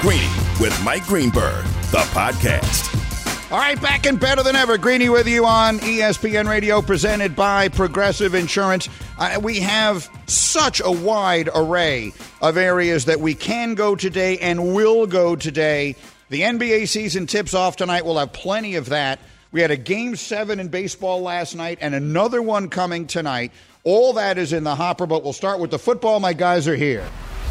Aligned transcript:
Greeny 0.00 0.30
with 0.58 0.74
Mike 0.82 1.04
Greenberg, 1.04 1.62
the 1.90 1.98
podcast. 2.14 3.52
All 3.52 3.58
right, 3.58 3.78
back 3.82 4.06
and 4.06 4.18
better 4.18 4.42
than 4.42 4.56
ever. 4.56 4.78
Greeny 4.78 5.10
with 5.10 5.28
you 5.28 5.44
on 5.44 5.78
ESPN 5.80 6.48
Radio, 6.48 6.80
presented 6.80 7.36
by 7.36 7.68
Progressive 7.68 8.34
Insurance. 8.34 8.88
Uh, 9.18 9.38
we 9.42 9.60
have 9.60 10.08
such 10.26 10.80
a 10.82 10.90
wide 10.90 11.50
array 11.54 12.14
of 12.40 12.56
areas 12.56 13.04
that 13.04 13.20
we 13.20 13.34
can 13.34 13.74
go 13.74 13.94
today 13.94 14.38
and 14.38 14.74
will 14.74 15.06
go 15.06 15.36
today. 15.36 15.96
The 16.30 16.40
NBA 16.40 16.88
season 16.88 17.26
tips 17.26 17.52
off 17.52 17.76
tonight. 17.76 18.06
We'll 18.06 18.16
have 18.16 18.32
plenty 18.32 18.76
of 18.76 18.86
that. 18.86 19.20
We 19.52 19.60
had 19.60 19.70
a 19.70 19.76
game 19.76 20.16
seven 20.16 20.60
in 20.60 20.68
baseball 20.68 21.20
last 21.20 21.54
night 21.54 21.76
and 21.82 21.94
another 21.94 22.40
one 22.40 22.70
coming 22.70 23.06
tonight. 23.06 23.52
All 23.84 24.14
that 24.14 24.38
is 24.38 24.54
in 24.54 24.64
the 24.64 24.74
hopper, 24.74 25.04
but 25.04 25.22
we'll 25.24 25.34
start 25.34 25.60
with 25.60 25.70
the 25.70 25.78
football. 25.78 26.20
My 26.20 26.32
guys 26.32 26.66
are 26.66 26.76
here. 26.76 27.06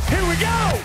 Here 0.08 0.28
we 0.28 0.36
go! 0.38 0.82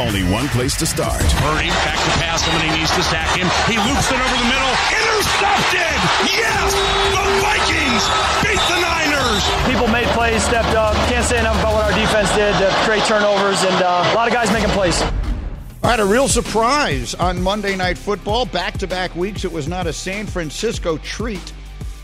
Only 0.00 0.24
one 0.24 0.48
place 0.48 0.74
to 0.76 0.86
start. 0.86 1.20
Purdy 1.44 1.68
back 1.84 2.00
to 2.00 2.10
pass. 2.24 2.42
Somebody 2.42 2.70
needs 2.72 2.88
to 2.96 3.02
sack 3.02 3.36
him. 3.36 3.44
He 3.68 3.76
loops 3.76 4.08
it 4.08 4.16
over 4.16 4.36
the 4.40 4.48
middle. 4.48 4.72
Intercepted! 4.96 6.00
Yes! 6.24 6.72
The 7.12 7.24
Vikings 7.44 8.04
beat 8.40 8.62
the 8.72 8.80
Niners! 8.80 9.44
People 9.68 9.88
made 9.92 10.08
plays, 10.16 10.42
stepped 10.42 10.74
up. 10.74 10.94
Can't 11.12 11.24
say 11.26 11.38
enough 11.38 11.60
about 11.60 11.74
what 11.74 11.84
our 11.84 11.92
defense 11.92 12.34
did 12.34 12.56
to 12.64 12.72
create 12.88 13.04
turnovers, 13.04 13.62
and 13.62 13.82
uh, 13.82 14.08
a 14.10 14.14
lot 14.14 14.26
of 14.26 14.32
guys 14.32 14.50
making 14.50 14.70
plays. 14.70 15.02
All 15.02 15.90
right, 15.90 16.00
a 16.00 16.06
real 16.06 16.28
surprise 16.28 17.14
on 17.14 17.42
Monday 17.42 17.76
Night 17.76 17.98
Football. 17.98 18.46
Back 18.46 18.78
to 18.78 18.86
back 18.86 19.14
weeks, 19.14 19.44
it 19.44 19.52
was 19.52 19.68
not 19.68 19.86
a 19.86 19.92
San 19.92 20.26
Francisco 20.26 20.96
treat. 20.96 21.52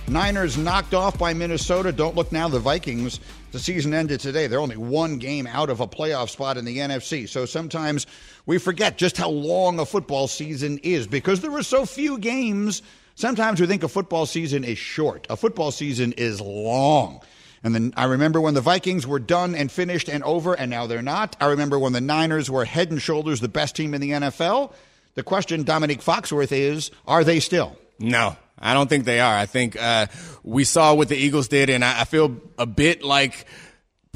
Niners 0.09 0.57
knocked 0.57 0.95
off 0.95 1.19
by 1.19 1.35
Minnesota. 1.35 1.91
Don't 1.91 2.15
look 2.15 2.31
now, 2.31 2.49
the 2.49 2.61
Vikings. 2.61 3.19
The 3.51 3.59
season 3.59 3.93
ended 3.93 4.21
today. 4.21 4.47
They're 4.47 4.61
only 4.61 4.77
one 4.77 5.19
game 5.19 5.49
out 5.49 5.69
of 5.69 5.81
a 5.81 5.87
playoff 5.89 6.31
spot 6.31 6.57
in 6.57 6.65
the 6.65 6.79
NFC. 6.79 7.29
So 7.29 7.45
sometimes 7.45 8.07
we 8.47 8.59
forget 8.59 8.99
just 8.99 9.17
how 9.17 9.31
long 9.31 9.81
a 9.81 9.87
football 9.87 10.29
season 10.29 10.79
is 10.85 11.09
because 11.09 11.41
there 11.41 11.51
are 11.53 11.63
so 11.63 11.85
few 11.85 12.19
games. 12.19 12.83
Sometimes 13.17 13.61
we 13.61 13.67
think 13.67 13.83
a 13.83 13.89
football 13.89 14.27
season 14.27 14.63
is 14.63 14.79
short. 14.79 15.27
A 15.29 15.37
football 15.37 15.73
season 15.73 16.13
is 16.13 16.41
long. 16.41 17.21
And 17.65 17.75
then 17.75 17.93
I 17.97 18.05
remember 18.05 18.41
when 18.41 18.55
the 18.55 18.61
Vikings 18.61 19.09
were 19.09 19.19
done 19.19 19.57
and 19.57 19.73
finished 19.73 20.09
and 20.09 20.23
over, 20.23 20.55
and 20.55 20.71
now 20.71 20.87
they're 20.87 21.03
not. 21.03 21.35
I 21.41 21.47
remember 21.47 21.81
when 21.81 21.93
the 21.93 22.01
Niners 22.01 22.49
were 22.49 22.65
head 22.65 22.93
and 22.93 23.03
shoulders 23.03 23.41
the 23.41 23.49
best 23.49 23.75
team 23.75 23.93
in 23.93 24.01
the 24.01 24.11
NFL. 24.11 24.73
The 25.15 25.25
question, 25.25 25.65
Domonique 25.65 26.05
Foxworth, 26.05 26.53
is 26.53 26.93
are 27.09 27.25
they 27.25 27.41
still? 27.41 27.77
No, 27.99 28.37
I 28.59 28.75
don't 28.75 28.89
think 28.89 29.05
they 29.05 29.21
are. 29.21 29.37
I 29.37 29.47
think 29.47 29.81
uh, 29.81 30.07
we 30.43 30.65
saw 30.65 30.95
what 30.95 31.09
the 31.09 31.17
Eagles 31.17 31.49
did, 31.49 31.71
and 31.71 31.85
I, 31.85 32.03
I 32.03 32.05
feel 32.05 32.37
a 32.59 32.67
bit 32.67 33.03
like 33.03 33.47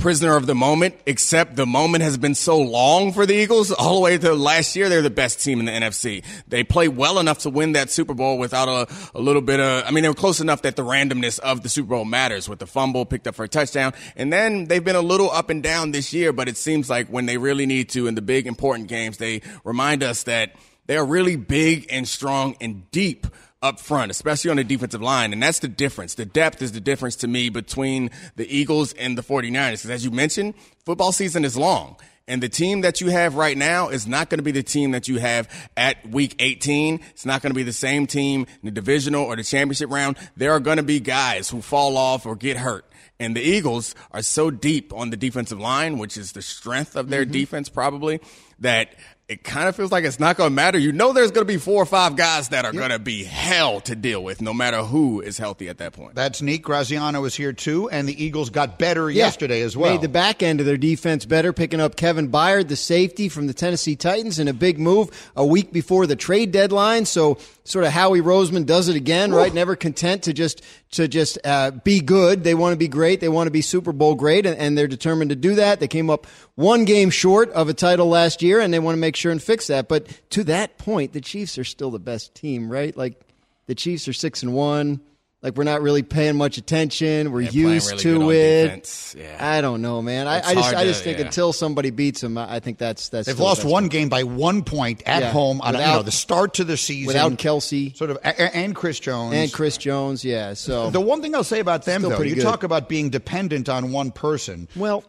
prisoner 0.01 0.35
of 0.35 0.47
the 0.47 0.55
moment, 0.55 0.95
except 1.05 1.57
the 1.57 1.67
moment 1.67 2.03
has 2.03 2.17
been 2.17 2.35
so 2.35 2.59
long 2.59 3.13
for 3.13 3.27
the 3.27 3.35
Eagles. 3.35 3.71
All 3.79 3.97
the 3.97 4.01
way 4.01 4.19
to 4.19 4.35
last 4.35 4.75
year, 4.75 4.89
they're 4.89 5.03
the 5.03 5.11
best 5.11 5.45
team 5.45 5.61
in 5.61 5.67
the 5.67 5.73
NFC. 5.73 6.25
They 6.49 6.65
played 6.65 6.97
well 6.97 7.19
enough 7.19 7.41
to 7.41 7.51
win 7.51 7.73
that 7.73 7.91
Super 7.91 8.15
Bowl 8.15 8.39
without 8.39 8.69
a, 8.69 8.93
a 9.15 9.21
little 9.21 9.43
bit 9.43 9.61
of, 9.61 9.85
I 9.87 9.91
mean, 9.91 10.03
they 10.03 10.09
were 10.09 10.15
close 10.15 10.41
enough 10.41 10.63
that 10.63 10.77
the 10.77 10.85
randomness 10.85 11.39
of 11.39 11.63
the 11.63 11.69
Super 11.69 11.91
Bowl 11.91 12.05
matters 12.05 12.49
with 12.49 12.59
the 12.59 12.67
fumble 12.67 13.05
picked 13.05 13.27
up 13.27 13.35
for 13.35 13.45
a 13.45 13.49
touchdown. 13.49 13.93
And 14.17 14.33
then 14.33 14.65
they've 14.65 14.83
been 14.83 14.97
a 14.97 15.03
little 15.03 15.31
up 15.31 15.51
and 15.51 15.63
down 15.63 15.93
this 15.93 16.13
year, 16.13 16.33
but 16.33 16.49
it 16.49 16.57
seems 16.57 16.89
like 16.89 17.09
when 17.09 17.27
they 17.27 17.37
really 17.37 17.67
need 17.67 17.91
to 17.91 18.07
in 18.07 18.15
the 18.15 18.23
big 18.23 18.47
important 18.47 18.89
games, 18.89 19.19
they 19.19 19.43
remind 19.65 20.03
us 20.03 20.25
that 20.25 20.55
they 20.87 20.97
are 20.97 21.05
really 21.05 21.37
big 21.37 21.87
and 21.91 22.09
strong 22.09 22.57
and 22.61 22.91
deep 22.91 23.27
up 23.63 23.79
front, 23.79 24.11
especially 24.11 24.51
on 24.51 24.57
the 24.57 24.65
defensive 24.65 25.03
line. 25.03 25.33
And 25.33 25.43
that's 25.43 25.59
the 25.59 25.69
difference. 25.69 26.15
The 26.15 26.25
depth 26.25 26.63
is 26.63 26.73
the 26.73 26.81
difference 26.81 27.17
to 27.17 27.29
me 27.29 27.51
between 27.51 28.11
the 28.37 28.47
Eagles 28.55 28.93
and 28.95 29.19
the 29.19 29.23
49ers. 29.23 29.71
Because 29.71 29.91
as 29.91 30.05
you 30.05 30.11
mentioned, 30.11 30.55
football 30.85 31.13
season 31.13 31.45
is 31.45 31.57
long. 31.57 31.97
And 32.27 32.41
the 32.41 32.49
team 32.49 32.83
that 32.83 33.01
you 33.01 33.09
have 33.09 33.35
right 33.35 33.59
now 33.59 33.89
is 33.89 34.07
not 34.07 34.31
going 34.31 34.39
to 34.39 34.45
be 34.45 34.53
the 34.53 34.63
team 34.63 34.93
that 34.93 35.09
you 35.09 35.19
have 35.19 35.49
at 35.77 36.09
week 36.09 36.37
18. 36.39 37.01
It's 37.11 37.27
not 37.27 37.43
going 37.43 37.51
to 37.51 37.57
be 37.57 37.65
the 37.65 37.73
same 37.73 38.07
team 38.07 38.43
in 38.43 38.67
the 38.67 38.71
divisional 38.71 39.25
or 39.25 39.35
the 39.35 39.43
championship 39.43 39.91
round. 39.91 40.17
There 40.37 40.53
are 40.53 40.61
going 40.61 40.77
to 40.77 40.85
be 40.85 41.01
guys 41.01 41.51
who 41.51 41.61
fall 41.61 41.97
off 41.97 42.27
or 42.27 42.37
get 42.37 42.57
hurt. 42.57 42.85
And 43.19 43.37
the 43.37 43.43
Eagles 43.43 43.95
are 44.13 44.23
so 44.23 44.51
deep 44.51 44.95
on 44.95 45.11
the 45.11 45.17
defensive 45.17 45.61
line, 45.61 45.99
which 45.99 46.17
is 46.17 46.33
the 46.33 46.41
strength 46.41 46.97
of 46.97 47.11
their 47.11 47.25
mm-hmm. 47.25 47.33
defense 47.33 47.69
probably, 47.69 48.21
that 48.61 48.95
it 49.31 49.45
kind 49.45 49.69
of 49.69 49.77
feels 49.77 49.93
like 49.93 50.05
it's 50.05 50.19
not 50.19 50.37
going 50.37 50.51
to 50.51 50.55
matter. 50.55 50.77
You 50.77 50.91
know, 50.91 51.13
there's 51.13 51.31
going 51.31 51.47
to 51.47 51.53
be 51.53 51.57
four 51.57 51.81
or 51.81 51.87
five 51.87 52.17
guys 52.17 52.49
that 52.49 52.65
are 52.65 52.73
going 52.73 52.91
to 52.91 52.99
be 52.99 53.23
hell 53.23 53.81
to 53.83 53.95
deal 53.95 54.25
with, 54.25 54.43
no 54.43 54.53
matter 54.53 54.79
who 54.79 55.21
is 55.21 55.39
healthy 55.39 55.69
at 55.69 55.79
that 55.79 55.93
point. 55.93 56.17
That's 56.17 56.43
neat. 56.43 56.63
Graziano 56.63 57.25
is 57.25 57.37
here 57.37 57.53
too, 57.53 57.89
and 57.91 58.09
the 58.09 58.25
Eagles 58.25 58.51
got 58.51 58.77
better 58.77 59.09
yesterday 59.09 59.63
as 59.63 59.77
well. 59.77 59.93
Made 59.93 60.01
the 60.01 60.09
back 60.09 60.43
end 60.43 60.59
of 60.59 60.67
their 60.67 60.77
defense 60.77 61.27
better, 61.27 61.53
picking 61.53 61.81
up 61.81 61.95
Kevin 61.95 62.29
Byard, 62.29 62.67
the 62.67 62.75
safety 62.75 63.29
from 63.29 63.47
the 63.47 63.55
Tennessee 63.55 63.95
Titans, 63.95 64.41
in 64.41 64.49
a 64.49 64.53
big 64.53 64.81
move 64.81 65.31
a 65.37 65.47
week 65.47 65.73
before 65.73 66.09
the 66.09 66.17
trade 66.17 66.51
deadline. 66.51 67.07
So 67.07 67.39
sort 67.63 67.85
of 67.85 67.93
Howie 67.93 68.21
Roseman 68.21 68.67
does 68.67 68.89
it 68.89 68.97
again, 68.97 69.33
right? 69.33 69.55
Never 69.55 69.77
content 69.77 70.25
to 70.25 70.33
just 70.33 70.61
to 70.93 71.07
just 71.07 71.39
uh, 71.45 71.71
be 71.71 72.01
good. 72.01 72.43
They 72.43 72.55
want 72.55 72.73
to 72.73 72.77
be 72.77 72.89
great. 72.89 73.21
They 73.21 73.29
want 73.29 73.47
to 73.47 73.53
be 73.53 73.63
Super 73.63 73.93
Bowl 73.93 74.17
great, 74.17 74.45
and, 74.45 74.59
and 74.59 74.77
they're 74.77 74.89
determined 74.89 75.31
to 75.31 75.37
do 75.37 75.55
that. 75.55 75.79
They 75.79 75.87
came 75.87 76.11
up 76.11 76.27
one 76.61 76.85
game 76.85 77.11
short 77.11 77.51
of 77.51 77.69
a 77.69 77.75
title 77.75 78.09
last 78.09 78.43
year, 78.43 78.61
and 78.61 78.73
they 78.73 78.79
want 78.79 78.95
to 78.95 79.01
make 79.01 79.17
sure 79.17 79.33
and 79.33 79.43
fix 79.43 79.67
that. 79.69 79.89
But 79.89 80.07
to 80.31 80.45
that 80.45 80.79
point, 80.79 81.13
the 81.13 81.21
Chiefs 81.21 81.59
are 81.59 81.65
still 81.65 81.91
the 81.91 81.99
best 81.99 82.35
team, 82.35 82.71
right? 82.71 82.97
Like 82.97 83.21
the 83.67 83.75
Chiefs 83.75 84.07
are 84.09 84.13
six 84.13 84.43
and 84.43 84.53
one. 84.55 85.01
Like 85.43 85.57
we're 85.57 85.65
not 85.65 85.81
really 85.81 86.03
paying 86.03 86.37
much 86.37 86.59
attention. 86.59 87.33
We're 87.33 87.45
They're 87.45 87.53
used 87.53 87.91
really 87.93 88.03
to 88.03 88.31
it. 88.31 89.15
Yeah. 89.17 89.39
I 89.41 89.63
don't 89.63 89.81
know, 89.81 90.03
man. 90.03 90.27
I, 90.29 90.37
I 90.37 90.41
just, 90.53 90.55
hard 90.67 90.75
I 90.75 90.85
just 90.85 90.99
to- 91.01 91.05
think 91.05 91.19
yeah. 91.19 91.25
until 91.25 91.55
somebody 91.55 91.89
beats 91.89 92.21
them, 92.21 92.37
I 92.37 92.57
I 92.57 92.61
think 92.61 92.77
that's 92.77 93.09
that's. 93.09 93.25
They've 93.27 93.35
still 93.37 93.47
the 93.47 93.49
lost 93.49 93.65
one 93.65 93.85
team. 93.85 93.89
game 93.89 94.09
by 94.11 94.25
one 94.25 94.63
point 94.65 95.03
at 95.07 95.23
Yeah. 95.23 95.31
home 95.31 95.63
on 95.63 95.73
you 95.73 95.79
Without- 95.79 95.97
know, 95.97 96.03
the 96.03 96.11
start 96.11 96.53
to 96.55 96.65
the 96.65 96.77
season. 96.77 97.07
without 97.07 97.33
Kelce 97.39 97.97
sort 97.97 98.11
of, 98.11 98.19
a- 98.19 98.29
a- 98.39 98.55
and 98.55 98.75
Chris 98.75 99.01
Jones 99.01 99.35
and 99.35 99.51
Chris 99.51 99.79
Jones. 99.79 100.27
Yeah, 100.27 100.53
so 100.53 100.91
The 100.91 101.01
one 101.01 101.23
thing 101.23 101.35
I'll 101.35 101.43
say 101.43 101.61
about 101.61 101.87
them, 101.87 102.03
though, 102.03 102.21
you 102.21 102.35
good. 102.35 102.43
talk 102.43 102.63
about 102.63 102.91
being 102.91 103.09
dependent 103.09 103.71
on 103.71 103.93
one 103.93 104.11
person. 104.11 104.69
Well- 104.77 105.05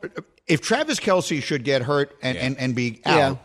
if 0.51 0.61
Travis 0.61 0.99
Kelce 0.99 1.41
should 1.41 1.63
get 1.63 1.81
hurt 1.81 2.15
and, 2.21 2.37
and, 2.37 2.57
and 2.59 2.75
be 2.75 3.01
out, 3.05 3.39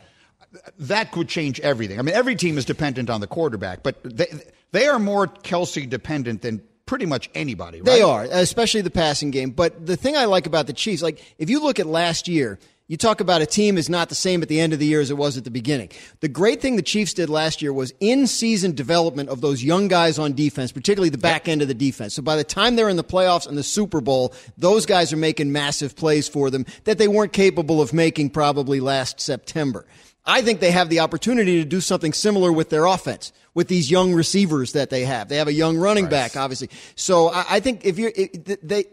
Yeah. 0.52 0.60
that 0.80 1.12
could 1.12 1.28
change 1.28 1.60
everything. 1.60 1.98
I 1.98 2.02
mean, 2.02 2.14
every 2.14 2.34
team 2.36 2.58
is 2.58 2.64
dependent 2.64 3.10
on 3.10 3.20
the 3.20 3.26
quarterback, 3.26 3.82
but 3.82 4.02
they, 4.02 4.26
they 4.72 4.86
are 4.88 4.98
more 4.98 5.26
Kelce 5.26 5.88
dependent 5.88 6.42
than 6.42 6.62
pretty 6.86 7.06
much 7.06 7.30
anybody, 7.34 7.78
right? 7.78 7.84
They 7.86 8.02
are, 8.02 8.24
especially 8.30 8.80
the 8.80 8.90
passing 8.90 9.30
game. 9.30 9.50
But 9.50 9.86
the 9.86 9.96
thing 9.96 10.16
I 10.16 10.24
like 10.26 10.46
about 10.46 10.66
the 10.66 10.72
Chiefs, 10.72 11.02
like 11.02 11.22
if 11.38 11.50
you 11.50 11.60
look 11.62 11.78
at 11.80 11.86
last 11.86 12.28
year, 12.28 12.58
you 12.88 12.96
talk 12.96 13.20
about 13.20 13.42
a 13.42 13.46
team 13.46 13.78
is 13.78 13.88
not 13.88 14.08
the 14.08 14.14
same 14.14 14.42
at 14.42 14.48
the 14.48 14.60
end 14.60 14.72
of 14.72 14.78
the 14.78 14.86
year 14.86 15.00
as 15.00 15.10
it 15.10 15.16
was 15.16 15.36
at 15.36 15.42
the 15.42 15.50
beginning. 15.50 15.90
The 16.20 16.28
great 16.28 16.60
thing 16.60 16.76
the 16.76 16.82
Chiefs 16.82 17.14
did 17.14 17.28
last 17.28 17.60
year 17.60 17.72
was 17.72 17.92
in 17.98 18.28
season 18.28 18.76
development 18.76 19.28
of 19.28 19.40
those 19.40 19.64
young 19.64 19.88
guys 19.88 20.20
on 20.20 20.34
defense, 20.34 20.70
particularly 20.70 21.08
the 21.08 21.18
back 21.18 21.48
end 21.48 21.62
of 21.62 21.68
the 21.68 21.74
defense. 21.74 22.14
So 22.14 22.22
by 22.22 22.36
the 22.36 22.44
time 22.44 22.76
they're 22.76 22.88
in 22.88 22.96
the 22.96 23.02
playoffs 23.02 23.48
and 23.48 23.58
the 23.58 23.64
Super 23.64 24.00
Bowl, 24.00 24.32
those 24.56 24.86
guys 24.86 25.12
are 25.12 25.16
making 25.16 25.50
massive 25.50 25.96
plays 25.96 26.28
for 26.28 26.48
them 26.48 26.64
that 26.84 26.98
they 26.98 27.08
weren't 27.08 27.32
capable 27.32 27.82
of 27.82 27.92
making 27.92 28.30
probably 28.30 28.78
last 28.78 29.20
September. 29.20 29.84
I 30.24 30.42
think 30.42 30.60
they 30.60 30.72
have 30.72 30.88
the 30.88 31.00
opportunity 31.00 31.62
to 31.62 31.68
do 31.68 31.80
something 31.80 32.12
similar 32.12 32.52
with 32.52 32.70
their 32.70 32.84
offense, 32.84 33.32
with 33.54 33.68
these 33.68 33.90
young 33.90 34.12
receivers 34.12 34.72
that 34.72 34.90
they 34.90 35.04
have. 35.04 35.28
They 35.28 35.36
have 35.36 35.46
a 35.46 35.52
young 35.52 35.76
running 35.76 36.08
back, 36.08 36.36
obviously. 36.36 36.68
So 36.96 37.28
I, 37.28 37.46
I 37.48 37.60
think 37.60 37.84
if 37.84 37.96
you're, 37.96 38.12
it, 38.14 38.68
they, 38.68 38.84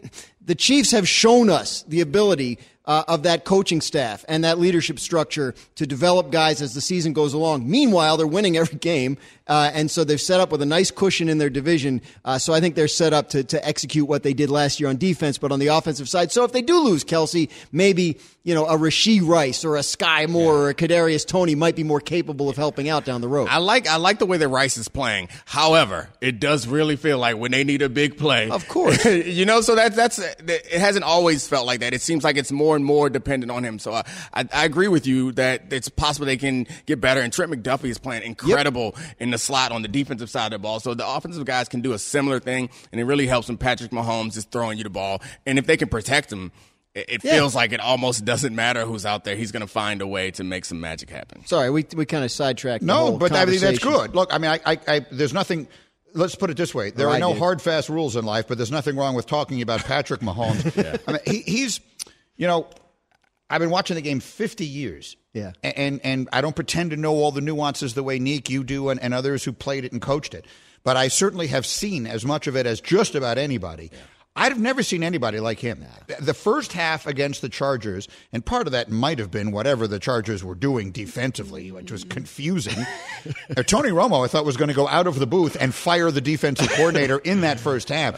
the 0.44 0.54
Chiefs 0.54 0.92
have 0.92 1.08
shown 1.08 1.50
us 1.50 1.82
the 1.88 2.00
ability 2.00 2.60
uh, 2.86 3.04
of 3.08 3.22
that 3.22 3.44
coaching 3.44 3.80
staff 3.80 4.24
and 4.28 4.44
that 4.44 4.58
leadership 4.58 4.98
structure 4.98 5.54
to 5.76 5.86
develop 5.86 6.30
guys 6.30 6.60
as 6.60 6.74
the 6.74 6.80
season 6.80 7.12
goes 7.12 7.32
along. 7.32 7.68
Meanwhile, 7.68 8.16
they're 8.16 8.26
winning 8.26 8.56
every 8.56 8.78
game, 8.78 9.16
uh, 9.46 9.70
and 9.72 9.90
so 9.90 10.04
they've 10.04 10.20
set 10.20 10.40
up 10.40 10.50
with 10.52 10.62
a 10.62 10.66
nice 10.66 10.90
cushion 10.90 11.28
in 11.28 11.38
their 11.38 11.50
division. 11.50 12.02
Uh, 12.24 12.38
so 12.38 12.52
I 12.52 12.60
think 12.60 12.74
they're 12.74 12.88
set 12.88 13.12
up 13.12 13.30
to, 13.30 13.44
to 13.44 13.66
execute 13.66 14.08
what 14.08 14.22
they 14.22 14.34
did 14.34 14.50
last 14.50 14.80
year 14.80 14.88
on 14.88 14.96
defense, 14.96 15.38
but 15.38 15.52
on 15.52 15.58
the 15.58 15.68
offensive 15.68 16.08
side. 16.08 16.32
So 16.32 16.44
if 16.44 16.52
they 16.52 16.62
do 16.62 16.78
lose 16.78 17.04
Kelce, 17.04 17.50
maybe 17.72 18.18
you 18.44 18.54
know 18.54 18.66
a 18.66 18.76
Rashee 18.76 19.26
Rice 19.26 19.64
or 19.64 19.76
a 19.76 19.82
Sky 19.82 20.26
Moore 20.26 20.56
or 20.56 20.68
a 20.68 20.74
Kadarius 20.74 21.26
Toney 21.26 21.54
might 21.54 21.76
be 21.76 21.84
more 21.84 22.00
capable 22.00 22.50
of 22.50 22.56
helping 22.56 22.88
out 22.88 23.04
down 23.04 23.22
the 23.22 23.28
road. 23.28 23.48
I 23.48 23.58
like 23.58 23.88
I 23.88 23.96
like 23.96 24.18
the 24.18 24.26
way 24.26 24.36
that 24.36 24.48
Rice 24.48 24.76
is 24.76 24.88
playing. 24.88 25.28
However, 25.46 26.10
it 26.20 26.38
does 26.38 26.66
really 26.66 26.96
feel 26.96 27.18
like 27.18 27.38
when 27.38 27.50
they 27.50 27.64
need 27.64 27.80
a 27.80 27.88
big 27.88 28.18
play, 28.18 28.50
Of 28.50 28.68
course. 28.68 29.04
you 29.06 29.46
know. 29.46 29.62
So 29.62 29.74
that 29.74 29.96
that's 29.96 30.18
it 30.18 30.66
hasn't 30.72 31.04
always 31.04 31.48
felt 31.48 31.66
like 31.66 31.80
that. 31.80 31.94
It 31.94 32.02
seems 32.02 32.24
like 32.24 32.36
it's 32.36 32.52
more 32.52 32.74
more 32.74 32.76
and 32.76 32.84
more 32.84 33.10
dependent 33.10 33.52
on 33.52 33.64
him. 33.64 33.78
So 33.78 33.92
I, 33.92 34.04
I, 34.32 34.48
I 34.52 34.64
agree 34.64 34.88
with 34.88 35.06
you 35.06 35.32
that 35.32 35.72
it's 35.72 35.88
possible 35.88 36.26
they 36.26 36.36
can 36.36 36.66
get 36.86 37.00
better. 37.00 37.20
And 37.20 37.32
Trent 37.32 37.52
McDuffie 37.52 37.90
is 37.90 37.98
playing 37.98 38.22
incredible 38.22 38.94
yep. 38.96 39.16
in 39.20 39.30
the 39.30 39.38
slot 39.38 39.70
on 39.70 39.82
the 39.82 39.88
defensive 39.88 40.30
side 40.30 40.46
of 40.46 40.52
the 40.52 40.58
ball. 40.58 40.80
So 40.80 40.94
the 40.94 41.06
offensive 41.06 41.44
guys 41.44 41.68
can 41.68 41.82
do 41.82 41.92
a 41.92 41.98
similar 41.98 42.40
thing, 42.40 42.70
and 42.90 43.00
it 43.00 43.04
really 43.04 43.26
helps 43.26 43.48
when 43.48 43.58
Patrick 43.58 43.90
Mahomes 43.90 44.36
is 44.36 44.44
throwing 44.44 44.78
you 44.78 44.84
the 44.84 44.90
ball. 44.90 45.22
And 45.46 45.58
if 45.58 45.66
they 45.66 45.76
can 45.76 45.88
protect 45.88 46.32
him, 46.32 46.52
it, 46.94 47.24
yeah. 47.24 47.32
feels 47.32 47.54
like 47.54 47.72
it 47.72 47.80
almost 47.80 48.24
doesn't 48.24 48.54
matter 48.54 48.84
who's 48.84 49.04
out 49.04 49.24
there. 49.24 49.34
He's 49.34 49.52
going 49.52 49.62
to 49.62 49.66
find 49.66 50.00
a 50.00 50.06
way 50.06 50.30
to 50.32 50.44
make 50.44 50.64
some 50.64 50.80
magic 50.80 51.10
happen. 51.10 51.44
Sorry, 51.46 51.70
we 51.70 51.84
we 51.96 52.06
kind 52.06 52.24
of 52.24 52.30
sidetracked. 52.30 52.84
No, 52.84 53.18
but 53.18 53.32
I 53.32 53.44
mean 53.44 53.60
that's 53.60 53.80
good. 53.80 54.14
Look, 54.14 54.32
I 54.32 54.38
mean, 54.38 54.52
I, 54.52 54.60
I, 54.64 54.78
I, 54.86 55.06
there's 55.10 55.32
nothing. 55.32 55.68
Let's 56.12 56.36
put 56.36 56.50
it 56.50 56.56
this 56.56 56.74
way: 56.74 56.90
there 56.90 57.08
oh, 57.08 57.12
are 57.12 57.18
no 57.18 57.34
hard, 57.34 57.60
fast 57.60 57.88
rules 57.88 58.14
in 58.14 58.24
life, 58.24 58.46
but 58.46 58.58
there's 58.58 58.70
nothing 58.70 58.96
wrong 58.96 59.14
with 59.14 59.26
talking 59.26 59.60
about 59.60 59.84
Patrick 59.84 60.20
Mahomes. 60.22 60.76
yeah. 60.76 60.96
I 61.08 61.12
mean, 61.12 61.20
he, 61.26 61.40
he's, 61.40 61.80
you 62.36 62.46
know, 62.46 62.68
I've 63.50 63.60
been 63.60 63.70
watching 63.70 63.96
the 63.96 64.02
game 64.02 64.20
50 64.20 64.64
years. 64.64 65.16
Yeah. 65.32 65.52
And 65.64 66.00
and 66.04 66.28
I 66.32 66.40
don't 66.40 66.54
pretend 66.54 66.92
to 66.92 66.96
know 66.96 67.14
all 67.14 67.32
the 67.32 67.40
nuances 67.40 67.94
the 67.94 68.04
way 68.04 68.20
Neek 68.20 68.48
you 68.48 68.62
do 68.62 68.88
and, 68.88 69.00
and 69.00 69.12
others 69.12 69.42
who 69.42 69.52
played 69.52 69.84
it 69.84 69.90
and 69.90 70.00
coached 70.00 70.32
it. 70.32 70.46
But 70.84 70.96
I 70.96 71.08
certainly 71.08 71.48
have 71.48 71.66
seen 71.66 72.06
as 72.06 72.24
much 72.24 72.46
of 72.46 72.56
it 72.56 72.66
as 72.66 72.80
just 72.80 73.14
about 73.14 73.36
anybody. 73.36 73.90
Yeah. 73.92 73.98
I've 74.36 74.58
never 74.58 74.82
seen 74.82 75.04
anybody 75.04 75.38
like 75.38 75.60
him. 75.60 75.84
The 76.18 76.34
first 76.34 76.72
half 76.72 77.06
against 77.06 77.40
the 77.40 77.48
Chargers, 77.48 78.08
and 78.32 78.44
part 78.44 78.66
of 78.66 78.72
that 78.72 78.90
might 78.90 79.20
have 79.20 79.30
been 79.30 79.52
whatever 79.52 79.86
the 79.86 80.00
Chargers 80.00 80.42
were 80.42 80.56
doing 80.56 80.90
defensively, 80.90 81.70
which 81.70 81.90
was 81.90 82.04
confusing. 82.04 82.84
Uh, 83.56 83.62
Tony 83.62 83.88
Romo, 83.88 84.22
I 84.24 84.28
thought, 84.28 84.44
was 84.44 84.56
going 84.56 84.68
to 84.68 84.74
go 84.74 84.86
out 84.88 85.06
of 85.06 85.18
the 85.18 85.26
booth 85.26 85.56
and 85.58 85.74
fire 85.74 86.10
the 86.10 86.20
defensive 86.20 86.68
coordinator 86.70 87.18
in 87.18 87.40
that 87.40 87.58
first 87.58 87.88
half. 87.88 88.14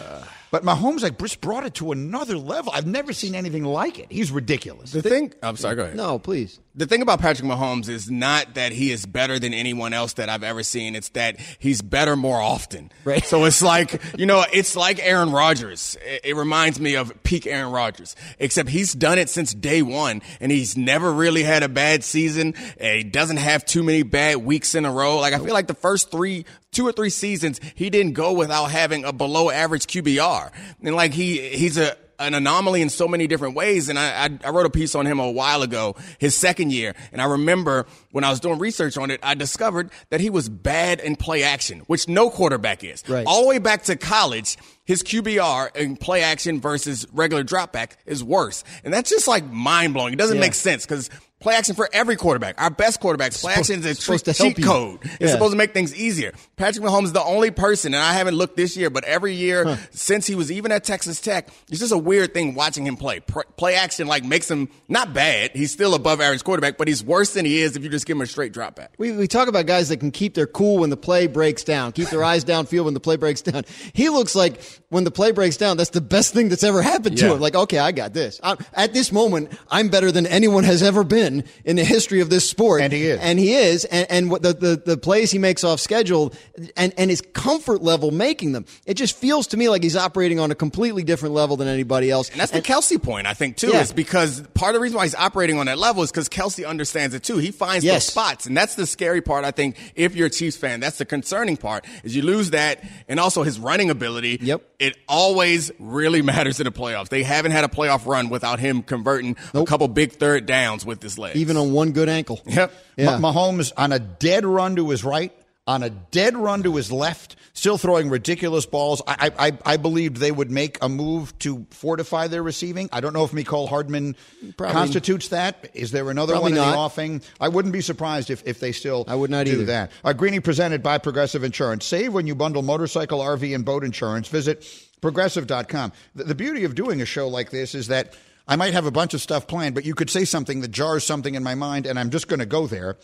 But 0.51 0.63
Mahomes, 0.63 1.03
like, 1.03 1.19
just 1.19 1.41
brought 1.41 1.67
it 1.67 1.75
to 1.75 1.93
another 1.93 2.39
level. 2.39 2.73
I've 2.75 2.87
never 2.87 3.13
seen 3.13 3.35
anything 3.35 3.65
like 3.65 3.99
it. 3.99 4.07
He's 4.11 4.31
ridiculous. 4.31 4.93
The 4.93 5.03
thing, 5.03 5.35
I'm 5.43 5.57
sorry, 5.57 5.77
go 5.77 5.83
ahead. 5.85 5.97
No, 5.97 6.19
please. 6.19 6.61
The 6.77 6.87
thing 6.87 7.01
about 7.01 7.21
Patrick 7.21 7.49
Mahomes 7.49 7.89
is 7.89 8.11
not 8.11 8.55
that 8.55 8.71
he 8.71 8.93
is 8.93 9.07
better 9.07 9.39
than 9.39 9.55
anyone 9.55 9.95
else 9.95 10.13
that 10.15 10.29
I've 10.29 10.43
ever 10.43 10.63
seen. 10.63 10.95
It's 10.95 11.09
that 11.11 11.41
he's 11.59 11.81
better 11.81 12.17
more 12.17 12.39
often. 12.39 12.93
Right. 13.05 13.25
So 13.25 13.45
it's 13.47 13.63
like, 13.63 14.01
you 14.19 14.27
know, 14.27 14.45
it's 14.53 14.77
like 14.77 14.99
Aaron 15.01 15.33
Rodgers. 15.33 15.97
It, 16.05 16.21
it 16.25 16.37
reminds 16.37 16.79
me 16.79 16.97
of 16.97 17.23
peak 17.23 17.47
Aaron 17.47 17.73
Rodgers, 17.73 18.15
except 18.39 18.69
he's 18.69 18.93
done 18.93 19.19
it 19.19 19.31
since 19.31 19.55
day 19.55 19.81
one 19.81 20.21
and 20.39 20.53
he's 20.53 20.77
never 20.77 21.11
really 21.11 21.43
had 21.43 21.63
a 21.63 21.69
bad 21.69 22.05
season. 22.05 22.55
He 22.79 23.05
doesn't 23.05 23.39
have 23.39 23.65
too 23.65 23.83
many 23.83 24.03
bad 24.03 24.37
weeks 24.37 24.75
in 24.75 24.85
a 24.85 24.93
row. 24.93 25.17
Like 25.19 25.33
I 25.33 25.39
feel 25.39 25.55
like 25.55 25.69
the 25.69 25.75
first 25.75 26.11
three, 26.11 26.45
two 26.77 26.87
or 26.87 26.93
three 26.93 27.11
seasons, 27.11 27.59
he 27.75 27.89
didn't 27.89 28.13
go 28.13 28.33
without 28.33 28.67
having 28.67 29.05
a 29.05 29.13
below 29.13 29.51
average 29.51 29.87
QBR. 29.87 30.53
And 30.83 30.95
like 30.95 31.15
he, 31.15 31.39
he's 31.49 31.79
a, 31.79 31.97
an 32.19 32.35
anomaly 32.35 32.83
in 32.83 32.91
so 32.91 33.09
many 33.09 33.27
different 33.27 33.55
ways. 33.55 33.89
And 33.89 33.99
I, 33.99 34.25
I, 34.25 34.39
I, 34.45 34.51
wrote 34.51 34.67
a 34.67 34.71
piece 34.71 34.95
on 34.95 35.07
him 35.07 35.19
a 35.19 35.31
while 35.31 35.63
ago, 35.63 35.97
his 36.19 36.37
second 36.37 36.73
year. 36.73 36.95
And 37.13 37.21
I 37.21 37.27
remember 37.27 37.87
when 38.13 38.25
I 38.25 38.31
was 38.31 38.41
doing 38.41 38.59
research 38.59 38.97
on 38.97 39.11
it, 39.11 39.21
I 39.23 39.35
discovered 39.35 39.91
that 40.11 40.21
he 40.21 40.31
was 40.31 40.49
bad 40.49 41.01
in 41.01 41.17
play 41.17 41.43
action, 41.43 41.81
which 41.81 42.09
no 42.09 42.31
quarterback 42.31 42.85
is. 42.85 43.03
Right. 43.09 43.27
All 43.27 43.43
the 43.43 43.49
way 43.49 43.59
back 43.59 43.85
to 43.85 43.97
college, 43.97 44.57
his 44.85 45.03
QBR 45.03 45.77
in 45.77 45.97
play 45.97 46.23
action 46.23 46.61
versus 46.61 47.07
regular 47.13 47.43
dropback 47.45 47.93
is 48.07 48.23
worse. 48.23 48.65
And 48.85 48.93
that's 48.93 49.11
just 49.11 49.29
like 49.29 49.45
mind 49.51 49.95
blowing. 49.95 50.13
It 50.13 50.17
doesn't 50.17 50.37
yeah. 50.37 50.43
make 50.43 50.55
sense 50.55 50.85
because 50.85 51.11
play 51.41 51.55
action 51.55 51.75
for 51.75 51.89
every 51.93 52.17
quarterback. 52.17 52.61
Our 52.61 52.71
best 52.71 53.01
quarterbacks, 53.01 53.41
play 53.41 53.55
action 53.55 53.85
is 53.85 53.99
supposed 53.99 54.25
to 54.25 54.35
cheat 54.35 54.63
code. 54.63 55.01
Yeah. 55.05 55.11
It's 55.21 55.33
supposed 55.33 55.53
to 55.53 55.57
make 55.57 55.73
things 55.75 55.95
easier. 55.95 56.33
Patrick 56.57 56.85
Mahomes 56.85 57.05
is 57.05 57.13
the 57.13 57.23
only 57.23 57.51
person, 57.51 57.95
and 57.95 58.03
I 58.03 58.15
haven't 58.15 58.35
looked 58.35 58.57
this 58.57 58.77
year, 58.77 58.91
but 58.91 59.05
every 59.05 59.35
year 59.35 59.65
huh. 59.65 59.77
since 59.91 60.27
he 60.27 60.35
was 60.35 60.51
even 60.51 60.73
at 60.73 60.85
Texas 60.85 61.21
Tech, 61.21 61.49
it's 61.69 61.81
just 61.81 61.93
a 61.93 61.99
weird 61.99 62.33
thing 62.33 62.55
watching 62.55 62.87
him 62.87 62.97
play. 62.97 63.21
Play 63.21 63.75
action 63.75 64.07
like 64.07 64.25
makes 64.25 64.51
him 64.51 64.69
not 64.89 65.13
bad. 65.13 65.51
He's 65.53 65.73
still 65.73 65.95
above 65.95 66.21
average 66.21 66.45
quarterback, 66.45 66.79
but 66.79 66.89
he's 66.89 67.05
worse 67.05 67.35
than 67.35 67.45
he 67.45 67.61
is 67.61 67.77
if 67.77 67.85
you 67.85 67.91
just 67.91 68.07
give 68.07 68.17
him 68.17 68.23
a 68.23 68.27
straight 68.27 68.53
drop 68.53 68.77
back. 68.77 68.95
We, 68.99 69.13
we 69.13 69.27
talk 69.27 69.49
about 69.49 69.67
guys 69.67 69.89
that 69.91 69.99
can 69.99 70.11
keep 70.11 70.35
their 70.35 70.47
cool 70.47 70.79
when 70.79 70.91
the 70.91 70.97
play 70.97 71.27
breaks 71.27 71.65
down, 71.65 71.93
keep 71.93 72.09
their 72.09 72.25
eyes 72.25 72.45
downfield 72.45 72.87
when 72.87 72.95
the 72.95 73.01
play 73.01 73.17
breaks 73.17 73.43
down. 73.43 73.65
He 73.93 74.09
looks 74.09 74.35
like 74.35 74.63
when 74.89 75.05
the 75.05 75.11
play 75.11 75.33
breaks 75.33 75.57
down, 75.57 75.77
that's 75.77 75.91
the 75.91 76.01
best 76.01 76.33
thing 76.33 76.49
that's 76.49 76.65
ever 76.65 76.83
happened 76.83 77.19
to 77.19 77.35
him. 77.35 77.41
Like, 77.41 77.55
okay, 77.55 77.79
I 77.79 77.93
got 77.93 78.15
this. 78.15 78.41
I'm, 78.43 78.57
at 78.73 78.93
this 78.93 79.13
moment, 79.13 79.53
I'm 79.69 79.89
better 79.89 80.11
than 80.11 80.27
anyone 80.27 80.65
has 80.65 80.83
ever 80.83 81.05
been 81.05 81.26
in 81.65 81.77
the 81.77 81.85
history 81.85 82.21
of 82.21 82.31
this 82.31 82.49
sport. 82.49 82.83
And 82.83 82.93
he 82.93 83.07
is. 83.07 83.21
And 83.21 83.39
he 83.39 83.55
is. 83.55 83.85
And, 83.85 84.07
and 84.11 84.31
what 84.31 84.43
the, 84.43 84.53
the, 84.53 84.83
the 84.85 84.97
plays 84.97 85.31
he 85.31 85.39
makes 85.39 85.65
off 85.65 85.81
schedule 85.81 86.33
and, 86.77 86.93
and 86.97 87.11
his 87.11 87.21
comfort 87.21 87.83
level 87.83 88.11
making 88.11 88.53
them, 88.53 88.65
it 88.87 88.95
just 88.95 89.17
feels 89.17 89.47
to 89.49 89.57
me 89.57 89.69
like 89.69 89.83
he's 89.83 89.97
operating 89.97 90.41
on 90.41 90.51
a 90.51 90.55
completely 90.55 91.05
different 91.05 91.35
level 91.35 91.57
than 91.57 91.69
anybody 91.69 92.11
else. 92.11 92.31
And 92.31 92.41
that's 92.41 92.53
and, 92.53 92.63
the 92.63 92.69
Kelce 92.69 93.03
point, 93.03 93.27
I 93.27 93.35
think, 93.35 93.57
too, 93.57 93.69
yeah. 93.69 93.81
is 93.81 93.93
because 93.93 94.41
part 94.55 94.71
of 94.71 94.75
the 94.75 94.81
reason 94.81 94.97
why 94.97 95.05
he's 95.05 95.15
operating 95.15 95.59
on 95.59 95.67
that 95.67 95.79
level 95.79 96.03
is 96.03 96.11
because 96.11 96.29
Kelce 96.29 96.67
understands 96.67 97.15
it 97.15 97.23
too. 97.23 97.39
He 97.39 97.51
finds 97.51 97.85
yes. 97.85 97.95
those 97.95 98.13
spots. 98.13 98.47
And 98.47 98.57
that's 98.57 98.75
the 98.75 98.87
scary 98.87 99.21
part, 99.21 99.45
I 99.45 99.51
think, 99.51 99.77
if 99.95 100.15
you're 100.15 100.27
a 100.27 100.31
Chiefs 100.31 100.57
fan. 100.57 100.81
That's 100.81 100.99
the 100.99 101.05
concerning 101.05 101.57
part, 101.57 101.85
is 102.05 102.15
you 102.15 102.23
lose 102.23 102.51
that. 102.51 102.83
And 103.09 103.21
also 103.21 103.43
his 103.43 103.59
running 103.59 103.91
ability. 103.91 104.39
Yep. 104.41 104.63
It 104.79 104.97
always 105.09 105.71
really 105.79 106.23
matters 106.27 106.61
in 106.61 106.65
the 106.65 106.73
playoffs. 106.73 107.09
They 107.09 107.23
haven't 107.23 107.53
had 107.53 107.65
a 107.65 107.69
playoff 107.69 108.07
run 108.07 108.29
without 108.29 108.59
him 108.59 108.83
converting 108.83 109.37
nope. 109.55 109.67
a 109.67 109.71
couple 109.71 109.89
big 109.89 110.13
third 110.13 110.47
downs 110.47 110.85
with 110.85 111.01
his 111.17 111.19
legs. 111.19 111.37
Even 111.37 111.57
on 111.57 111.73
one 111.73 111.93
good 111.93 112.09
ankle. 112.09 112.41
Yep. 112.47 112.73
Yeah. 112.97 113.19
Mahomes 113.19 113.73
on 113.77 113.93
a 113.93 113.99
dead 113.99 114.47
run 114.47 114.77
to 114.77 114.91
his 114.91 115.05
right, 115.05 115.33
on 115.67 115.83
a 115.83 115.91
dead 115.91 116.37
run 116.37 116.63
to 116.63 116.77
his 116.77 116.93
left, 116.93 117.37
still 117.53 117.77
throwing 117.77 118.09
ridiculous 118.09 118.67
balls. 118.67 119.03
I, 119.07 119.33
I, 119.39 119.59
I 119.65 119.77
believed 119.77 120.19
they 120.19 120.31
would 120.31 120.51
make 120.51 120.79
a 120.81 120.89
move 120.89 121.37
to 121.41 121.67
fortify 121.71 122.29
their 122.29 122.43
receiving. 122.43 122.89
I 122.93 123.01
don't 123.01 123.13
know 123.13 123.25
if 123.25 123.33
Mecole 123.33 123.69
Hardman 123.69 124.17
probably, 124.57 124.75
constitutes 124.75 125.29
that. 125.29 125.71
Is 125.75 125.91
there 125.91 126.09
another 126.11 126.41
one 126.41 126.53
in 126.53 126.59
not. 126.59 126.71
the 126.71 126.77
offing? 126.79 127.23
I 127.41 127.49
wouldn't 127.49 127.73
be 127.73 127.81
surprised 127.81 128.31
if, 128.31 128.47
if 128.47 128.61
they 128.61 128.73
still 128.73 129.05
I 129.09 129.15
would 129.15 129.31
not 129.31 129.47
do 129.47 129.53
either. 129.53 129.65
that. 129.65 129.91
Uh, 130.05 130.13
Greeny 130.13 130.41
presented 130.41 130.83
by 130.83 130.99
Progressive 130.99 131.43
Insurance. 131.43 131.85
Save 131.85 132.15
when 132.15 132.27
you 132.27 132.35
bundle 132.35 132.63
motorcycle, 132.63 133.19
RV, 133.21 133.55
and 133.55 133.65
boat 133.65 133.85
insurance. 133.85 134.29
Visit 134.29 134.65
progressive.com. 135.01 135.93
The, 136.15 136.25
the 136.25 136.35
beauty 136.35 136.65
of 136.65 136.75
doing 136.75 137.03
a 137.03 137.07
show 137.07 137.29
like 137.29 137.51
this 137.51 137.75
is 137.75 137.89
that 137.89 138.15
I 138.49 138.57
might 138.57 138.75
have 138.75 138.87
a 138.87 138.93
bunch 138.93 139.13
of 139.13 139.21
stuff 139.21 139.47
planned, 139.47 139.75
but 139.75 139.85
you 139.85 139.95
could 139.95 140.11
say 140.11 140.25
something 140.25 140.61
that 140.61 140.71
jars 140.71 141.05
something 141.05 141.35
in 141.35 141.43
my 141.43 141.55
mind, 141.55 141.87
and 141.87 141.99
I'm 141.99 142.11
just 142.11 142.29
going 142.29 142.39
to 142.41 142.47
go 142.47 142.67
there. 142.67 142.97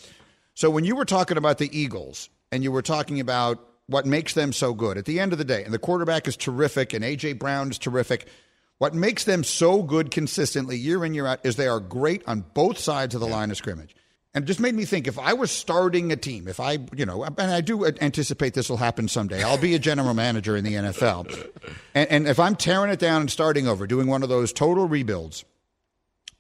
So 0.55 0.71
when 0.71 0.85
you 0.85 0.95
were 0.95 1.05
talking 1.05 1.37
about 1.37 1.59
the 1.59 1.77
Eagles 1.77 2.29
and 2.53 2.63
you 2.63 2.71
were 2.71 2.83
talking 2.83 3.19
about 3.19 3.67
what 3.87 4.07
makes 4.07 4.35
them 4.35 4.53
so 4.53 4.73
good 4.73 4.97
at 4.97 5.05
the 5.05 5.19
end 5.19 5.33
of 5.33 5.39
the 5.39 5.45
day, 5.45 5.65
and 5.65 5.75
the 5.75 5.79
quarterback 5.79 6.29
is 6.29 6.37
terrific, 6.37 6.93
and 6.93 7.05
A.J. 7.05 7.35
Brown 7.35 7.71
is 7.71 7.79
terrific. 7.79 8.29
What 8.79 8.95
makes 8.95 9.25
them 9.25 9.45
so 9.45 9.83
good 9.83 10.11
consistently 10.11 10.77
year 10.77 11.05
in, 11.05 11.15
year 11.15 11.27
out 11.27 11.45
is 11.45 11.57
they 11.57 11.69
are 11.69 11.81
great 11.81 12.23
on 12.27 12.45
both 12.55 12.79
sides 12.79 13.15
of 13.15 13.21
the 13.21 13.27
yeah. 13.27 13.35
line 13.35 13.51
of 13.51 13.57
scrimmage. 13.57 13.95
And 14.35 14.45
it 14.45 14.47
just 14.47 14.61
made 14.61 14.75
me 14.75 14.87
think 14.87 15.07
if 15.07 15.19
I 15.19 15.35
was 15.35 15.51
starting 15.51 16.11
a 16.11 16.17
team, 16.17 16.49
if 16.49 16.59
I, 16.59 16.79
you 16.97 17.05
know, 17.05 17.23
and 17.25 17.39
I 17.39 17.61
do 17.61 17.85
anticipate 17.85 18.55
this 18.55 18.71
will 18.71 18.79
happen 18.79 19.07
someday, 19.09 19.43
I'll 19.43 19.59
be 19.59 19.75
a 19.75 19.79
general 19.79 20.15
manager 20.15 20.57
in 20.57 20.65
the 20.65 20.73
NFL. 20.73 21.51
And, 21.95 22.11
and 22.11 22.29
if 22.29 22.41
I'm 22.41 22.57
tearing 22.57 22.91
it 22.91 22.99
down 22.99 23.21
and 23.21 23.31
starting 23.31 23.69
over, 23.69 23.87
doing 23.87 24.07
one 24.07 24.23
of 24.23 24.31
those 24.31 24.53
total 24.53 24.89
rebuilds, 24.89 25.45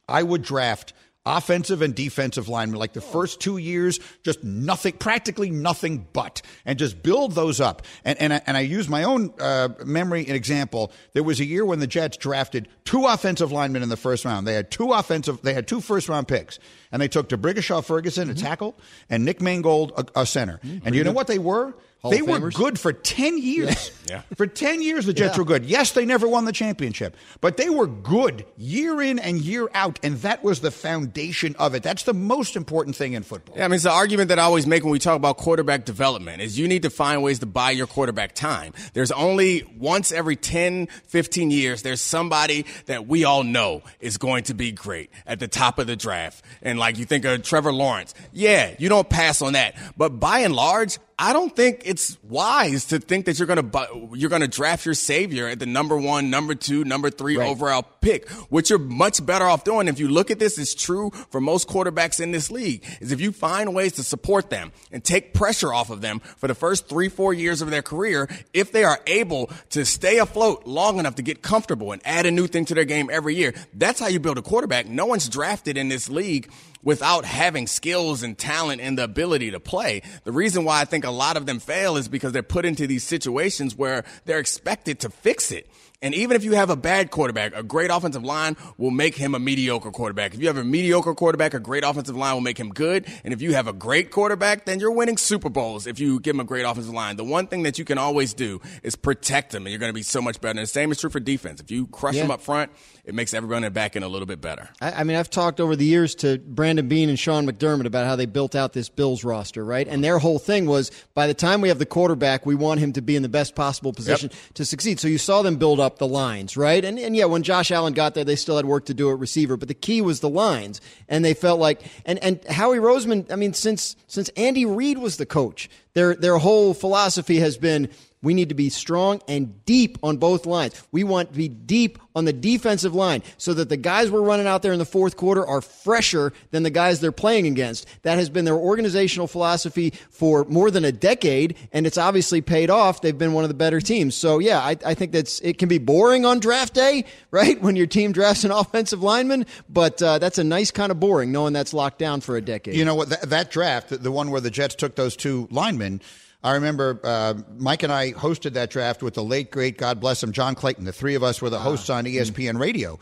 I 0.08 0.22
would 0.22 0.42
draft 0.42 0.94
offensive 1.24 1.82
and 1.82 1.94
defensive 1.94 2.48
linemen. 2.48 2.78
Like 2.78 2.92
the 2.92 3.00
first 3.00 3.40
two 3.40 3.56
years, 3.56 4.00
just 4.22 4.42
nothing, 4.42 4.94
practically 4.94 5.50
nothing 5.50 6.06
but, 6.12 6.42
and 6.64 6.78
just 6.78 7.02
build 7.02 7.32
those 7.32 7.60
up. 7.60 7.82
And 8.04 8.20
and 8.20 8.32
I, 8.32 8.42
and 8.46 8.56
I 8.56 8.60
use 8.60 8.88
my 8.88 9.04
own 9.04 9.32
uh, 9.38 9.68
memory 9.84 10.26
and 10.26 10.36
example. 10.36 10.92
There 11.12 11.22
was 11.22 11.40
a 11.40 11.44
year 11.44 11.64
when 11.64 11.78
the 11.78 11.86
Jets 11.86 12.16
drafted 12.16 12.68
two 12.84 13.06
offensive 13.06 13.52
linemen 13.52 13.82
in 13.82 13.88
the 13.88 13.96
first 13.96 14.24
round. 14.24 14.46
They 14.46 14.54
had 14.54 14.70
two 14.70 14.92
offensive, 14.92 15.42
they 15.42 15.54
had 15.54 15.68
two 15.68 15.80
first 15.80 16.08
round 16.08 16.28
picks, 16.28 16.58
and 16.90 17.00
they 17.00 17.08
took 17.08 17.28
D'Brickashaw 17.28 17.84
Ferguson, 17.84 18.28
mm-hmm. 18.28 18.38
a 18.38 18.40
tackle, 18.40 18.76
and 19.08 19.24
Nick 19.24 19.40
Mangold, 19.40 19.92
a, 19.96 20.20
a 20.20 20.26
center. 20.26 20.58
Mm-hmm. 20.64 20.86
And 20.86 20.94
you 20.94 21.04
know 21.04 21.12
what 21.12 21.26
they 21.26 21.38
were? 21.38 21.74
Hall 22.02 22.10
they 22.10 22.20
were 22.20 22.50
good 22.50 22.80
for 22.80 22.92
10 22.92 23.38
years. 23.38 23.92
Yeah. 24.10 24.22
For 24.36 24.48
10 24.48 24.82
years, 24.82 25.06
the 25.06 25.12
Jets 25.12 25.36
yeah. 25.36 25.38
were 25.38 25.44
good. 25.44 25.64
Yes, 25.64 25.92
they 25.92 26.04
never 26.04 26.26
won 26.26 26.44
the 26.44 26.52
championship, 26.52 27.16
but 27.40 27.56
they 27.56 27.70
were 27.70 27.86
good 27.86 28.44
year 28.56 29.00
in 29.00 29.20
and 29.20 29.40
year 29.40 29.70
out. 29.72 30.00
And 30.02 30.16
that 30.18 30.42
was 30.42 30.60
the 30.60 30.72
foundation 30.72 31.54
of 31.60 31.76
it. 31.76 31.84
That's 31.84 32.02
the 32.02 32.12
most 32.12 32.56
important 32.56 32.96
thing 32.96 33.12
in 33.12 33.22
football. 33.22 33.56
Yeah, 33.56 33.64
I 33.64 33.68
mean, 33.68 33.76
it's 33.76 33.84
the 33.84 33.92
argument 33.92 34.28
that 34.30 34.40
I 34.40 34.42
always 34.42 34.66
make 34.66 34.82
when 34.82 34.90
we 34.90 34.98
talk 34.98 35.14
about 35.14 35.36
quarterback 35.36 35.84
development 35.84 36.42
is 36.42 36.58
you 36.58 36.66
need 36.66 36.82
to 36.82 36.90
find 36.90 37.22
ways 37.22 37.38
to 37.38 37.46
buy 37.46 37.70
your 37.70 37.86
quarterback 37.86 38.34
time. 38.34 38.72
There's 38.92 39.12
only 39.12 39.62
once 39.78 40.10
every 40.10 40.34
10, 40.34 40.88
15 41.06 41.50
years, 41.52 41.82
there's 41.82 42.00
somebody 42.00 42.66
that 42.86 43.06
we 43.06 43.22
all 43.22 43.44
know 43.44 43.82
is 44.00 44.18
going 44.18 44.42
to 44.44 44.54
be 44.54 44.72
great 44.72 45.10
at 45.26 45.38
the 45.38 45.48
top 45.48 45.78
of 45.78 45.86
the 45.86 45.96
draft. 45.96 46.44
And 46.60 46.78
like 46.78 46.98
you 46.98 47.04
think 47.04 47.24
of 47.24 47.44
Trevor 47.44 47.72
Lawrence. 47.72 48.14
Yeah, 48.32 48.74
you 48.78 48.88
don't 48.88 49.08
pass 49.08 49.40
on 49.40 49.52
that. 49.52 49.76
But 49.96 50.18
by 50.18 50.40
and 50.40 50.54
large, 50.54 50.98
I 51.18 51.32
don't 51.32 51.54
think 51.54 51.82
it's 51.84 52.18
wise 52.22 52.86
to 52.86 52.98
think 52.98 53.26
that 53.26 53.38
you're 53.38 53.46
going 53.46 53.70
to 53.70 54.08
you're 54.14 54.30
to 54.30 54.48
draft 54.48 54.84
your 54.84 54.94
savior 54.94 55.46
at 55.48 55.58
the 55.58 55.66
number 55.66 55.96
one, 55.96 56.30
number 56.30 56.54
two, 56.54 56.84
number 56.84 57.10
three 57.10 57.36
right. 57.36 57.48
overall 57.48 57.82
pick. 58.00 58.28
What 58.48 58.70
you're 58.70 58.78
much 58.78 59.24
better 59.24 59.44
off 59.44 59.64
doing, 59.64 59.88
if 59.88 59.98
you 59.98 60.08
look 60.08 60.30
at 60.30 60.38
this, 60.38 60.58
is 60.58 60.74
true 60.74 61.10
for 61.30 61.40
most 61.40 61.68
quarterbacks 61.68 62.20
in 62.20 62.32
this 62.32 62.50
league, 62.50 62.84
is 63.00 63.12
if 63.12 63.20
you 63.20 63.32
find 63.32 63.74
ways 63.74 63.92
to 63.92 64.02
support 64.02 64.50
them 64.50 64.72
and 64.90 65.04
take 65.04 65.34
pressure 65.34 65.72
off 65.72 65.90
of 65.90 66.00
them 66.00 66.20
for 66.20 66.48
the 66.48 66.54
first 66.54 66.88
three, 66.88 67.08
four 67.08 67.32
years 67.32 67.62
of 67.62 67.70
their 67.70 67.82
career, 67.82 68.28
if 68.52 68.72
they 68.72 68.84
are 68.84 69.00
able 69.06 69.50
to 69.70 69.84
stay 69.84 70.18
afloat 70.18 70.66
long 70.66 70.98
enough 70.98 71.16
to 71.16 71.22
get 71.22 71.42
comfortable 71.42 71.92
and 71.92 72.02
add 72.04 72.26
a 72.26 72.30
new 72.30 72.46
thing 72.46 72.64
to 72.64 72.74
their 72.74 72.84
game 72.84 73.08
every 73.12 73.34
year, 73.34 73.54
that's 73.74 74.00
how 74.00 74.08
you 74.08 74.18
build 74.18 74.38
a 74.38 74.42
quarterback. 74.42 74.88
No 74.88 75.06
one's 75.06 75.28
drafted 75.28 75.76
in 75.76 75.88
this 75.88 76.08
league 76.08 76.50
without 76.82 77.24
having 77.24 77.66
skills 77.66 78.22
and 78.22 78.36
talent 78.36 78.80
and 78.80 78.98
the 78.98 79.04
ability 79.04 79.50
to 79.52 79.60
play. 79.60 80.02
The 80.24 80.32
reason 80.32 80.64
why 80.64 80.80
I 80.80 80.84
think 80.84 81.04
a 81.04 81.10
lot 81.10 81.36
of 81.36 81.46
them 81.46 81.58
fail 81.58 81.96
is 81.96 82.08
because 82.08 82.32
they're 82.32 82.42
put 82.42 82.64
into 82.64 82.86
these 82.86 83.04
situations 83.04 83.76
where 83.76 84.04
they're 84.24 84.40
expected 84.40 85.00
to 85.00 85.10
fix 85.10 85.52
it. 85.52 85.68
And 86.02 86.14
even 86.14 86.36
if 86.36 86.42
you 86.42 86.52
have 86.52 86.68
a 86.68 86.76
bad 86.76 87.10
quarterback, 87.12 87.54
a 87.54 87.62
great 87.62 87.90
offensive 87.90 88.24
line 88.24 88.56
will 88.76 88.90
make 88.90 89.14
him 89.14 89.36
a 89.36 89.38
mediocre 89.38 89.92
quarterback. 89.92 90.34
If 90.34 90.40
you 90.40 90.48
have 90.48 90.56
a 90.56 90.64
mediocre 90.64 91.14
quarterback, 91.14 91.54
a 91.54 91.60
great 91.60 91.84
offensive 91.84 92.16
line 92.16 92.34
will 92.34 92.40
make 92.40 92.58
him 92.58 92.70
good. 92.70 93.06
And 93.22 93.32
if 93.32 93.40
you 93.40 93.54
have 93.54 93.68
a 93.68 93.72
great 93.72 94.10
quarterback, 94.10 94.64
then 94.64 94.80
you're 94.80 94.90
winning 94.90 95.16
Super 95.16 95.48
Bowls 95.48 95.86
if 95.86 96.00
you 96.00 96.18
give 96.18 96.34
him 96.34 96.40
a 96.40 96.44
great 96.44 96.64
offensive 96.64 96.92
line. 96.92 97.16
The 97.16 97.24
one 97.24 97.46
thing 97.46 97.62
that 97.62 97.78
you 97.78 97.84
can 97.84 97.98
always 97.98 98.34
do 98.34 98.60
is 98.82 98.96
protect 98.96 99.54
him, 99.54 99.64
and 99.64 99.70
you're 99.70 99.78
going 99.78 99.90
to 99.90 99.94
be 99.94 100.02
so 100.02 100.20
much 100.20 100.40
better. 100.40 100.58
And 100.58 100.66
the 100.66 100.66
same 100.66 100.90
is 100.90 100.98
true 100.98 101.10
for 101.10 101.20
defense. 101.20 101.60
If 101.60 101.70
you 101.70 101.86
crush 101.86 102.16
yeah. 102.16 102.24
him 102.24 102.30
up 102.32 102.40
front, 102.40 102.72
it 103.04 103.14
makes 103.14 103.32
everyone 103.32 103.58
in 103.58 103.62
the 103.64 103.70
back 103.70 103.94
end 103.94 104.04
a 104.04 104.08
little 104.08 104.26
bit 104.26 104.40
better. 104.40 104.68
I, 104.80 104.92
I, 104.92 105.04
mean, 105.04 105.16
I've 105.16 105.30
talked 105.30 105.60
over 105.60 105.76
the 105.76 105.84
years 105.84 106.16
to 106.16 106.38
Brandon 106.38 106.88
Beane 106.88 107.08
and 107.10 107.18
Sean 107.18 107.46
McDermott 107.46 107.86
about 107.86 108.06
how 108.06 108.16
they 108.16 108.26
built 108.26 108.56
out 108.56 108.72
this 108.72 108.88
Bills 108.88 109.22
roster, 109.22 109.64
right? 109.64 109.86
And 109.86 110.02
their 110.02 110.18
whole 110.18 110.38
thing 110.38 110.66
was 110.66 110.90
by 111.14 111.28
the 111.28 111.34
time 111.34 111.60
we 111.60 111.68
have 111.68 111.78
the 111.78 111.86
quarterback, 111.86 112.44
we 112.44 112.54
want 112.56 112.80
him 112.80 112.92
to 112.94 113.02
be 113.02 113.14
in 113.14 113.22
the 113.22 113.28
best 113.28 113.54
possible 113.54 113.92
position 113.92 114.30
yep. 114.32 114.54
to 114.54 114.64
succeed. 114.64 114.98
So 114.98 115.08
you 115.08 115.18
saw 115.18 115.42
them 115.42 115.56
build 115.56 115.80
up 115.80 115.91
the 115.98 116.06
lines, 116.06 116.56
right? 116.56 116.72
right? 116.72 116.84
And, 116.84 116.98
and 116.98 117.14
yeah, 117.14 117.26
when 117.26 117.42
Josh 117.42 117.70
Allen 117.70 117.92
got 117.92 118.14
there, 118.14 118.24
they 118.24 118.36
still 118.36 118.56
had 118.56 118.66
work 118.66 118.86
to 118.86 118.94
do 118.94 119.10
at 119.10 119.18
receiver, 119.18 119.56
but 119.56 119.68
the 119.68 119.74
key 119.74 120.00
was 120.00 120.20
the 120.20 120.28
lines. 120.28 120.80
And 121.08 121.24
they 121.24 121.34
felt 121.34 121.60
like, 121.60 121.82
and, 122.06 122.18
and 122.20 122.42
Howie 122.48 122.78
Roseman, 122.78 123.30
I 123.30 123.36
mean, 123.36 123.52
since, 123.52 123.96
since 124.06 124.28
Andy 124.30 124.64
Reid 124.64 124.98
was 124.98 125.16
the 125.16 125.26
coach, 125.26 125.68
their, 125.94 126.14
their 126.14 126.38
whole 126.38 126.72
philosophy 126.72 127.40
has 127.40 127.58
been, 127.58 127.88
we 128.22 128.34
need 128.34 128.48
to 128.48 128.54
be 128.54 128.68
strong 128.70 129.20
and 129.28 129.64
deep 129.64 129.98
on 130.02 130.16
both 130.16 130.46
lines. 130.46 130.80
We 130.92 131.04
want 131.04 131.32
to 131.32 131.38
be 131.38 131.48
deep 131.48 131.98
on 132.14 132.24
the 132.24 132.32
defensive 132.32 132.94
line 132.94 133.22
so 133.36 133.54
that 133.54 133.68
the 133.68 133.76
guys 133.76 134.10
we're 134.10 134.22
running 134.22 134.46
out 134.46 134.62
there 134.62 134.72
in 134.72 134.78
the 134.78 134.84
fourth 134.84 135.16
quarter 135.16 135.46
are 135.46 135.60
fresher 135.60 136.32
than 136.50 136.62
the 136.62 136.70
guys 136.70 137.00
they're 137.00 137.12
playing 137.12 137.46
against. 137.46 137.86
That 138.02 138.18
has 138.18 138.30
been 138.30 138.44
their 138.44 138.56
organizational 138.56 139.26
philosophy 139.26 139.92
for 140.10 140.44
more 140.44 140.70
than 140.70 140.84
a 140.84 140.92
decade, 140.92 141.56
and 141.72 141.86
it's 141.86 141.98
obviously 141.98 142.40
paid 142.40 142.70
off. 142.70 143.00
They've 143.00 143.16
been 143.16 143.32
one 143.32 143.44
of 143.44 143.48
the 143.48 143.54
better 143.54 143.80
teams. 143.80 144.14
So 144.14 144.38
yeah, 144.38 144.60
I, 144.60 144.76
I 144.84 144.94
think 144.94 145.12
that's 145.12 145.40
it 145.40 145.58
can 145.58 145.68
be 145.68 145.78
boring 145.78 146.24
on 146.24 146.38
draft 146.38 146.74
day, 146.74 147.04
right? 147.30 147.60
When 147.60 147.76
your 147.76 147.86
team 147.86 148.12
drafts 148.12 148.44
an 148.44 148.50
offensive 148.52 149.02
lineman, 149.02 149.46
but 149.68 150.00
uh, 150.02 150.18
that's 150.18 150.38
a 150.38 150.44
nice 150.44 150.70
kind 150.70 150.92
of 150.92 151.00
boring 151.00 151.32
knowing 151.32 151.52
that's 151.52 151.74
locked 151.74 151.98
down 151.98 152.20
for 152.20 152.36
a 152.36 152.40
decade. 152.40 152.74
You 152.74 152.84
know 152.84 152.94
what? 152.94 153.08
That, 153.08 153.22
that 153.30 153.50
draft, 153.50 153.88
the 153.90 154.12
one 154.12 154.30
where 154.30 154.40
the 154.40 154.50
Jets 154.50 154.74
took 154.74 154.94
those 154.94 155.16
two 155.16 155.48
linemen 155.50 156.00
I 156.42 156.54
remember 156.54 156.98
uh, 157.04 157.34
Mike 157.56 157.82
and 157.82 157.92
I 157.92 158.12
hosted 158.12 158.54
that 158.54 158.70
draft 158.70 159.02
with 159.02 159.14
the 159.14 159.22
late 159.22 159.50
great 159.50 159.78
God 159.78 160.00
bless 160.00 160.22
him 160.22 160.32
John 160.32 160.54
Clayton. 160.54 160.84
The 160.84 160.92
three 160.92 161.14
of 161.14 161.22
us 161.22 161.40
were 161.40 161.50
the 161.50 161.60
hosts 161.60 161.88
on 161.88 162.04
ESPN 162.04 162.58
Radio. 162.58 162.98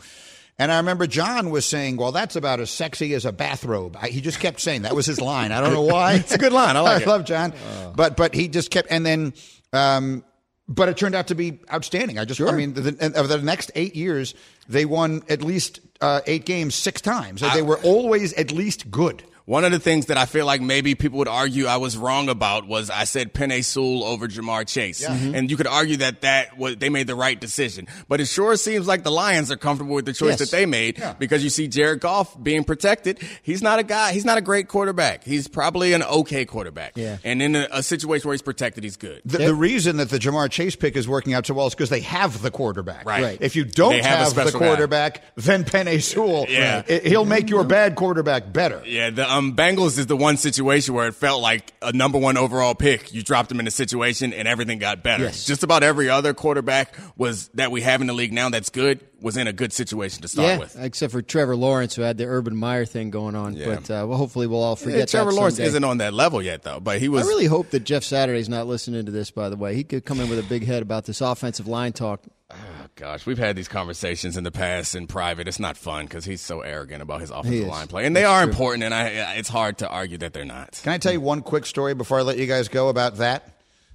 And 0.59 0.71
I 0.71 0.77
remember 0.77 1.07
John 1.07 1.49
was 1.49 1.65
saying, 1.65 1.97
"Well, 1.97 2.11
that's 2.11 2.35
about 2.35 2.59
as 2.59 2.69
sexy 2.69 3.15
as 3.15 3.25
a 3.25 3.31
bathrobe." 3.31 3.97
I, 3.99 4.09
he 4.09 4.21
just 4.21 4.39
kept 4.39 4.59
saying 4.59 4.83
that 4.83 4.93
was 4.93 5.07
his 5.07 5.19
line. 5.19 5.51
I 5.51 5.59
don't 5.59 5.73
know 5.73 5.81
why. 5.81 6.13
it's 6.13 6.33
a 6.33 6.37
good 6.37 6.53
line. 6.53 6.77
I 6.77 6.81
like 6.81 7.01
I 7.07 7.09
love 7.09 7.25
John, 7.25 7.53
uh. 7.53 7.93
but 7.95 8.15
but 8.15 8.35
he 8.35 8.47
just 8.47 8.69
kept. 8.69 8.91
And 8.91 9.03
then, 9.03 9.33
um, 9.73 10.23
but 10.67 10.87
it 10.87 10.97
turned 10.97 11.15
out 11.15 11.27
to 11.27 11.35
be 11.35 11.61
outstanding. 11.73 12.19
I 12.19 12.25
just, 12.25 12.37
sure. 12.37 12.49
I 12.49 12.51
mean, 12.51 12.73
the, 12.73 13.13
of 13.15 13.27
the 13.27 13.41
next 13.41 13.71
eight 13.73 13.95
years, 13.95 14.35
they 14.69 14.85
won 14.85 15.23
at 15.29 15.41
least 15.41 15.79
uh, 15.99 16.21
eight 16.27 16.45
games 16.45 16.75
six 16.75 17.01
times. 17.01 17.41
They 17.41 17.63
were 17.63 17.79
always 17.79 18.33
at 18.33 18.51
least 18.51 18.91
good. 18.91 19.23
One 19.45 19.65
of 19.65 19.71
the 19.71 19.79
things 19.79 20.07
that 20.07 20.17
I 20.17 20.25
feel 20.25 20.45
like 20.45 20.61
maybe 20.61 20.95
people 20.95 21.19
would 21.19 21.27
argue 21.27 21.65
I 21.65 21.77
was 21.77 21.97
wrong 21.97 22.29
about 22.29 22.67
was 22.67 22.89
I 22.89 23.05
said 23.05 23.33
Penei 23.33 23.63
Sewell 23.63 24.03
over 24.03 24.27
Ja'Marr 24.27 24.67
Chase. 24.67 25.01
Yeah. 25.01 25.09
Mm-hmm. 25.09 25.35
And 25.35 25.51
you 25.51 25.57
could 25.57 25.67
argue 25.67 25.97
that 25.97 26.21
that 26.21 26.57
was, 26.57 26.77
they 26.77 26.89
made 26.89 27.07
the 27.07 27.15
right 27.15 27.39
decision. 27.39 27.87
But 28.07 28.21
it 28.21 28.25
sure 28.25 28.55
seems 28.55 28.87
like 28.87 29.03
the 29.03 29.11
Lions 29.11 29.51
are 29.51 29.57
comfortable 29.57 29.95
with 29.95 30.05
the 30.05 30.13
choice 30.13 30.39
yes. 30.39 30.39
that 30.39 30.51
they 30.51 30.65
made 30.65 30.99
yeah. 30.99 31.13
because 31.13 31.43
you 31.43 31.49
see 31.49 31.67
Jared 31.67 32.01
Goff 32.01 32.41
being 32.41 32.63
protected. 32.63 33.19
He's 33.41 33.61
not 33.61 33.79
a 33.79 33.83
guy, 33.83 34.13
he's 34.13 34.25
not 34.25 34.37
a 34.37 34.41
great 34.41 34.67
quarterback. 34.67 35.23
He's 35.23 35.47
probably 35.47 35.93
an 35.93 36.03
okay 36.03 36.45
quarterback. 36.45 36.93
Yeah. 36.95 37.17
And 37.23 37.41
in 37.41 37.55
a, 37.55 37.67
a 37.71 37.83
situation 37.83 38.27
where 38.27 38.33
he's 38.33 38.41
protected, 38.41 38.83
he's 38.83 38.97
good. 38.97 39.21
The, 39.25 39.39
the, 39.39 39.55
reason 39.55 39.97
that 39.97 40.09
the 40.09 40.17
Ja'Marr 40.17 40.49
Chase 40.49 40.75
pick 40.75 40.95
is 40.95 41.07
working 41.07 41.33
out 41.33 41.45
so 41.45 41.53
well 41.53 41.67
is 41.67 41.73
because 41.73 41.89
they 41.89 42.01
have 42.01 42.41
the 42.41 42.51
quarterback. 42.51 43.05
Right. 43.05 43.23
right. 43.23 43.37
If 43.41 43.55
you 43.55 43.65
don't 43.65 43.95
have, 43.95 44.33
have 44.33 44.51
the 44.51 44.57
quarterback, 44.57 45.15
guy. 45.15 45.21
then 45.37 45.63
Penei 45.65 46.01
Sewell, 46.01 46.45
yeah. 46.47 46.83
he'll 46.83 47.25
make 47.25 47.49
your 47.49 47.63
bad 47.63 47.95
quarterback 47.95 48.51
better. 48.51 48.81
Yeah. 48.85 49.09
The 49.09 49.30
um, 49.31 49.55
Bengals 49.55 49.97
is 49.97 50.07
the 50.07 50.17
one 50.17 50.37
situation 50.37 50.93
where 50.93 51.07
it 51.07 51.15
felt 51.15 51.41
like 51.41 51.73
a 51.81 51.93
number 51.93 52.17
one 52.17 52.37
overall 52.37 52.75
pick. 52.75 53.13
You 53.13 53.23
dropped 53.23 53.51
him 53.51 53.59
in 53.59 53.67
a 53.67 53.71
situation 53.71 54.33
and 54.33 54.47
everything 54.47 54.79
got 54.79 55.03
better. 55.03 55.25
Yes. 55.25 55.45
Just 55.45 55.63
about 55.63 55.83
every 55.83 56.09
other 56.09 56.33
quarterback 56.33 56.95
was 57.17 57.47
that 57.49 57.71
we 57.71 57.81
have 57.81 58.01
in 58.01 58.07
the 58.07 58.13
league 58.13 58.33
now 58.33 58.49
that's 58.49 58.69
good 58.69 58.99
was 59.21 59.37
in 59.37 59.47
a 59.47 59.53
good 59.53 59.71
situation 59.71 60.23
to 60.23 60.27
start 60.27 60.47
yeah, 60.47 60.57
with. 60.57 60.75
Except 60.79 61.11
for 61.11 61.21
Trevor 61.21 61.55
Lawrence, 61.55 61.95
who 61.95 62.01
had 62.01 62.17
the 62.17 62.25
Urban 62.25 62.55
Meyer 62.55 62.85
thing 62.85 63.11
going 63.11 63.35
on. 63.35 63.53
Yeah. 63.53 63.75
But 63.75 63.91
uh, 63.91 64.05
well, 64.07 64.17
hopefully 64.17 64.47
we'll 64.47 64.63
all 64.63 64.75
forget. 64.75 64.99
Yeah, 64.99 65.05
Trevor 65.05 65.31
Lawrence 65.31 65.59
isn't 65.59 65.83
on 65.83 65.99
that 65.99 66.13
level 66.13 66.41
yet, 66.41 66.63
though. 66.63 66.79
But 66.79 66.99
he 66.99 67.07
was. 67.07 67.25
I 67.25 67.29
really 67.29 67.45
hope 67.45 67.69
that 67.69 67.81
Jeff 67.81 68.03
Saturday's 68.03 68.49
not 68.49 68.67
listening 68.67 69.05
to 69.05 69.11
this. 69.11 69.31
By 69.31 69.49
the 69.49 69.55
way, 69.55 69.75
he 69.75 69.83
could 69.83 70.05
come 70.05 70.19
in 70.19 70.29
with 70.29 70.39
a 70.39 70.43
big 70.43 70.65
head 70.65 70.81
about 70.81 71.05
this 71.05 71.21
offensive 71.21 71.67
line 71.67 71.93
talk. 71.93 72.23
Oh, 72.53 72.85
gosh, 72.95 73.25
we've 73.25 73.37
had 73.37 73.55
these 73.55 73.67
conversations 73.67 74.37
in 74.37 74.43
the 74.43 74.51
past 74.51 74.95
in 74.95 75.07
private. 75.07 75.47
It's 75.47 75.59
not 75.59 75.77
fun 75.77 76.05
because 76.05 76.25
he's 76.25 76.41
so 76.41 76.61
arrogant 76.61 77.01
about 77.01 77.21
his 77.21 77.31
offensive 77.31 77.67
line 77.67 77.87
play, 77.87 78.05
and 78.05 78.15
they 78.15 78.21
That's 78.21 78.31
are 78.31 78.43
true. 78.43 78.51
important. 78.51 78.83
And 78.83 78.93
I, 78.93 79.35
it's 79.35 79.49
hard 79.49 79.79
to 79.79 79.89
argue 79.89 80.17
that 80.19 80.33
they're 80.33 80.45
not. 80.45 80.79
Can 80.83 80.91
I 80.91 80.97
tell 80.97 81.13
you 81.13 81.21
one 81.21 81.41
quick 81.41 81.65
story 81.65 81.93
before 81.93 82.19
I 82.19 82.21
let 82.21 82.37
you 82.37 82.47
guys 82.47 82.67
go 82.67 82.89
about 82.89 83.17
that? 83.17 83.47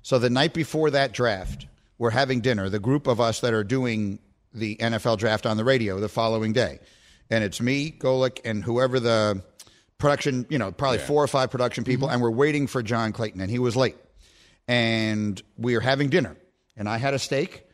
So 0.02 0.18
the 0.18 0.30
night 0.30 0.54
before 0.54 0.90
that 0.90 1.12
draft, 1.12 1.66
we're 1.98 2.10
having 2.10 2.40
dinner. 2.40 2.68
The 2.68 2.78
group 2.78 3.06
of 3.06 3.20
us 3.20 3.40
that 3.40 3.52
are 3.52 3.64
doing 3.64 4.18
the 4.54 4.76
NFL 4.76 5.18
draft 5.18 5.46
on 5.46 5.56
the 5.56 5.64
radio 5.64 6.00
the 6.00 6.08
following 6.08 6.52
day. 6.52 6.80
And 7.30 7.42
it's 7.44 7.60
me, 7.60 7.90
Golic, 7.90 8.40
and 8.44 8.62
whoever 8.62 9.00
the 9.00 9.42
production, 9.98 10.46
you 10.48 10.58
know, 10.58 10.72
probably 10.72 10.98
yeah. 10.98 11.06
four 11.06 11.22
or 11.22 11.26
five 11.26 11.50
production 11.50 11.84
people, 11.84 12.08
mm-hmm. 12.08 12.14
and 12.14 12.22
we're 12.22 12.30
waiting 12.30 12.66
for 12.66 12.82
John 12.82 13.12
Clayton, 13.12 13.40
and 13.40 13.50
he 13.50 13.58
was 13.58 13.76
late. 13.76 13.96
And 14.68 15.40
we 15.56 15.74
are 15.76 15.80
having 15.80 16.08
dinner, 16.08 16.36
and 16.76 16.88
I 16.88 16.98
had 16.98 17.14
a 17.14 17.18
steak, 17.18 17.65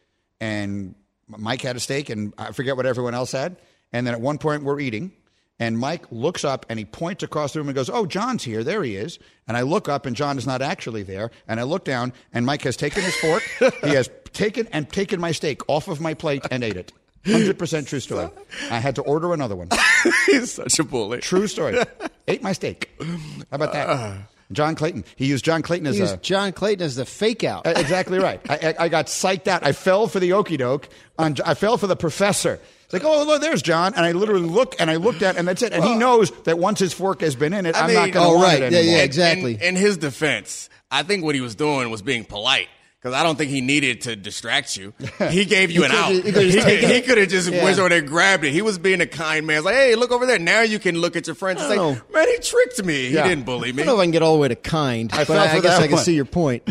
and 0.42 0.96
Mike 1.28 1.62
had 1.62 1.76
a 1.76 1.80
steak, 1.80 2.11
and 2.11 2.34
I 2.37 2.50
forget 2.50 2.76
what 2.76 2.84
everyone 2.84 3.14
else 3.14 3.30
had. 3.30 3.56
And 3.92 4.04
then 4.04 4.12
at 4.12 4.20
one 4.20 4.38
point, 4.38 4.64
we're 4.64 4.80
eating, 4.80 5.12
and 5.61 5.78
Mike 5.78 6.06
looks 6.11 6.44
up 6.44 6.66
and 6.68 6.78
he 6.80 6.84
points 6.84 7.22
across 7.22 7.52
the 7.52 7.61
room 7.61 7.68
and 7.68 7.76
goes, 7.76 7.88
Oh, 7.88 8.06
John's 8.06 8.42
here. 8.42 8.64
There 8.64 8.82
he 8.82 8.96
is. 8.96 9.20
And 9.46 9.56
I 9.56 9.62
look 9.62 9.88
up, 9.88 10.04
and 10.04 10.16
John 10.16 10.37
is 10.37 10.46
not 10.46 10.62
actually 10.62 11.04
there. 11.04 11.30
And 11.46 11.61
I 11.61 11.62
look 11.62 11.84
down, 11.84 12.12
and 12.32 12.44
Mike 12.44 12.62
has 12.62 12.76
taken 12.76 13.02
his 13.04 13.14
fork. 13.16 13.42
he 13.84 13.90
has 13.90 14.11
taken 14.32 14.66
and 14.72 14.90
taken 14.90 15.20
my 15.20 15.30
steak 15.30 15.61
off 15.68 15.87
of 15.87 16.00
my 16.00 16.14
plate 16.14 16.44
and 16.50 16.64
ate 16.64 16.76
it. 16.76 16.92
Hundred 17.25 17.56
percent 17.56 17.87
true 17.87 18.00
story. 18.00 18.28
I 18.68 18.80
had 18.80 18.96
to 18.96 19.02
order 19.02 19.32
another 19.32 19.54
one. 19.54 19.68
He's 20.26 20.54
such 20.54 20.80
a 20.80 20.84
bully. 20.84 21.20
True 21.20 21.46
story. 21.46 21.78
Ate 22.26 22.42
my 22.42 22.52
steak. 22.52 22.90
How 23.00 23.06
about 23.52 23.72
that? 23.75 23.88
Uh, 23.88 24.14
Uh. 24.52 24.54
John 24.54 24.75
Clayton. 24.75 25.04
He 25.16 25.26
used 25.26 25.44
John 25.44 25.62
Clayton 25.62 25.87
as 25.87 25.97
he 25.97 26.02
used 26.02 26.14
a, 26.14 26.18
John 26.18 26.52
Clayton 26.52 26.85
as 26.85 26.97
the 26.97 27.04
fake 27.04 27.44
out. 27.44 27.66
exactly 27.66 28.18
right. 28.18 28.40
I, 28.49 28.75
I, 28.78 28.88
got 28.88 29.06
psyched 29.06 29.49
out. 29.49 29.64
I 29.66 29.73
fell 29.73 30.06
for 30.06 30.21
the 30.21 30.32
okey 30.35 30.56
doke. 30.56 30.88
I 31.18 31.54
fell 31.54 31.78
for 31.78 31.87
the 31.87 31.97
professor. 31.97 32.61
It's 32.85 32.92
like, 32.92 33.04
oh, 33.04 33.25
look, 33.25 33.40
there's 33.40 33.62
John. 33.62 33.94
And 33.94 34.04
I 34.04 34.12
literally 34.12 34.47
look 34.47 34.76
and 34.78 34.90
I 34.90 34.97
looked 34.97 35.23
at, 35.23 35.37
and 35.37 35.49
that's 35.49 35.62
it. 35.62 35.73
And 35.73 35.82
he 35.82 35.94
knows 35.94 36.30
that 36.42 36.59
once 36.59 36.78
his 36.78 36.92
fork 36.92 37.23
has 37.23 37.35
been 37.35 37.52
in 37.54 37.64
it, 37.66 37.75
I 37.75 37.88
am 37.88 37.94
not 37.94 38.12
going 38.12 38.26
to 38.26 38.37
oh, 38.37 38.42
right. 38.42 38.61
it 38.61 38.66
anymore. 38.66 38.85
Yeah, 38.85 38.99
yeah, 38.99 39.02
exactly. 39.02 39.54
In, 39.54 39.61
in 39.61 39.76
his 39.76 39.97
defense, 39.97 40.68
I 40.90 41.02
think 41.02 41.25
what 41.25 41.35
he 41.35 41.40
was 41.40 41.54
doing 41.54 41.90
was 41.90 42.02
being 42.02 42.25
polite 42.25 42.68
because 43.02 43.18
I 43.18 43.25
don't 43.25 43.37
think 43.37 43.50
he 43.50 43.61
needed 43.61 44.02
to 44.02 44.14
distract 44.14 44.76
you. 44.76 44.94
He 45.32 45.44
gave 45.44 45.71
you 45.71 45.85
an 45.85 45.92
out. 45.92 46.11
He, 46.11 46.21
he 46.21 47.00
could 47.00 47.16
have 47.16 47.28
just 47.28 47.50
yeah. 47.50 47.62
went 47.62 47.78
over 47.78 47.88
there 47.88 47.99
and 47.99 48.09
grabbed 48.09 48.44
it. 48.44 48.52
He 48.52 48.61
was 48.61 48.78
being 48.78 49.00
a 49.00 49.06
kind 49.06 49.47
man. 49.47 49.59
It's 49.59 49.64
like, 49.64 49.75
hey, 49.75 49.94
look 49.94 50.11
over 50.11 50.26
there. 50.26 50.38
Now 50.38 50.62
you 50.62 50.78
can 50.78 50.99
look 50.99 51.16
at 51.16 51.26
your 51.26 51.35
friends 51.35 51.61
and 51.61 51.71
say, 51.71 51.76
know. 51.76 51.97
man, 52.12 52.28
he 52.28 52.38
tricked 52.38 52.85
me. 52.85 53.09
Yeah. 53.09 53.23
He 53.23 53.30
didn't 53.30 53.44
bully 53.44 53.73
me. 53.73 53.82
I 53.82 53.87
don't 53.87 53.94
know 53.94 54.00
if 54.00 54.00
I 54.00 54.04
can 54.04 54.11
get 54.11 54.23
all 54.23 54.35
the 54.35 54.40
way 54.40 54.49
to 54.49 54.56
kind, 54.56 55.11
I 55.12 55.25
but 55.25 55.38
I, 55.38 55.56
I 55.56 55.61
guess 55.61 55.78
I 55.78 55.87
can 55.87 55.97
one. 55.97 56.04
see 56.04 56.14
your 56.14 56.25
point. 56.25 56.68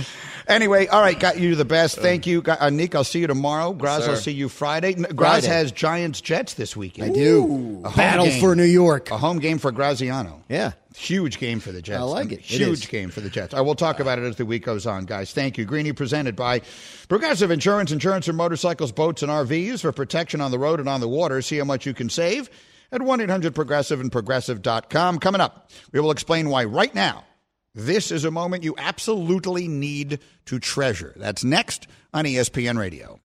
Anyway, 0.52 0.88
all 0.88 1.02
right, 1.02 1.20
got 1.20 1.40
you 1.40 1.56
the 1.56 1.66
best. 1.66 1.98
Thank 1.98 2.28
you, 2.28 2.44
uh, 2.46 2.70
Nick. 2.70 2.94
I'll 2.94 3.04
see 3.04 3.20
you 3.20 3.28
tomorrow. 3.28 3.72
Graz, 3.74 4.08
I'll 4.08 4.16
see 4.18 4.32
you 4.34 4.50
Friday. 4.50 4.94
Graz 4.94 5.46
has 5.46 5.72
Giants 5.72 6.20
Jets 6.20 6.56
this 6.56 6.76
weekend. 6.76 7.12
I 7.12 7.14
do. 7.14 7.82
A 7.86 7.92
battle 7.92 8.26
game. 8.26 8.42
for 8.42 8.56
New 8.56 8.64
York. 8.64 9.12
A 9.12 9.18
home 9.18 9.40
game 9.40 9.58
for 9.60 9.72
Graziano. 9.72 10.44
Yeah. 10.50 10.74
Huge 10.96 11.40
game 11.40 11.62
for 11.62 11.72
the 11.72 11.82
Jets. 11.82 12.00
I 12.00 12.04
like 12.04 12.34
it. 12.34 12.42
Huge 12.42 12.84
it 12.84 12.90
game 12.90 13.10
for 13.10 13.22
the 13.22 13.30
Jets. 13.30 13.54
I 13.54 13.62
will 13.62 13.76
talk 13.76 14.02
about 14.02 14.20
it 14.20 14.24
as 14.24 14.36
the 14.36 14.46
week 14.46 14.66
goes 14.66 14.86
on, 14.86 15.06
guys. 15.06 15.32
Thank 15.32 15.58
you. 15.58 15.64
Greeny 15.64 15.94
presented 15.94 16.36
by 16.36 16.62
Progressive 17.08 17.50
Insurance, 17.50 17.92
insurance 17.94 18.26
for 18.26 18.34
motorcycles, 18.34 18.92
boats, 18.92 19.24
and 19.24 19.32
RVs 19.32 19.80
for 19.80 19.92
protection 19.94 20.42
on 20.42 20.52
the 20.52 20.60
road 20.60 20.82
and 20.82 20.90
on 20.90 21.00
the 21.00 21.08
water. 21.08 21.42
See 21.42 21.58
how 21.58 21.64
much 21.64 21.86
you 21.86 21.94
can 21.94 22.10
save 22.10 22.50
at 22.92 23.02
1 23.02 23.22
800 23.22 23.56
Progressive 23.56 24.02
and 24.02 24.12
Progressive.com. 24.12 25.20
Coming 25.20 25.40
up, 25.40 25.72
we 25.94 26.02
will 26.02 26.12
explain 26.12 26.50
why 26.50 26.66
right 26.66 26.94
now 26.94 27.24
This 27.74 28.12
is 28.12 28.26
a 28.26 28.32
moment 28.32 28.64
you 28.64 28.76
absolutely 28.78 29.68
need 29.68 30.20
to 30.46 30.60
treasure. 30.60 31.14
That's 31.16 31.44
next 31.44 31.88
on 32.14 32.26
ESPN 32.26 32.78
Radio. 32.78 33.20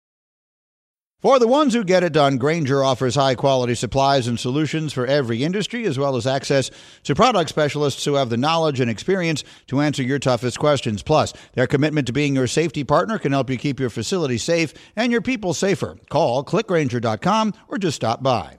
For 1.25 1.39
the 1.39 1.49
ones 1.49 1.73
who 1.73 1.85
get 1.85 2.03
it 2.03 2.13
done, 2.13 2.37
Grainger 2.37 2.85
offers 2.85 3.15
high 3.15 3.35
quality 3.35 3.75
supplies 3.75 4.27
and 4.27 4.39
solutions 4.39 4.93
for 4.93 5.07
every 5.07 5.43
industry, 5.43 5.87
as 5.87 5.99
well 5.99 6.17
as 6.17 6.27
access 6.27 6.71
to 7.05 7.15
product 7.15 7.49
specialists 7.49 8.05
who 8.05 8.17
have 8.17 8.29
the 8.29 8.37
knowledge 8.37 8.79
and 8.79 8.91
experience 8.91 9.43
to 9.69 9.81
answer 9.81 10.03
your 10.03 10.19
toughest 10.19 10.59
questions. 10.59 11.03
Plus, 11.03 11.33
their 11.55 11.67
commitment 11.67 12.07
to 12.09 12.13
being 12.13 12.35
your 12.35 12.47
safety 12.47 12.85
partner 12.85 13.19
can 13.19 13.33
help 13.33 13.49
you 13.49 13.57
keep 13.57 13.81
your 13.81 13.89
facility 13.89 14.37
safe 14.37 14.75
and 14.97 15.11
your 15.11 15.23
people 15.23 15.55
safer. 15.55 15.97
Call 16.11 16.45
clickgrainger.com 16.45 17.55
or 17.69 17.79
just 17.79 17.97
stop 17.97 18.23
by. 18.23 18.59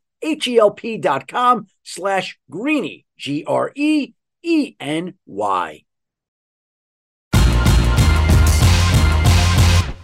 H-E-L-P 0.21 0.97
dot 0.97 1.27
com 1.27 1.67
slash 1.83 2.39
greeny, 2.49 3.05
G-R-E-E-N-Y. 3.17 4.13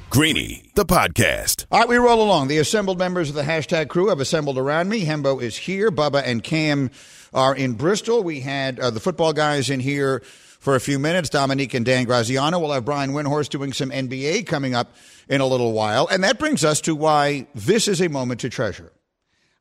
Greeny, 0.10 0.72
the 0.74 0.84
podcast. 0.84 1.68
All 1.70 1.82
right, 1.82 1.88
we 1.88 1.98
roll 1.98 2.24
along. 2.24 2.48
The 2.48 2.58
assembled 2.58 2.98
members 2.98 3.30
of 3.30 3.36
the 3.36 3.44
hashtag 3.44 3.88
crew 3.88 4.08
have 4.08 4.20
assembled 4.20 4.58
around 4.58 4.90
me. 4.90 5.06
Hembo 5.06 5.40
is 5.40 5.56
here. 5.56 5.92
Bubba 5.92 6.24
and 6.26 6.44
Cam 6.44 6.90
are 7.36 7.56
in 7.56 7.74
Bristol. 7.74 8.24
We 8.24 8.40
had 8.40 8.80
uh, 8.80 8.90
the 8.90 9.00
football 9.00 9.32
guys 9.32 9.70
in 9.70 9.80
here 9.80 10.24
for 10.60 10.76
a 10.76 10.80
few 10.80 10.98
minutes. 10.98 11.30
Domonique 11.30 11.76
and 11.76 11.86
Dan 11.86 12.06
Graziano. 12.06 12.58
We'll 12.58 12.72
have 12.72 12.84
Brian 12.84 13.12
Windhorst 13.12 13.50
doing 13.50 13.74
some 13.74 13.92
NBA 13.92 14.48
coming 14.48 14.74
up 14.74 14.96
in 15.30 15.40
a 15.40 15.46
little 15.46 15.74
while. 15.74 16.08
And 16.08 16.24
that 16.24 16.40
brings 16.40 16.66
us 16.66 16.82
to 16.82 16.96
why 16.96 17.46
this 17.54 17.88
is 17.88 18.02
a 18.02 18.10
moment 18.10 18.40
to 18.40 18.50
treasure. 18.50 18.92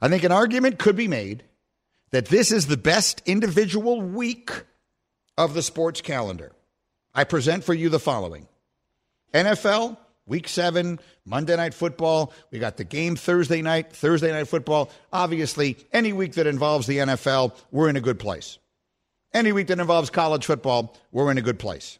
I 0.00 0.08
think 0.08 0.24
an 0.24 0.32
argument 0.32 0.78
could 0.78 0.96
be 0.96 1.08
made 1.08 1.44
that 2.10 2.26
this 2.26 2.52
is 2.52 2.66
the 2.66 2.76
best 2.76 3.22
individual 3.26 4.00
week 4.00 4.50
of 5.36 5.54
the 5.54 5.62
sports 5.62 6.00
calendar. 6.00 6.52
I 7.14 7.24
present 7.24 7.64
for 7.64 7.74
you 7.74 7.88
the 7.88 7.98
following 7.98 8.46
NFL, 9.32 9.96
week 10.26 10.48
seven, 10.48 11.00
Monday 11.24 11.56
Night 11.56 11.74
Football. 11.74 12.32
We 12.50 12.58
got 12.58 12.76
the 12.76 12.84
game 12.84 13.16
Thursday 13.16 13.62
night, 13.62 13.92
Thursday 13.92 14.32
Night 14.32 14.48
Football. 14.48 14.90
Obviously, 15.12 15.76
any 15.92 16.12
week 16.12 16.34
that 16.34 16.46
involves 16.46 16.86
the 16.86 16.98
NFL, 16.98 17.56
we're 17.70 17.88
in 17.88 17.96
a 17.96 18.00
good 18.00 18.18
place. 18.18 18.58
Any 19.32 19.52
week 19.52 19.66
that 19.68 19.80
involves 19.80 20.10
college 20.10 20.46
football, 20.46 20.96
we're 21.10 21.30
in 21.30 21.38
a 21.38 21.42
good 21.42 21.58
place. 21.58 21.98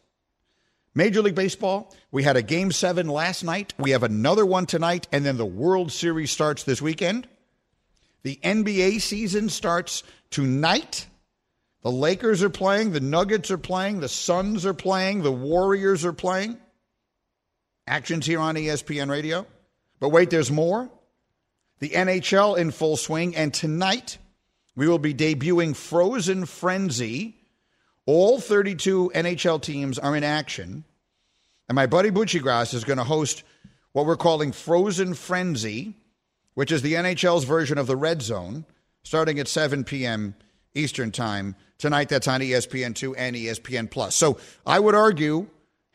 Major 0.95 1.21
League 1.21 1.35
Baseball, 1.35 1.93
we 2.09 2.23
had 2.23 2.37
a 2.37 2.41
game 2.41 2.71
seven 2.71 3.07
last 3.07 3.43
night. 3.43 3.73
We 3.77 3.91
have 3.91 4.01
another 4.01 4.45
one 4.45 4.65
tonight, 4.65 5.07
and 5.11 5.23
then 5.23 5.37
the 5.37 5.45
World 5.45 5.91
Series 5.91 6.31
starts 6.31 6.63
this 6.63 6.81
weekend. 6.81 7.27
The 8.27 8.41
NBA 8.43 8.99
season 8.99 9.47
starts 9.47 10.03
tonight. 10.31 11.07
The 11.81 11.89
Lakers 11.89 12.43
are 12.43 12.49
playing, 12.49 12.91
the 12.91 12.99
Nuggets 12.99 13.49
are 13.51 13.57
playing, 13.57 14.01
the 14.01 14.09
Suns 14.09 14.65
are 14.65 14.73
playing, 14.73 15.23
the 15.23 15.31
Warriors 15.31 16.03
are 16.03 16.11
playing. 16.11 16.57
Actions 17.87 18.25
here 18.25 18.41
on 18.41 18.55
ESPN 18.55 19.09
Radio. 19.09 19.47
But 20.01 20.09
wait, 20.09 20.29
there's 20.29 20.51
more. 20.51 20.89
The 21.79 21.91
NHL 21.91 22.57
in 22.57 22.71
full 22.71 22.97
swing, 22.97 23.33
and 23.33 23.53
tonight 23.53 24.17
we 24.75 24.89
will 24.89 24.99
be 24.99 25.13
debuting 25.13 25.73
Frozen 25.73 26.47
Frenzy. 26.47 27.37
All 28.05 28.41
32 28.41 29.13
NHL 29.15 29.61
teams 29.61 29.97
are 29.97 30.17
in 30.17 30.25
action. 30.25 30.83
And 31.69 31.77
my 31.77 31.85
buddy 31.85 32.11
Buccigross 32.11 32.73
is 32.73 32.83
going 32.83 32.97
to 32.97 33.05
host 33.05 33.43
what 33.93 34.05
we're 34.05 34.17
calling 34.17 34.51
Frozen 34.51 35.13
Frenzy, 35.13 35.95
which 36.57 36.71
is 36.71 36.81
the 36.81 36.95
NHL's 36.95 37.43
version 37.43 37.77
of 37.77 37.85
the 37.85 37.95
Red 37.95 38.23
Zone, 38.23 38.65
starting 39.03 39.37
at 39.37 39.47
7 39.47 39.83
p.m. 39.83 40.33
Eastern 40.73 41.11
Time. 41.11 41.55
Tonight, 41.77 42.09
that's 42.09 42.27
on 42.27 42.41
ESPN2 42.41 43.13
and 43.15 43.35
ESPN 43.35 43.91
Plus. 43.91 44.15
So 44.15 44.39
I 44.65 44.79
would 44.79 44.95
argue, 44.95 45.45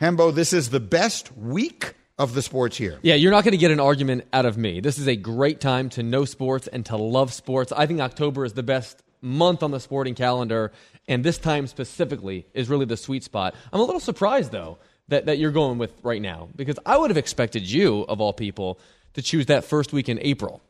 Hembo, 0.00 0.32
this 0.32 0.52
is 0.52 0.70
the 0.70 0.78
best 0.78 1.36
week 1.36 1.94
of 2.16 2.34
the 2.34 2.42
sports 2.42 2.76
here. 2.76 3.00
Yeah, 3.02 3.16
you're 3.16 3.32
not 3.32 3.42
going 3.42 3.50
to 3.50 3.58
get 3.58 3.72
an 3.72 3.80
argument 3.80 4.28
out 4.32 4.46
of 4.46 4.56
me. 4.56 4.78
This 4.78 4.98
is 4.98 5.08
a 5.08 5.16
great 5.16 5.60
time 5.60 5.88
to 5.90 6.04
know 6.04 6.24
sports 6.24 6.68
and 6.68 6.86
to 6.86 6.96
love 6.96 7.32
sports. 7.32 7.72
I 7.72 7.86
think 7.86 7.98
October 7.98 8.44
is 8.44 8.52
the 8.52 8.62
best 8.62 9.02
month 9.20 9.64
on 9.64 9.72
the 9.72 9.80
sporting 9.80 10.14
calendar, 10.14 10.70
and 11.08 11.24
this 11.24 11.38
time 11.38 11.66
specifically 11.66 12.46
is 12.54 12.68
really 12.68 12.86
the 12.86 12.96
sweet 12.96 13.24
spot. 13.24 13.56
I'm 13.72 13.80
a 13.80 13.84
little 13.84 13.98
surprised, 13.98 14.52
though, 14.52 14.78
that, 15.08 15.26
that 15.26 15.38
you're 15.38 15.50
going 15.50 15.78
with 15.78 15.92
right 16.04 16.22
now, 16.22 16.50
because 16.54 16.78
I 16.86 16.96
would 16.96 17.10
have 17.10 17.18
expected 17.18 17.68
you, 17.68 18.02
of 18.02 18.20
all 18.20 18.32
people, 18.32 18.78
to 19.14 19.22
choose 19.22 19.46
that 19.46 19.64
first 19.64 19.92
week 19.92 20.08
in 20.08 20.18
April 20.20 20.60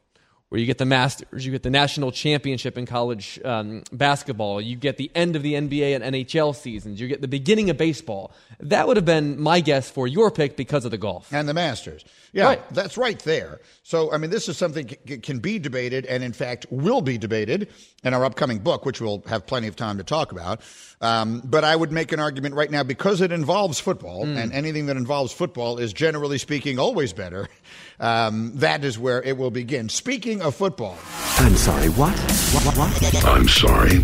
where 0.53 0.61
you 0.61 0.67
get 0.67 0.77
the 0.77 0.85
Masters, 0.85 1.47
you 1.47 1.51
get 1.51 1.63
the 1.63 1.71
national 1.71 2.13
championship 2.13 2.77
in 2.77 2.85
college 2.85 3.41
um, 3.43 3.83
basketball, 3.91 4.61
you 4.61 4.77
get 4.77 4.99
the 4.99 5.11
end 5.15 5.35
of 5.35 5.43
the 5.43 5.55
NBA 5.55 5.97
and 5.97 6.05
NHL 6.15 6.55
seasons, 6.55 7.01
you 7.01 7.09
get 7.09 7.23
the 7.23 7.27
beginning 7.27 7.71
of 7.71 7.79
baseball. 7.79 8.33
That 8.61 8.87
would 8.87 8.99
have 8.99 9.07
been 9.07 9.41
my 9.41 9.61
guess 9.61 9.89
for 9.89 10.07
your 10.07 10.31
pick 10.31 10.59
because 10.59 10.85
of 10.85 10.91
the 10.91 10.99
golf 10.99 11.33
and 11.33 11.49
the 11.49 11.55
Masters. 11.55 12.05
Yeah, 12.35 12.45
right. 12.45 12.75
that's 12.75 12.97
right 12.97 13.19
there. 13.21 13.61
So, 13.83 14.13
I 14.13 14.17
mean, 14.17 14.31
this 14.31 14.49
is 14.49 14.57
something 14.57 14.89
c- 14.89 15.19
can 15.19 15.39
be 15.39 15.59
debated, 15.59 16.07
and 16.07 16.23
in 16.23 16.33
fact, 16.33 16.67
will 16.71 17.03
be 17.03 17.19
debated 17.19 17.69
in 18.05 18.15
our 18.15 18.25
upcoming 18.25 18.59
book, 18.59 18.87
which 18.87 19.01
we'll 19.01 19.23
have 19.27 19.47
plenty 19.47 19.69
of 19.69 19.77
time 19.77 19.99
to 19.99 20.05
talk 20.05 20.33
about. 20.33 20.61
Um, 21.03 21.43
but 21.45 21.63
I 21.65 21.77
would 21.77 21.93
make 21.93 22.13
an 22.13 22.21
argument 22.21 22.55
right 22.55 22.71
now 22.71 22.85
because 22.85 23.21
it 23.21 23.33
involves 23.33 23.81
football, 23.81 24.25
mm. 24.25 24.37
and 24.37 24.53
anything 24.53 24.87
that 24.87 24.97
involves 24.97 25.33
football 25.33 25.79
is 25.79 25.93
generally 25.93 26.39
speaking 26.39 26.79
always 26.79 27.13
better. 27.13 27.49
Um, 28.01 28.51
that 28.57 28.85
is 28.85 28.99
where 28.99 29.23
it 29.23 29.37
will 29.37 29.53
begin. 29.53 29.89
Speaking 29.89 30.42
of 30.43 30.55
football. 30.55 30.97
I'm 31.39 31.55
sorry, 31.57 31.89
what? 31.91 32.17
What? 32.19 32.77
what? 32.77 33.25
I'm 33.25 33.49
sorry. 33.49 33.99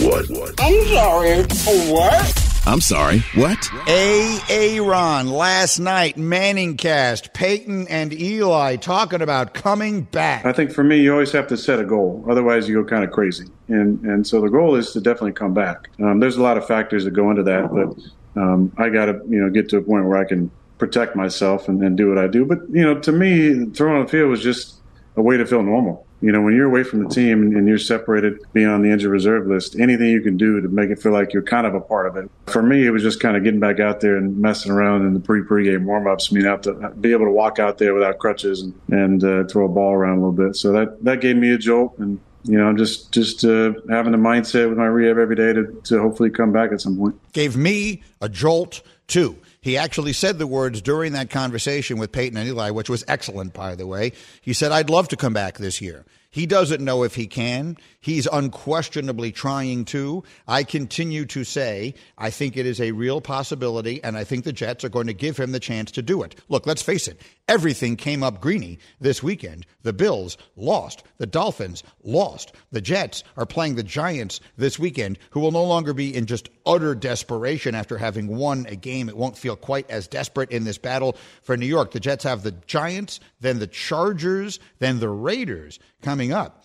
What? 0.00 0.28
What? 0.28 0.54
I'm 0.60 0.84
sorry. 0.86 1.42
What? 1.90 2.50
I'm 2.66 2.80
sorry. 2.80 3.18
What? 3.34 3.68
A. 3.88 4.38
Aaron 4.48 5.28
last 5.28 5.78
night, 5.78 6.16
Manning 6.16 6.76
cast, 6.76 7.34
Peyton 7.34 7.86
and 7.88 8.12
Eli 8.12 8.76
talking 8.76 9.20
about 9.22 9.54
coming 9.54 10.02
back. 10.02 10.44
I 10.46 10.52
think 10.52 10.72
for 10.72 10.82
me, 10.82 10.98
you 11.00 11.12
always 11.12 11.32
have 11.32 11.46
to 11.48 11.56
set 11.56 11.78
a 11.78 11.84
goal. 11.84 12.24
Otherwise, 12.28 12.68
you 12.68 12.82
go 12.82 12.88
kind 12.88 13.04
of 13.04 13.10
crazy. 13.10 13.46
And 13.68 14.00
and 14.04 14.26
so 14.26 14.40
the 14.40 14.48
goal 14.48 14.74
is 14.76 14.92
to 14.92 15.00
definitely 15.00 15.32
come 15.32 15.54
back. 15.54 15.88
Um, 16.00 16.20
there's 16.20 16.36
a 16.36 16.42
lot 16.42 16.56
of 16.56 16.66
factors 16.66 17.04
that 17.04 17.10
go 17.12 17.30
into 17.30 17.42
that, 17.44 17.70
but 17.72 17.96
Um, 18.40 18.72
I 18.78 18.88
got 18.88 19.06
to 19.06 19.20
you 19.28 19.40
know 19.40 19.48
get 19.50 19.68
to 19.70 19.76
a 19.76 19.82
point 19.82 20.06
where 20.06 20.18
I 20.18 20.24
can 20.24 20.50
protect 20.78 21.14
myself 21.14 21.68
and, 21.68 21.80
and 21.82 21.96
do 21.96 22.08
what 22.08 22.18
I 22.18 22.26
do. 22.26 22.44
But 22.44 22.58
you 22.70 22.82
know, 22.82 22.98
to 23.00 23.12
me, 23.12 23.66
throwing 23.66 23.96
on 23.96 24.04
the 24.04 24.10
field 24.10 24.28
was 24.30 24.42
just 24.42 24.74
a 25.16 25.22
way 25.22 25.36
to 25.36 25.46
feel 25.46 25.62
normal. 25.62 26.06
You 26.20 26.32
know, 26.32 26.40
when 26.40 26.54
you're 26.54 26.66
away 26.66 26.84
from 26.84 27.04
the 27.04 27.08
team 27.10 27.54
and 27.54 27.68
you're 27.68 27.76
separated, 27.76 28.38
being 28.54 28.66
on 28.66 28.80
the 28.80 28.90
injured 28.90 29.10
reserve 29.10 29.46
list, 29.46 29.78
anything 29.78 30.08
you 30.08 30.22
can 30.22 30.38
do 30.38 30.60
to 30.62 30.68
make 30.68 30.88
it 30.88 31.02
feel 31.02 31.12
like 31.12 31.34
you're 31.34 31.42
kind 31.42 31.66
of 31.66 31.74
a 31.74 31.80
part 31.80 32.06
of 32.06 32.16
it. 32.16 32.30
For 32.46 32.62
me, 32.62 32.86
it 32.86 32.90
was 32.90 33.02
just 33.02 33.20
kind 33.20 33.36
of 33.36 33.44
getting 33.44 33.60
back 33.60 33.78
out 33.78 34.00
there 34.00 34.16
and 34.16 34.38
messing 34.38 34.72
around 34.72 35.06
in 35.06 35.12
the 35.12 35.20
pre 35.20 35.42
pregame 35.42 35.84
warm 35.84 36.06
ups. 36.06 36.30
I 36.32 36.36
mean, 36.36 36.46
I 36.46 36.50
have 36.50 36.62
to 36.62 36.90
be 36.98 37.12
able 37.12 37.26
to 37.26 37.30
walk 37.30 37.58
out 37.58 37.76
there 37.76 37.92
without 37.92 38.18
crutches 38.18 38.62
and, 38.62 38.74
and 38.88 39.22
uh, 39.22 39.44
throw 39.44 39.66
a 39.66 39.68
ball 39.68 39.92
around 39.92 40.18
a 40.18 40.26
little 40.26 40.32
bit. 40.32 40.56
So 40.56 40.72
that 40.72 41.04
that 41.04 41.20
gave 41.20 41.36
me 41.36 41.50
a 41.50 41.58
jolt 41.58 41.98
and. 41.98 42.20
You 42.46 42.58
know, 42.58 42.74
just 42.74 43.10
just 43.10 43.42
uh, 43.42 43.72
having 43.88 44.12
the 44.12 44.18
mindset 44.18 44.68
with 44.68 44.76
my 44.76 44.84
rehab 44.84 45.16
every 45.16 45.34
day 45.34 45.54
to, 45.54 45.80
to 45.84 45.98
hopefully 45.98 46.28
come 46.28 46.52
back 46.52 46.72
at 46.72 46.80
some 46.82 46.98
point. 46.98 47.18
Gave 47.32 47.56
me 47.56 48.02
a 48.20 48.28
jolt 48.28 48.82
too. 49.06 49.38
He 49.64 49.78
actually 49.78 50.12
said 50.12 50.38
the 50.38 50.46
words 50.46 50.82
during 50.82 51.14
that 51.14 51.30
conversation 51.30 51.96
with 51.96 52.12
Peyton 52.12 52.36
and 52.36 52.46
Eli, 52.46 52.68
which 52.68 52.90
was 52.90 53.02
excellent, 53.08 53.54
by 53.54 53.74
the 53.74 53.86
way. 53.86 54.12
He 54.42 54.52
said, 54.52 54.72
I'd 54.72 54.90
love 54.90 55.08
to 55.08 55.16
come 55.16 55.32
back 55.32 55.56
this 55.56 55.80
year. 55.80 56.04
He 56.34 56.46
doesn't 56.46 56.84
know 56.84 57.04
if 57.04 57.14
he 57.14 57.28
can. 57.28 57.76
He's 58.00 58.26
unquestionably 58.26 59.30
trying 59.30 59.84
to. 59.86 60.24
I 60.48 60.64
continue 60.64 61.26
to 61.26 61.44
say 61.44 61.94
I 62.18 62.30
think 62.30 62.56
it 62.56 62.66
is 62.66 62.80
a 62.80 62.90
real 62.90 63.20
possibility, 63.20 64.02
and 64.02 64.16
I 64.16 64.24
think 64.24 64.42
the 64.42 64.52
Jets 64.52 64.82
are 64.82 64.88
going 64.88 65.06
to 65.06 65.14
give 65.14 65.36
him 65.36 65.52
the 65.52 65.60
chance 65.60 65.92
to 65.92 66.02
do 66.02 66.24
it. 66.24 66.34
Look, 66.48 66.66
let's 66.66 66.82
face 66.82 67.06
it. 67.06 67.20
Everything 67.46 67.94
came 67.94 68.24
up 68.24 68.40
greeny 68.40 68.80
this 69.00 69.22
weekend. 69.22 69.64
The 69.84 69.92
Bills 69.92 70.36
lost. 70.56 71.04
The 71.18 71.26
Dolphins 71.26 71.84
lost. 72.02 72.52
The 72.72 72.80
Jets 72.80 73.22
are 73.36 73.46
playing 73.46 73.76
the 73.76 73.84
Giants 73.84 74.40
this 74.56 74.76
weekend, 74.76 75.20
who 75.30 75.38
will 75.38 75.52
no 75.52 75.62
longer 75.62 75.94
be 75.94 76.12
in 76.12 76.26
just 76.26 76.48
utter 76.66 76.96
desperation 76.96 77.76
after 77.76 77.96
having 77.96 78.26
won 78.26 78.66
a 78.68 78.74
game. 78.74 79.08
It 79.08 79.16
won't 79.16 79.38
feel 79.38 79.54
quite 79.54 79.88
as 79.88 80.08
desperate 80.08 80.50
in 80.50 80.64
this 80.64 80.78
battle 80.78 81.16
for 81.42 81.56
New 81.56 81.66
York. 81.66 81.92
The 81.92 82.00
Jets 82.00 82.24
have 82.24 82.42
the 82.42 82.52
Giants, 82.66 83.20
then 83.40 83.60
the 83.60 83.68
Chargers, 83.68 84.58
then 84.80 84.98
the 84.98 85.08
Raiders 85.08 85.78
coming 86.04 86.32
up. 86.32 86.64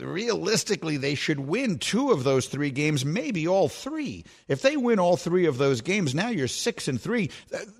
Realistically, 0.00 0.96
they 0.96 1.16
should 1.16 1.40
win 1.40 1.78
two 1.78 2.12
of 2.12 2.22
those 2.22 2.46
three 2.46 2.70
games, 2.70 3.04
maybe 3.04 3.48
all 3.48 3.68
three. 3.68 4.24
If 4.46 4.62
they 4.62 4.76
win 4.76 5.00
all 5.00 5.16
three 5.16 5.46
of 5.46 5.58
those 5.58 5.80
games, 5.80 6.14
now 6.14 6.28
you're 6.28 6.46
six 6.46 6.86
and 6.86 7.00
three. 7.00 7.30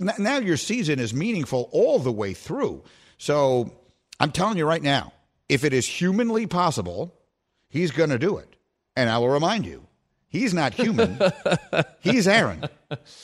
Now 0.00 0.38
your 0.38 0.56
season 0.56 0.98
is 0.98 1.14
meaningful 1.14 1.68
all 1.70 2.00
the 2.00 2.10
way 2.10 2.34
through. 2.34 2.82
So 3.18 3.72
I'm 4.18 4.32
telling 4.32 4.58
you 4.58 4.66
right 4.66 4.82
now, 4.82 5.12
if 5.48 5.64
it 5.64 5.72
is 5.72 5.86
humanly 5.86 6.46
possible, 6.46 7.14
he's 7.68 7.92
going 7.92 8.10
to 8.10 8.18
do 8.18 8.38
it. 8.38 8.56
And 8.96 9.08
I 9.08 9.18
will 9.18 9.28
remind 9.28 9.64
you, 9.64 9.86
he's 10.28 10.52
not 10.52 10.74
human. 10.74 11.20
he's 12.00 12.26
Aaron. 12.26 12.68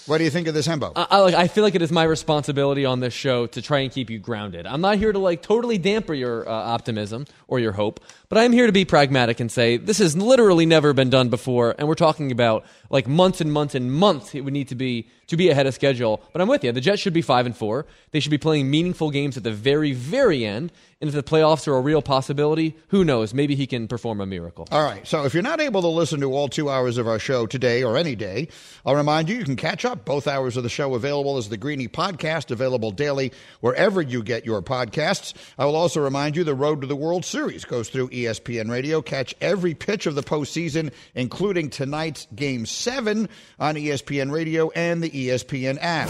What 0.06 0.18
do 0.18 0.24
you 0.24 0.30
think 0.30 0.46
of 0.46 0.52
this 0.52 0.68
Hembo? 0.68 0.92
I, 0.94 1.06
I, 1.10 1.18
like, 1.20 1.34
I 1.34 1.48
feel 1.48 1.64
like 1.64 1.74
it 1.74 1.80
is 1.80 1.90
my 1.90 2.04
responsibility 2.04 2.84
on 2.84 3.00
this 3.00 3.14
show 3.14 3.46
to 3.46 3.62
try 3.62 3.78
and 3.78 3.90
keep 3.90 4.10
you 4.10 4.18
grounded. 4.18 4.66
I'm 4.66 4.82
not 4.82 4.98
here 4.98 5.10
to 5.10 5.18
like 5.18 5.40
totally 5.40 5.78
damper 5.78 6.12
your 6.12 6.46
uh, 6.46 6.52
optimism 6.52 7.26
or 7.48 7.58
your 7.60 7.72
hope, 7.72 8.00
but 8.28 8.36
I'm 8.36 8.52
here 8.52 8.66
to 8.66 8.72
be 8.72 8.84
pragmatic 8.84 9.40
and 9.40 9.50
say 9.50 9.78
this 9.78 9.98
has 9.98 10.16
literally 10.16 10.66
never 10.66 10.92
been 10.92 11.08
done 11.08 11.30
before, 11.30 11.74
and 11.78 11.88
we're 11.88 11.94
talking 11.94 12.30
about 12.30 12.66
like 12.90 13.08
months 13.08 13.40
and 13.40 13.50
months 13.50 13.74
and 13.74 13.90
months 13.90 14.34
it 14.34 14.42
would 14.42 14.52
need 14.52 14.68
to 14.68 14.74
be 14.74 15.08
to 15.26 15.36
be 15.36 15.48
ahead 15.48 15.66
of 15.66 15.74
schedule. 15.74 16.22
But 16.32 16.42
I'm 16.42 16.48
with 16.48 16.64
you. 16.64 16.72
The 16.72 16.80
Jets 16.80 17.00
should 17.00 17.14
be 17.14 17.22
five 17.22 17.46
and 17.46 17.56
four. 17.56 17.86
They 18.10 18.20
should 18.20 18.30
be 18.30 18.38
playing 18.38 18.70
meaningful 18.70 19.10
games 19.10 19.36
at 19.36 19.42
the 19.42 19.52
very, 19.52 19.92
very 19.92 20.44
end. 20.44 20.72
And 21.00 21.08
if 21.08 21.14
the 21.14 21.22
playoffs 21.22 21.66
are 21.68 21.76
a 21.76 21.80
real 21.80 22.02
possibility, 22.02 22.76
who 22.88 23.04
knows? 23.04 23.34
Maybe 23.34 23.54
he 23.54 23.66
can 23.66 23.88
perform 23.88 24.20
a 24.20 24.26
miracle. 24.26 24.66
All 24.70 24.82
right. 24.82 25.06
So 25.06 25.24
if 25.24 25.34
you're 25.34 25.42
not 25.42 25.60
able 25.60 25.82
to 25.82 25.88
listen 25.88 26.20
to 26.20 26.32
all 26.32 26.48
two 26.48 26.70
hours 26.70 26.98
of 26.98 27.06
our 27.06 27.18
show 27.18 27.46
today 27.46 27.82
or 27.82 27.96
any 27.96 28.14
day, 28.14 28.48
I'll 28.86 28.94
remind 28.94 29.28
you 29.28 29.36
you 29.36 29.44
can 29.44 29.53
catch 29.56 29.84
up. 29.84 30.04
Both 30.04 30.26
hours 30.26 30.56
of 30.56 30.62
the 30.62 30.68
show 30.68 30.94
available 30.94 31.36
as 31.36 31.48
the 31.48 31.56
Greeny 31.56 31.88
podcast, 31.88 32.50
available 32.50 32.90
daily 32.90 33.32
wherever 33.60 34.00
you 34.02 34.22
get 34.22 34.44
your 34.44 34.62
podcasts. 34.62 35.34
I 35.58 35.64
will 35.64 35.76
also 35.76 36.02
remind 36.02 36.36
you 36.36 36.44
the 36.44 36.54
Road 36.54 36.80
to 36.80 36.86
the 36.86 36.96
World 36.96 37.24
Series 37.24 37.64
goes 37.64 37.88
through 37.88 38.08
ESPN 38.08 38.70
Radio. 38.70 39.02
Catch 39.02 39.34
every 39.40 39.74
pitch 39.74 40.06
of 40.06 40.14
the 40.14 40.22
postseason, 40.22 40.92
including 41.14 41.70
tonight's 41.70 42.26
Game 42.34 42.66
7 42.66 43.28
on 43.58 43.74
ESPN 43.74 44.30
Radio 44.30 44.70
and 44.70 45.02
the 45.02 45.10
ESPN 45.10 45.78
app. 45.80 46.08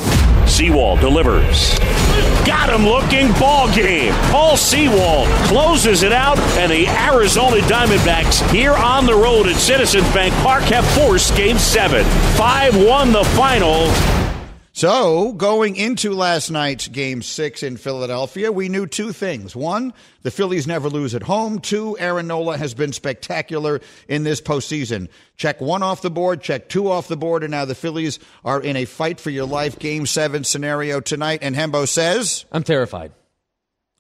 Sewald 0.48 1.00
delivers. 1.00 1.78
Got 2.46 2.68
him 2.68 2.86
looking 2.86 3.32
ball 3.40 3.72
game. 3.74 4.12
Paul 4.30 4.56
Sewald 4.56 5.26
closes 5.48 6.02
it 6.02 6.12
out, 6.12 6.38
and 6.58 6.70
the 6.70 6.86
Arizona 6.86 7.56
Diamondbacks 7.62 8.48
here 8.50 8.74
on 8.74 9.06
the 9.06 9.14
road 9.14 9.46
at 9.46 9.56
Citizens 9.56 10.04
Bank 10.12 10.34
Park 10.34 10.62
have 10.64 10.86
forced 10.88 11.34
game 11.36 11.58
seven. 11.58 12.04
5 12.36 12.84
1 12.84 13.12
the 13.12 13.24
final. 13.34 13.90
So, 14.76 15.32
going 15.32 15.76
into 15.76 16.12
last 16.14 16.50
night's 16.50 16.88
game 16.88 17.22
six 17.22 17.62
in 17.62 17.76
Philadelphia, 17.76 18.50
we 18.50 18.68
knew 18.68 18.86
two 18.86 19.12
things. 19.12 19.54
One, 19.54 19.92
the 20.22 20.32
Phillies 20.32 20.66
never 20.66 20.88
lose 20.88 21.14
at 21.14 21.22
home. 21.22 21.60
Two, 21.60 21.96
Aaron 21.98 22.26
Nola 22.26 22.56
has 22.56 22.74
been 22.74 22.92
spectacular 22.92 23.80
in 24.08 24.24
this 24.24 24.40
postseason. 24.40 25.08
Check 25.36 25.60
one 25.60 25.84
off 25.84 26.02
the 26.02 26.10
board, 26.10 26.42
check 26.42 26.68
two 26.68 26.90
off 26.90 27.06
the 27.06 27.16
board, 27.16 27.44
and 27.44 27.52
now 27.52 27.64
the 27.64 27.76
Phillies 27.76 28.18
are 28.44 28.60
in 28.60 28.76
a 28.76 28.84
fight 28.84 29.20
for 29.20 29.30
your 29.30 29.46
life 29.46 29.78
game 29.78 30.06
seven 30.06 30.42
scenario 30.42 31.00
tonight. 31.00 31.38
And 31.42 31.54
Hembo 31.54 31.86
says, 31.86 32.44
I'm 32.50 32.64
terrified. 32.64 33.12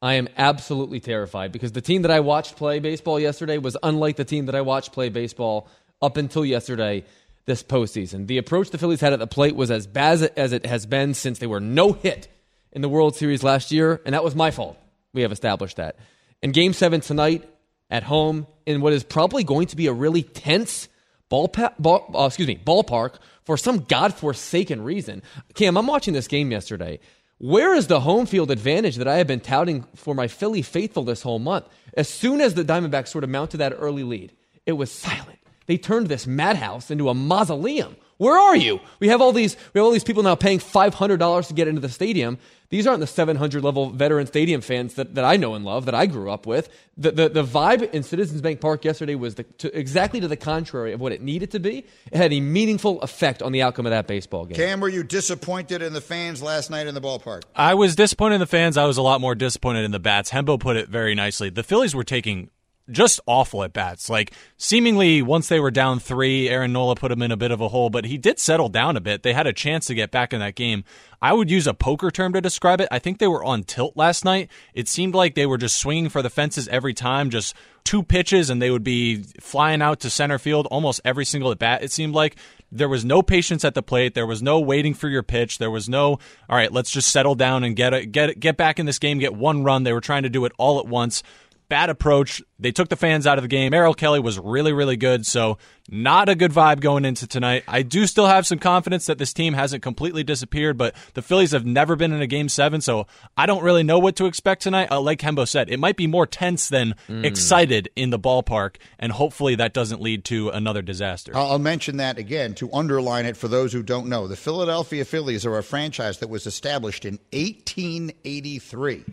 I 0.02 0.14
am 0.14 0.28
absolutely 0.36 0.98
terrified 0.98 1.52
because 1.52 1.70
the 1.70 1.80
team 1.80 2.02
that 2.02 2.10
I 2.10 2.18
watched 2.20 2.56
play 2.56 2.80
baseball 2.80 3.20
yesterday 3.20 3.58
was 3.58 3.76
unlike 3.82 4.16
the 4.16 4.24
team 4.24 4.46
that 4.46 4.54
I 4.56 4.60
watched 4.60 4.92
play 4.92 5.08
baseball 5.08 5.68
up 6.02 6.16
until 6.16 6.44
yesterday 6.44 7.04
this 7.46 7.62
postseason. 7.62 8.26
The 8.26 8.38
approach 8.38 8.70
the 8.70 8.78
Phillies 8.78 9.00
had 9.00 9.12
at 9.12 9.18
the 9.18 9.26
plate 9.26 9.56
was 9.56 9.70
as 9.70 9.86
bad 9.86 10.32
as 10.36 10.52
it 10.52 10.66
has 10.66 10.86
been 10.86 11.14
since 11.14 11.38
they 11.38 11.46
were 11.46 11.60
no 11.60 11.92
hit 11.92 12.28
in 12.72 12.82
the 12.82 12.88
World 12.88 13.16
Series 13.16 13.42
last 13.42 13.70
year, 13.70 14.00
and 14.04 14.14
that 14.14 14.24
was 14.24 14.34
my 14.34 14.50
fault. 14.50 14.78
We 15.12 15.22
have 15.22 15.32
established 15.32 15.76
that. 15.76 15.96
In 16.42 16.52
Game 16.52 16.72
Seven 16.72 17.00
tonight 17.00 17.48
at 17.90 18.02
home, 18.02 18.46
in 18.66 18.80
what 18.80 18.92
is 18.92 19.04
probably 19.04 19.44
going 19.44 19.68
to 19.68 19.76
be 19.76 19.86
a 19.86 19.92
really 19.92 20.22
tense 20.22 20.88
ball, 21.28 21.52
ball 21.78 22.10
uh, 22.14 22.26
excuse 22.26 22.48
me 22.48 22.60
ballpark 22.64 23.16
for 23.44 23.56
some 23.56 23.80
godforsaken 23.80 24.82
reason. 24.82 25.22
Cam, 25.54 25.76
I'm 25.76 25.86
watching 25.86 26.14
this 26.14 26.28
game 26.28 26.50
yesterday. 26.50 26.98
Where 27.38 27.74
is 27.74 27.88
the 27.88 28.00
home 28.00 28.26
field 28.26 28.50
advantage 28.50 28.96
that 28.96 29.08
I 29.08 29.16
have 29.16 29.26
been 29.26 29.40
touting 29.40 29.84
for 29.96 30.14
my 30.14 30.28
Philly 30.28 30.62
faithful 30.62 31.02
this 31.02 31.22
whole 31.22 31.38
month? 31.38 31.66
As 31.94 32.08
soon 32.08 32.40
as 32.40 32.54
the 32.54 32.64
Diamondbacks 32.64 33.08
sort 33.08 33.24
of 33.24 33.30
mounted 33.30 33.58
that 33.58 33.74
early 33.76 34.02
lead, 34.02 34.32
it 34.64 34.72
was 34.72 34.90
silent. 34.90 35.33
They 35.66 35.78
turned 35.78 36.08
this 36.08 36.26
madhouse 36.26 36.90
into 36.90 37.08
a 37.08 37.14
mausoleum. 37.14 37.96
Where 38.16 38.38
are 38.38 38.54
you? 38.54 38.80
We 39.00 39.08
have 39.08 39.20
all 39.20 39.32
these 39.32 39.56
we 39.72 39.80
have 39.80 39.86
all 39.86 39.90
these 39.90 40.04
people 40.04 40.22
now 40.22 40.36
paying 40.36 40.60
five 40.60 40.94
hundred 40.94 41.18
dollars 41.18 41.48
to 41.48 41.54
get 41.54 41.66
into 41.66 41.80
the 41.80 41.88
stadium. 41.88 42.38
These 42.68 42.86
aren't 42.86 43.00
the 43.00 43.08
seven 43.08 43.36
hundred 43.36 43.64
level 43.64 43.90
veteran 43.90 44.26
stadium 44.28 44.60
fans 44.60 44.94
that, 44.94 45.16
that 45.16 45.24
I 45.24 45.36
know 45.36 45.54
and 45.54 45.64
love 45.64 45.86
that 45.86 45.94
I 45.96 46.06
grew 46.06 46.30
up 46.30 46.46
with. 46.46 46.68
The 46.96 47.10
the, 47.10 47.28
the 47.28 47.44
vibe 47.44 47.90
in 47.92 48.04
Citizens 48.04 48.40
Bank 48.40 48.60
Park 48.60 48.84
yesterday 48.84 49.16
was 49.16 49.34
the, 49.34 49.42
to, 49.42 49.76
exactly 49.76 50.20
to 50.20 50.28
the 50.28 50.36
contrary 50.36 50.92
of 50.92 51.00
what 51.00 51.10
it 51.10 51.22
needed 51.22 51.50
to 51.52 51.58
be. 51.58 51.86
It 52.12 52.16
had 52.16 52.32
a 52.32 52.38
meaningful 52.38 53.02
effect 53.02 53.42
on 53.42 53.50
the 53.50 53.62
outcome 53.62 53.84
of 53.84 53.90
that 53.90 54.06
baseball 54.06 54.44
game. 54.44 54.54
Cam, 54.54 54.78
were 54.78 54.88
you 54.88 55.02
disappointed 55.02 55.82
in 55.82 55.92
the 55.92 56.00
fans 56.00 56.40
last 56.40 56.70
night 56.70 56.86
in 56.86 56.94
the 56.94 57.00
ballpark? 57.00 57.42
I 57.56 57.74
was 57.74 57.96
disappointed 57.96 58.36
in 58.36 58.40
the 58.40 58.46
fans. 58.46 58.76
I 58.76 58.84
was 58.84 58.96
a 58.96 59.02
lot 59.02 59.20
more 59.20 59.34
disappointed 59.34 59.84
in 59.84 59.90
the 59.90 60.00
bats. 60.00 60.30
Hembo 60.30 60.58
put 60.58 60.76
it 60.76 60.88
very 60.88 61.16
nicely. 61.16 61.50
The 61.50 61.64
Phillies 61.64 61.96
were 61.96 62.04
taking 62.04 62.50
just 62.90 63.20
awful 63.26 63.62
at 63.62 63.72
bats. 63.72 64.10
Like 64.10 64.32
seemingly 64.56 65.22
once 65.22 65.48
they 65.48 65.60
were 65.60 65.70
down 65.70 65.98
three, 65.98 66.48
Aaron 66.48 66.72
Nola 66.72 66.94
put 66.96 67.12
him 67.12 67.22
in 67.22 67.32
a 67.32 67.36
bit 67.36 67.50
of 67.50 67.60
a 67.60 67.68
hole, 67.68 67.90
but 67.90 68.04
he 68.04 68.18
did 68.18 68.38
settle 68.38 68.68
down 68.68 68.96
a 68.96 69.00
bit. 69.00 69.22
They 69.22 69.32
had 69.32 69.46
a 69.46 69.52
chance 69.52 69.86
to 69.86 69.94
get 69.94 70.10
back 70.10 70.32
in 70.32 70.40
that 70.40 70.54
game. 70.54 70.84
I 71.22 71.32
would 71.32 71.50
use 71.50 71.66
a 71.66 71.72
poker 71.72 72.10
term 72.10 72.34
to 72.34 72.40
describe 72.40 72.80
it. 72.80 72.88
I 72.90 72.98
think 72.98 73.18
they 73.18 73.26
were 73.26 73.42
on 73.42 73.64
tilt 73.64 73.96
last 73.96 74.24
night. 74.24 74.50
It 74.74 74.88
seemed 74.88 75.14
like 75.14 75.34
they 75.34 75.46
were 75.46 75.56
just 75.56 75.76
swinging 75.76 76.10
for 76.10 76.20
the 76.20 76.28
fences 76.28 76.68
every 76.68 76.92
time, 76.92 77.30
just 77.30 77.54
two 77.84 78.02
pitches, 78.02 78.50
and 78.50 78.60
they 78.60 78.70
would 78.70 78.84
be 78.84 79.22
flying 79.40 79.80
out 79.80 80.00
to 80.00 80.10
center 80.10 80.38
field 80.38 80.66
almost 80.70 81.00
every 81.04 81.24
single 81.24 81.50
at 81.50 81.58
bat. 81.58 81.82
It 81.82 81.92
seemed 81.92 82.14
like 82.14 82.36
there 82.70 82.88
was 82.88 83.04
no 83.04 83.22
patience 83.22 83.64
at 83.64 83.74
the 83.74 83.82
plate. 83.82 84.14
There 84.14 84.26
was 84.26 84.42
no 84.42 84.60
waiting 84.60 84.94
for 84.94 85.08
your 85.08 85.22
pitch. 85.22 85.58
There 85.58 85.70
was 85.70 85.88
no, 85.88 86.18
all 86.48 86.56
right, 86.56 86.72
let's 86.72 86.90
just 86.90 87.10
settle 87.10 87.36
down 87.36 87.64
and 87.64 87.76
get 87.76 87.94
a, 87.94 88.04
get 88.04 88.38
get 88.38 88.56
back 88.56 88.78
in 88.78 88.84
this 88.84 88.98
game, 88.98 89.18
get 89.18 89.34
one 89.34 89.62
run. 89.62 89.84
They 89.84 89.92
were 89.92 90.00
trying 90.00 90.24
to 90.24 90.28
do 90.28 90.44
it 90.44 90.52
all 90.58 90.78
at 90.78 90.86
once 90.86 91.22
bad 91.68 91.90
approach. 91.90 92.42
They 92.58 92.72
took 92.72 92.88
the 92.88 92.96
fans 92.96 93.26
out 93.26 93.38
of 93.38 93.42
the 93.42 93.48
game. 93.48 93.70
Merrill 93.70 93.94
Kelly 93.94 94.20
was 94.20 94.38
really, 94.38 94.72
really 94.72 94.96
good. 94.96 95.26
So, 95.26 95.58
not 95.90 96.28
a 96.28 96.34
good 96.34 96.50
vibe 96.50 96.80
going 96.80 97.04
into 97.04 97.26
tonight. 97.26 97.64
I 97.68 97.82
do 97.82 98.06
still 98.06 98.26
have 98.26 98.46
some 98.46 98.58
confidence 98.58 99.06
that 99.06 99.18
this 99.18 99.32
team 99.32 99.52
hasn't 99.52 99.82
completely 99.82 100.24
disappeared, 100.24 100.78
but 100.78 100.94
the 101.14 101.20
Phillies 101.20 101.52
have 101.52 101.66
never 101.66 101.94
been 101.96 102.12
in 102.12 102.22
a 102.22 102.26
game 102.26 102.48
seven. 102.48 102.80
So, 102.80 103.06
I 103.36 103.46
don't 103.46 103.62
really 103.62 103.82
know 103.82 103.98
what 103.98 104.16
to 104.16 104.26
expect 104.26 104.62
tonight. 104.62 104.90
Uh, 104.90 105.00
like 105.00 105.20
Hembo 105.20 105.46
said, 105.46 105.68
it 105.68 105.78
might 105.78 105.96
be 105.96 106.06
more 106.06 106.26
tense 106.26 106.68
than 106.68 106.94
mm. 107.08 107.24
excited 107.24 107.90
in 107.96 108.10
the 108.10 108.18
ballpark. 108.18 108.76
And 108.98 109.12
hopefully 109.12 109.56
that 109.56 109.74
doesn't 109.74 110.00
lead 110.00 110.24
to 110.26 110.50
another 110.50 110.82
disaster. 110.82 111.36
I'll 111.36 111.58
mention 111.58 111.98
that 111.98 112.18
again 112.18 112.54
to 112.54 112.72
underline 112.72 113.26
it 113.26 113.36
for 113.36 113.48
those 113.48 113.72
who 113.72 113.82
don't 113.82 114.08
know. 114.08 114.28
The 114.28 114.36
Philadelphia 114.36 115.04
Phillies 115.04 115.44
are 115.44 115.58
a 115.58 115.62
franchise 115.62 116.18
that 116.18 116.28
was 116.28 116.46
established 116.46 117.04
in 117.04 117.18
1883. 117.32 119.04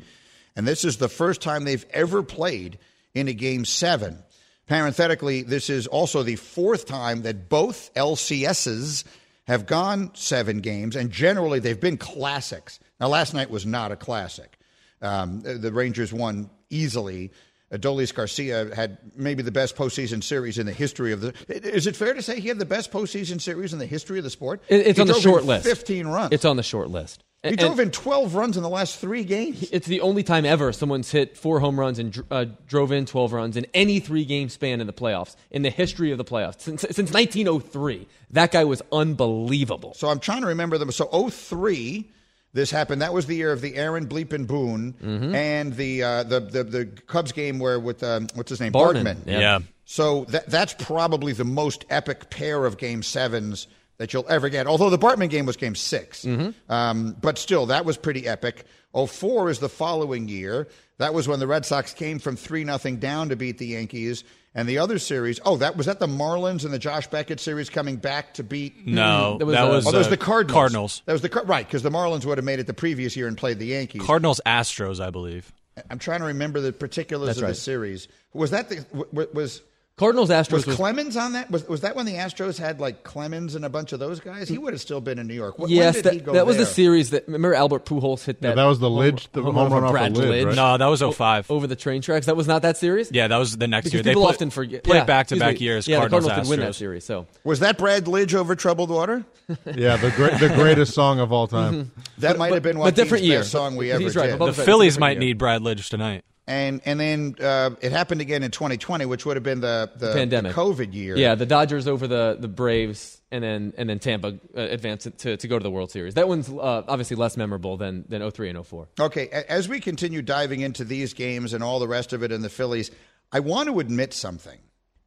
And 0.55 0.67
this 0.67 0.83
is 0.83 0.97
the 0.97 1.09
first 1.09 1.41
time 1.41 1.63
they've 1.63 1.85
ever 1.91 2.23
played 2.23 2.77
in 3.13 3.27
a 3.27 3.33
game 3.33 3.65
seven. 3.65 4.23
Parenthetically, 4.67 5.41
this 5.41 5.69
is 5.69 5.87
also 5.87 6.23
the 6.23 6.35
fourth 6.35 6.85
time 6.85 7.23
that 7.23 7.49
both 7.49 7.93
LCSs 7.93 9.03
have 9.47 9.65
gone 9.65 10.11
seven 10.13 10.59
games, 10.59 10.95
and 10.95 11.11
generally 11.11 11.59
they've 11.59 11.79
been 11.79 11.97
classics. 11.97 12.79
Now, 12.99 13.07
last 13.07 13.33
night 13.33 13.49
was 13.49 13.65
not 13.65 13.91
a 13.91 13.95
classic. 13.95 14.57
Um, 15.01 15.41
the 15.41 15.71
Rangers 15.73 16.13
won 16.13 16.49
easily. 16.69 17.31
Adolis 17.71 18.13
Garcia 18.13 18.73
had 18.75 18.97
maybe 19.15 19.43
the 19.43 19.51
best 19.51 19.75
postseason 19.75 20.23
series 20.23 20.57
in 20.57 20.65
the 20.65 20.73
history 20.73 21.11
of 21.11 21.21
the. 21.21 21.33
Is 21.47 21.87
it 21.87 21.95
fair 21.95 22.13
to 22.13 22.21
say 22.21 22.39
he 22.39 22.49
had 22.49 22.59
the 22.59 22.65
best 22.65 22.91
postseason 22.91 23.41
series 23.41 23.73
in 23.73 23.79
the 23.79 23.85
history 23.85 24.17
of 24.17 24.23
the 24.23 24.29
sport? 24.29 24.61
It's 24.67 24.97
He 24.97 25.01
on 25.01 25.07
the 25.07 25.13
short 25.15 25.45
list. 25.45 25.65
Fifteen 25.65 26.07
runs. 26.07 26.33
It's 26.33 26.45
on 26.45 26.57
the 26.57 26.63
short 26.63 26.89
list. 26.89 27.23
He 27.43 27.49
And- 27.49 27.57
drove 27.59 27.79
in 27.79 27.89
twelve 27.91 28.35
runs 28.35 28.55
in 28.57 28.63
the 28.63 28.69
last 28.69 28.97
three 28.99 29.23
games. 29.23 29.67
It's 29.71 29.87
the 29.87 30.01
only 30.01 30.21
time 30.23 30.45
ever 30.45 30.71
someone's 30.71 31.09
hit 31.11 31.37
four 31.37 31.59
home 31.59 31.79
runs 31.79 31.97
and 31.99 32.11
dr- 32.11 32.27
uh, 32.29 32.45
drove 32.67 32.91
in 32.91 33.05
12 33.05 33.33
runs 33.33 33.57
in 33.57 33.65
any 33.73 33.99
three 33.99 34.25
game 34.25 34.47
span 34.49 34.79
in 34.81 34.87
the 34.87 34.93
playoffs, 34.93 35.35
in 35.49 35.61
the 35.63 35.69
history 35.71 36.11
of 36.11 36.17
the 36.19 36.23
playoffs. 36.25 36.61
Since, 36.61 36.81
since 36.81 37.11
1903. 37.11 38.07
That 38.31 38.51
guy 38.51 38.63
was 38.63 38.81
unbelievable. 38.91 39.93
So 39.95 40.09
I'm 40.09 40.19
trying 40.19 40.41
to 40.41 40.47
remember 40.47 40.77
them. 40.77 40.91
So 40.91 41.05
03, 41.29 42.09
this 42.53 42.69
happened. 42.71 43.01
That 43.01 43.13
was 43.13 43.25
the 43.25 43.35
year 43.35 43.51
of 43.51 43.61
the 43.61 43.75
Aaron 43.75 44.07
Bleepin 44.07 44.45
Boone 44.47 44.93
Mm-hmm. 45.01 45.33
and 45.35 45.75
the, 45.75 46.03
uh, 46.03 46.23
the 46.23 46.39
the 46.41 46.63
the 46.63 46.85
Cubs 47.07 47.31
game 47.31 47.59
where 47.59 47.79
with 47.79 48.03
um, 48.03 48.27
what's 48.35 48.49
his 48.49 48.59
name 48.59 48.71
Bartman, 48.73 49.03
Bartman. 49.15 49.25
yeah. 49.27 49.39
Yeah. 49.39 49.59
So 49.85 50.25
that 50.25 50.47
that's 50.49 50.73
probably 50.77 51.33
the 51.33 51.43
most 51.43 51.85
epic 51.89 52.29
pair 52.29 52.65
of 52.65 52.77
game 52.77 53.03
sevens 53.03 53.67
that 54.01 54.13
you'll 54.13 54.25
ever 54.27 54.49
get. 54.49 54.65
Although 54.67 54.89
the 54.89 54.97
Bartman 54.97 55.29
game 55.29 55.45
was 55.45 55.55
game 55.57 55.75
6 55.75 56.25
Mm-hmm. 56.25 56.71
um, 56.71 57.15
but 57.21 57.37
still 57.37 57.67
that 57.67 57.85
was 57.85 57.97
pretty 57.97 58.27
epic. 58.27 58.65
04 58.93 59.49
is 59.51 59.59
the 59.59 59.69
following 59.69 60.27
year. 60.27 60.67
That 60.97 61.13
was 61.13 61.27
when 61.27 61.39
the 61.39 61.47
Red 61.47 61.65
Sox 61.65 61.93
came 61.93 62.19
from 62.19 62.35
three 62.35 62.63
nothing 62.63 62.97
down 62.97 63.29
to 63.29 63.35
beat 63.35 63.57
the 63.57 63.67
Yankees. 63.67 64.23
And 64.53 64.67
the 64.67 64.79
other 64.79 64.99
series, 64.99 65.39
oh, 65.45 65.57
that 65.57 65.77
was 65.77 65.85
that 65.85 65.99
the 65.99 66.07
Marlins 66.07 66.65
and 66.65 66.73
the 66.73 66.79
Josh 66.79 67.07
Beckett 67.07 67.39
series 67.39 67.69
coming 67.69 67.95
back 67.95 68.33
to 68.33 68.43
beat 68.43 68.85
No, 68.85 69.37
That 69.37 69.45
was, 69.45 69.55
that 69.55 69.63
uh, 69.63 69.69
was 69.69 69.87
Oh, 69.87 69.91
that 69.91 69.97
was 69.99 70.07
uh, 70.07 70.09
the 70.09 70.17
Cardinals. 70.17 70.53
Cardinals. 70.55 71.01
That 71.05 71.13
was 71.13 71.21
the 71.21 71.29
Car- 71.29 71.45
right 71.45 71.65
because 71.65 71.83
the 71.83 71.89
Marlins 71.91 72.25
would 72.25 72.37
have 72.37 72.43
made 72.45 72.59
it 72.59 72.67
the 72.67 72.73
previous 72.73 73.15
year 73.15 73.27
and 73.27 73.37
played 73.37 73.59
the 73.59 73.67
Yankees. 73.67 74.01
Cardinals 74.01 74.41
Astros, 74.45 74.99
I 74.99 75.09
believe. 75.09 75.53
I'm 75.89 75.99
trying 75.99 76.19
to 76.19 76.25
remember 76.25 76.59
the 76.59 76.73
particulars 76.73 77.27
That's 77.27 77.37
of 77.37 77.43
right. 77.43 77.49
the 77.49 77.55
series. 77.55 78.07
Was 78.33 78.51
that 78.51 78.67
the 78.67 78.77
w- 78.91 79.05
w- 79.05 79.29
was 79.33 79.61
Cardinals 80.01 80.31
Astros 80.31 80.51
was 80.51 80.65
was, 80.65 80.75
Clemens 80.75 81.15
on 81.15 81.33
that? 81.33 81.51
Was 81.51 81.67
was 81.67 81.81
that 81.81 81.95
when 81.95 82.07
the 82.07 82.15
Astros 82.15 82.57
had 82.57 82.79
like 82.79 83.03
Clemens 83.03 83.53
and 83.53 83.63
a 83.63 83.69
bunch 83.69 83.93
of 83.93 83.99
those 83.99 84.19
guys? 84.19 84.49
He 84.49 84.57
would 84.57 84.73
have 84.73 84.81
still 84.81 84.99
been 84.99 85.19
in 85.19 85.27
New 85.27 85.35
York. 85.35 85.59
When 85.59 85.69
yes, 85.69 85.93
did 85.95 86.05
that, 86.05 86.13
he 86.13 86.19
go 86.21 86.33
that 86.33 86.47
was 86.47 86.57
the 86.57 86.65
series 86.65 87.11
that 87.11 87.27
remember 87.27 87.53
Albert 87.53 87.85
Pujols 87.85 88.23
hit 88.25 88.41
that. 88.41 88.49
Yeah, 88.49 88.55
that 88.55 88.63
was 88.65 88.79
the 88.79 88.89
home- 88.89 88.99
Lidge- 88.99 89.27
the 89.31 89.43
home 89.43 89.57
over 89.59 89.75
run 89.75 89.83
off 89.83 89.89
of 89.89 89.91
Brad 89.93 90.13
Lidge, 90.15 90.25
Lidge 90.31 90.45
right? 90.47 90.55
No, 90.55 90.77
that 90.79 90.85
was 90.87 91.01
05. 91.01 91.51
over 91.51 91.67
the 91.67 91.75
train 91.75 92.01
tracks. 92.01 92.25
That 92.25 92.35
was 92.35 92.47
not 92.47 92.63
that 92.63 92.77
series. 92.77 93.11
Yeah, 93.11 93.27
that 93.27 93.37
was 93.37 93.55
the 93.57 93.67
next 93.67 93.83
because 93.85 93.93
year. 93.93 94.01
They 94.03 94.09
people 94.09 94.23
played- 94.23 94.33
often 94.35 94.49
forget. 94.49 94.83
Played 94.83 94.97
yeah, 94.97 95.03
back 95.05 95.27
to 95.27 95.35
back 95.37 95.61
years. 95.61 95.87
Yeah, 95.87 95.99
Cardinals 95.99 96.23
the 96.23 96.29
Cardinals 96.29 96.49
win 96.49 96.59
that 96.61 96.73
series. 96.75 97.03
So 97.05 97.27
Was 97.43 97.59
that 97.59 97.77
Brad 97.77 98.05
Lidge 98.05 98.33
over 98.33 98.55
troubled 98.55 98.89
water? 98.89 99.23
Yeah, 99.75 99.97
the 99.97 100.11
great, 100.11 100.39
the 100.39 100.47
greatest 100.49 100.93
song 100.93 101.19
of 101.19 101.31
all 101.33 101.45
time. 101.45 101.73
Mm-hmm. 101.73 102.01
That 102.19 102.37
might 102.37 102.53
have 102.53 102.63
been 102.63 102.77
but 102.77 102.79
Joaquin's 102.83 102.95
different 102.95 103.23
year. 103.25 103.39
best 103.39 103.51
song 103.51 103.75
we 103.75 103.91
ever 103.91 104.01
he's 104.01 104.15
right, 104.15 104.29
did. 104.31 104.39
The 104.39 104.53
Phillies 104.53 104.97
might 104.97 105.19
need 105.19 105.37
Brad 105.37 105.61
Lidge 105.61 105.89
tonight. 105.89 106.23
And 106.51 106.81
and 106.83 106.99
then 106.99 107.35
uh, 107.41 107.69
it 107.79 107.93
happened 107.93 108.19
again 108.19 108.43
in 108.43 108.51
2020, 108.51 109.05
which 109.05 109.25
would 109.25 109.37
have 109.37 109.43
been 109.43 109.61
the 109.61 109.89
the, 109.95 110.11
pandemic. 110.11 110.53
the 110.53 110.61
COVID 110.61 110.93
year. 110.93 111.15
Yeah, 111.15 111.35
the 111.35 111.45
Dodgers 111.45 111.87
over 111.87 112.07
the, 112.07 112.35
the 112.37 112.49
Braves, 112.49 113.21
and 113.31 113.41
then 113.41 113.73
and 113.77 113.89
then 113.89 113.99
Tampa 113.99 114.27
uh, 114.27 114.59
advanced 114.59 115.17
to, 115.19 115.37
to 115.37 115.47
go 115.47 115.57
to 115.57 115.63
the 115.63 115.71
World 115.71 115.91
Series. 115.91 116.15
That 116.15 116.27
one's 116.27 116.49
uh, 116.49 116.83
obviously 116.89 117.15
less 117.15 117.37
memorable 117.37 117.77
than 117.77 118.03
than 118.09 118.29
03 118.29 118.49
and 118.49 118.67
04. 118.67 118.89
Okay, 118.99 119.29
as 119.29 119.69
we 119.69 119.79
continue 119.79 120.21
diving 120.21 120.59
into 120.59 120.83
these 120.83 121.13
games 121.13 121.53
and 121.53 121.63
all 121.63 121.79
the 121.79 121.87
rest 121.87 122.11
of 122.11 122.21
it 122.21 122.33
in 122.33 122.41
the 122.41 122.49
Phillies, 122.49 122.91
I 123.31 123.39
want 123.39 123.69
to 123.69 123.79
admit 123.79 124.13
something. 124.13 124.59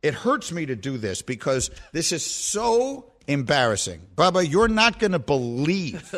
It 0.03 0.15
hurts 0.15 0.51
me 0.51 0.65
to 0.65 0.77
do 0.77 0.97
this 0.97 1.21
because 1.21 1.71
this 1.93 2.11
is 2.11 2.25
so 2.25 3.13
embarrassing. 3.27 4.01
Bubba, 4.17 4.51
you're 4.51 4.69
not 4.69 4.99
going 4.99 5.13
to 5.13 5.19
believe 5.19 6.11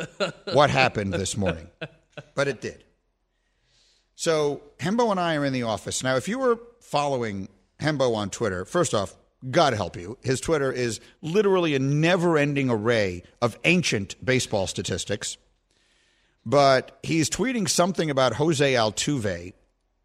what 0.52 0.70
happened 0.70 1.12
this 1.12 1.36
morning, 1.36 1.68
but 2.36 2.46
it 2.46 2.60
did. 2.60 2.84
So, 4.16 4.62
Hembo 4.78 5.10
and 5.12 5.20
I 5.20 5.36
are 5.36 5.44
in 5.44 5.52
the 5.52 5.62
office. 5.64 6.02
Now, 6.02 6.16
if 6.16 6.26
you 6.28 6.38
were 6.38 6.58
following 6.80 7.48
Hembo 7.80 8.14
on 8.16 8.30
Twitter, 8.30 8.64
first 8.64 8.94
off, 8.94 9.14
God 9.50 9.74
help 9.74 9.96
you. 9.96 10.18
His 10.22 10.40
Twitter 10.40 10.72
is 10.72 11.00
literally 11.22 11.74
a 11.74 11.78
never 11.78 12.36
ending 12.38 12.68
array 12.70 13.22
of 13.40 13.58
ancient 13.64 14.16
baseball 14.24 14.66
statistics 14.66 15.36
but 16.48 16.98
he's 17.02 17.28
tweeting 17.28 17.68
something 17.68 18.08
about 18.08 18.34
Jose 18.34 18.74
Altuve 18.74 19.52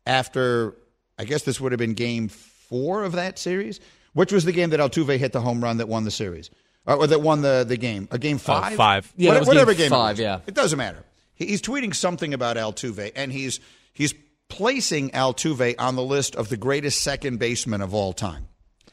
after, 0.07 0.75
I 1.19 1.23
guess 1.25 1.43
this 1.43 1.61
would 1.61 1.71
have 1.71 1.77
been 1.77 1.93
game 1.93 2.29
four 2.29 3.03
of 3.03 3.11
that 3.11 3.37
series, 3.37 3.79
which 4.13 4.31
was 4.33 4.43
the 4.43 4.51
game 4.51 4.71
that 4.71 4.79
Altuve 4.79 5.17
hit 5.19 5.33
the 5.33 5.41
home 5.41 5.63
run 5.63 5.77
that 5.77 5.87
won 5.87 6.03
the 6.03 6.09
series, 6.09 6.49
or, 6.87 6.95
or 6.95 7.07
that 7.07 7.21
won 7.21 7.43
the, 7.43 7.63
the 7.67 7.77
game. 7.77 8.07
A 8.09 8.17
game 8.17 8.37
uh, 8.37 8.39
five? 8.39 8.73
five. 8.75 9.13
Yeah, 9.15 9.27
What- 9.29 9.33
that 9.35 9.39
was 9.41 9.47
whatever 9.49 9.73
game 9.73 9.77
game, 9.77 9.85
it 9.87 9.89
five, 9.95 10.13
was. 10.13 10.19
yeah. 10.19 10.39
It 10.47 10.55
doesn't 10.55 10.77
matter. 10.77 11.03
He's 11.35 11.61
tweeting 11.61 11.93
something 11.93 12.33
about 12.33 12.57
Altuve, 12.57 13.11
and 13.15 13.31
he's, 13.31 13.59
he's 13.93 14.13
placing 14.49 15.09
Altuve 15.11 15.75
on 15.79 15.95
the 15.95 16.03
list 16.03 16.35
of 16.35 16.49
the 16.49 16.57
greatest 16.57 17.01
second 17.01 17.39
baseman 17.39 17.81
of 17.81 17.93
all 17.93 18.13
time. 18.13 18.47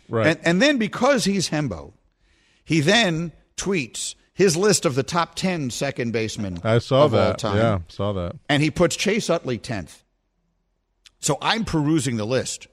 Right. 0.09 0.27
And, 0.29 0.41
and 0.45 0.63
then 0.63 0.79
because 0.79 1.25
he's 1.25 1.51
Hembo, 1.51 1.93
he 2.65 2.81
then 2.81 3.33
tweets 3.57 4.15
his 4.33 4.57
list 4.57 4.87
of 4.87 4.95
the 4.95 5.03
top 5.03 5.35
10 5.35 5.71
second 5.71 6.13
basemen 6.13 6.61
I 6.63 6.79
saw 6.79 7.05
of 7.05 7.13
all 7.15 7.21
that. 7.21 7.39
time. 7.39 7.57
Yeah, 7.57 7.79
saw 7.89 8.13
that. 8.13 8.37
And 8.49 8.63
he 8.63 8.71
puts 8.71 8.95
Chase 8.95 9.29
Utley 9.29 9.59
10th. 9.59 10.03
So 11.19 11.39
I'm 11.43 11.65
perusing 11.65 12.17
the 12.17 12.25
list, 12.25 12.69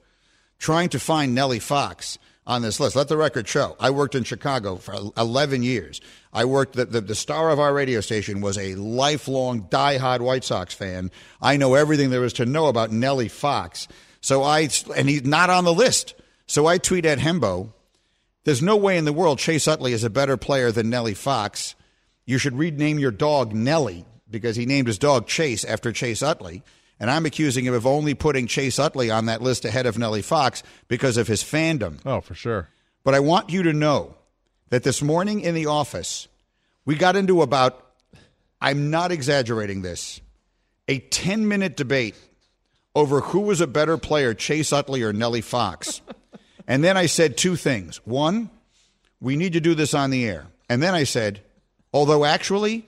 trying 0.58 0.88
to 0.90 1.00
find 1.00 1.34
Nellie 1.34 1.58
Fox 1.58 2.18
on 2.46 2.62
this 2.62 2.78
list. 2.78 2.96
Let 2.96 3.08
the 3.08 3.16
record 3.16 3.48
show. 3.48 3.76
I 3.80 3.90
worked 3.90 4.14
in 4.14 4.24
Chicago 4.24 4.76
for 4.76 4.94
11 5.16 5.62
years. 5.62 6.00
I 6.32 6.44
worked, 6.44 6.74
the, 6.74 6.84
the, 6.84 7.00
the 7.00 7.14
star 7.14 7.50
of 7.50 7.58
our 7.58 7.74
radio 7.74 8.00
station 8.00 8.40
was 8.40 8.56
a 8.56 8.74
lifelong 8.76 9.62
diehard 9.62 10.20
White 10.20 10.44
Sox 10.44 10.72
fan. 10.72 11.10
I 11.40 11.56
know 11.56 11.74
everything 11.74 12.10
there 12.10 12.24
is 12.24 12.34
to 12.34 12.46
know 12.46 12.66
about 12.66 12.92
Nellie 12.92 13.28
Fox. 13.28 13.88
So 14.20 14.42
I, 14.42 14.68
and 14.94 15.08
he's 15.08 15.24
not 15.24 15.50
on 15.50 15.64
the 15.64 15.74
list. 15.74 16.14
So 16.46 16.66
I 16.66 16.78
tweet 16.78 17.04
at 17.04 17.18
Hembo, 17.18 17.72
there's 18.44 18.62
no 18.62 18.76
way 18.76 18.96
in 18.96 19.04
the 19.04 19.12
world 19.12 19.40
Chase 19.40 19.66
Utley 19.66 19.92
is 19.92 20.04
a 20.04 20.10
better 20.10 20.36
player 20.36 20.70
than 20.70 20.88
Nellie 20.88 21.14
Fox. 21.14 21.74
You 22.24 22.38
should 22.38 22.56
rename 22.56 22.98
your 22.98 23.10
dog 23.10 23.52
Nellie 23.52 24.04
because 24.30 24.56
he 24.56 24.66
named 24.66 24.86
his 24.86 24.98
dog 24.98 25.26
Chase 25.26 25.64
after 25.64 25.90
Chase 25.90 26.22
Utley. 26.22 26.62
And 26.98 27.10
I'm 27.10 27.26
accusing 27.26 27.66
him 27.66 27.74
of 27.74 27.86
only 27.86 28.14
putting 28.14 28.46
Chase 28.46 28.78
Utley 28.78 29.10
on 29.10 29.26
that 29.26 29.42
list 29.42 29.64
ahead 29.64 29.86
of 29.86 29.98
Nellie 29.98 30.22
Fox 30.22 30.62
because 30.88 31.16
of 31.16 31.26
his 31.26 31.42
fandom. 31.42 31.98
Oh, 32.06 32.20
for 32.20 32.34
sure. 32.34 32.68
But 33.04 33.14
I 33.14 33.20
want 33.20 33.50
you 33.50 33.62
to 33.64 33.72
know 33.72 34.14
that 34.70 34.82
this 34.82 35.02
morning 35.02 35.40
in 35.40 35.54
the 35.54 35.66
office, 35.66 36.26
we 36.84 36.94
got 36.94 37.16
into 37.16 37.42
about, 37.42 37.84
I'm 38.60 38.90
not 38.90 39.12
exaggerating 39.12 39.82
this, 39.82 40.20
a 40.88 40.98
10 40.98 41.46
minute 41.46 41.76
debate 41.76 42.16
over 42.94 43.20
who 43.20 43.40
was 43.40 43.60
a 43.60 43.66
better 43.66 43.98
player, 43.98 44.32
Chase 44.32 44.72
Utley 44.72 45.02
or 45.02 45.12
Nellie 45.12 45.42
Fox. 45.42 46.00
and 46.66 46.82
then 46.82 46.96
I 46.96 47.06
said 47.06 47.36
two 47.36 47.56
things. 47.56 47.98
One, 48.06 48.48
we 49.20 49.36
need 49.36 49.52
to 49.52 49.60
do 49.60 49.74
this 49.74 49.92
on 49.92 50.10
the 50.10 50.26
air. 50.26 50.46
And 50.68 50.82
then 50.82 50.94
I 50.94 51.04
said, 51.04 51.42
although 51.92 52.24
actually, 52.24 52.86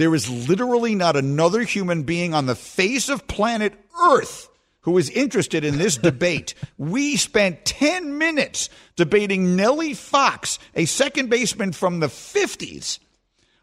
there 0.00 0.14
is 0.14 0.30
literally 0.48 0.94
not 0.94 1.14
another 1.14 1.60
human 1.60 2.04
being 2.04 2.32
on 2.32 2.46
the 2.46 2.54
face 2.54 3.10
of 3.10 3.26
planet 3.26 3.74
Earth 4.02 4.48
who 4.80 4.96
is 4.96 5.10
interested 5.10 5.62
in 5.62 5.76
this 5.76 5.96
debate. 5.98 6.54
We 6.78 7.18
spent 7.18 7.66
10 7.66 8.16
minutes 8.16 8.70
debating 8.96 9.56
Nellie 9.56 9.92
Fox, 9.92 10.58
a 10.74 10.86
second 10.86 11.28
baseman 11.28 11.72
from 11.72 12.00
the 12.00 12.06
50s, 12.06 12.98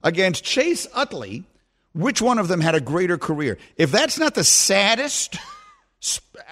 against 0.04 0.43
Chase 0.43 0.86
Utley. 0.93 1.43
Which 1.95 2.21
one 2.21 2.38
of 2.38 2.50
them 2.50 2.62
had 2.62 2.76
a 2.76 2.82
greater 2.82 3.17
career? 3.17 3.58
If 3.76 3.91
that's 3.91 4.19
not 4.19 4.36
the 4.36 4.43
saddest 4.43 5.38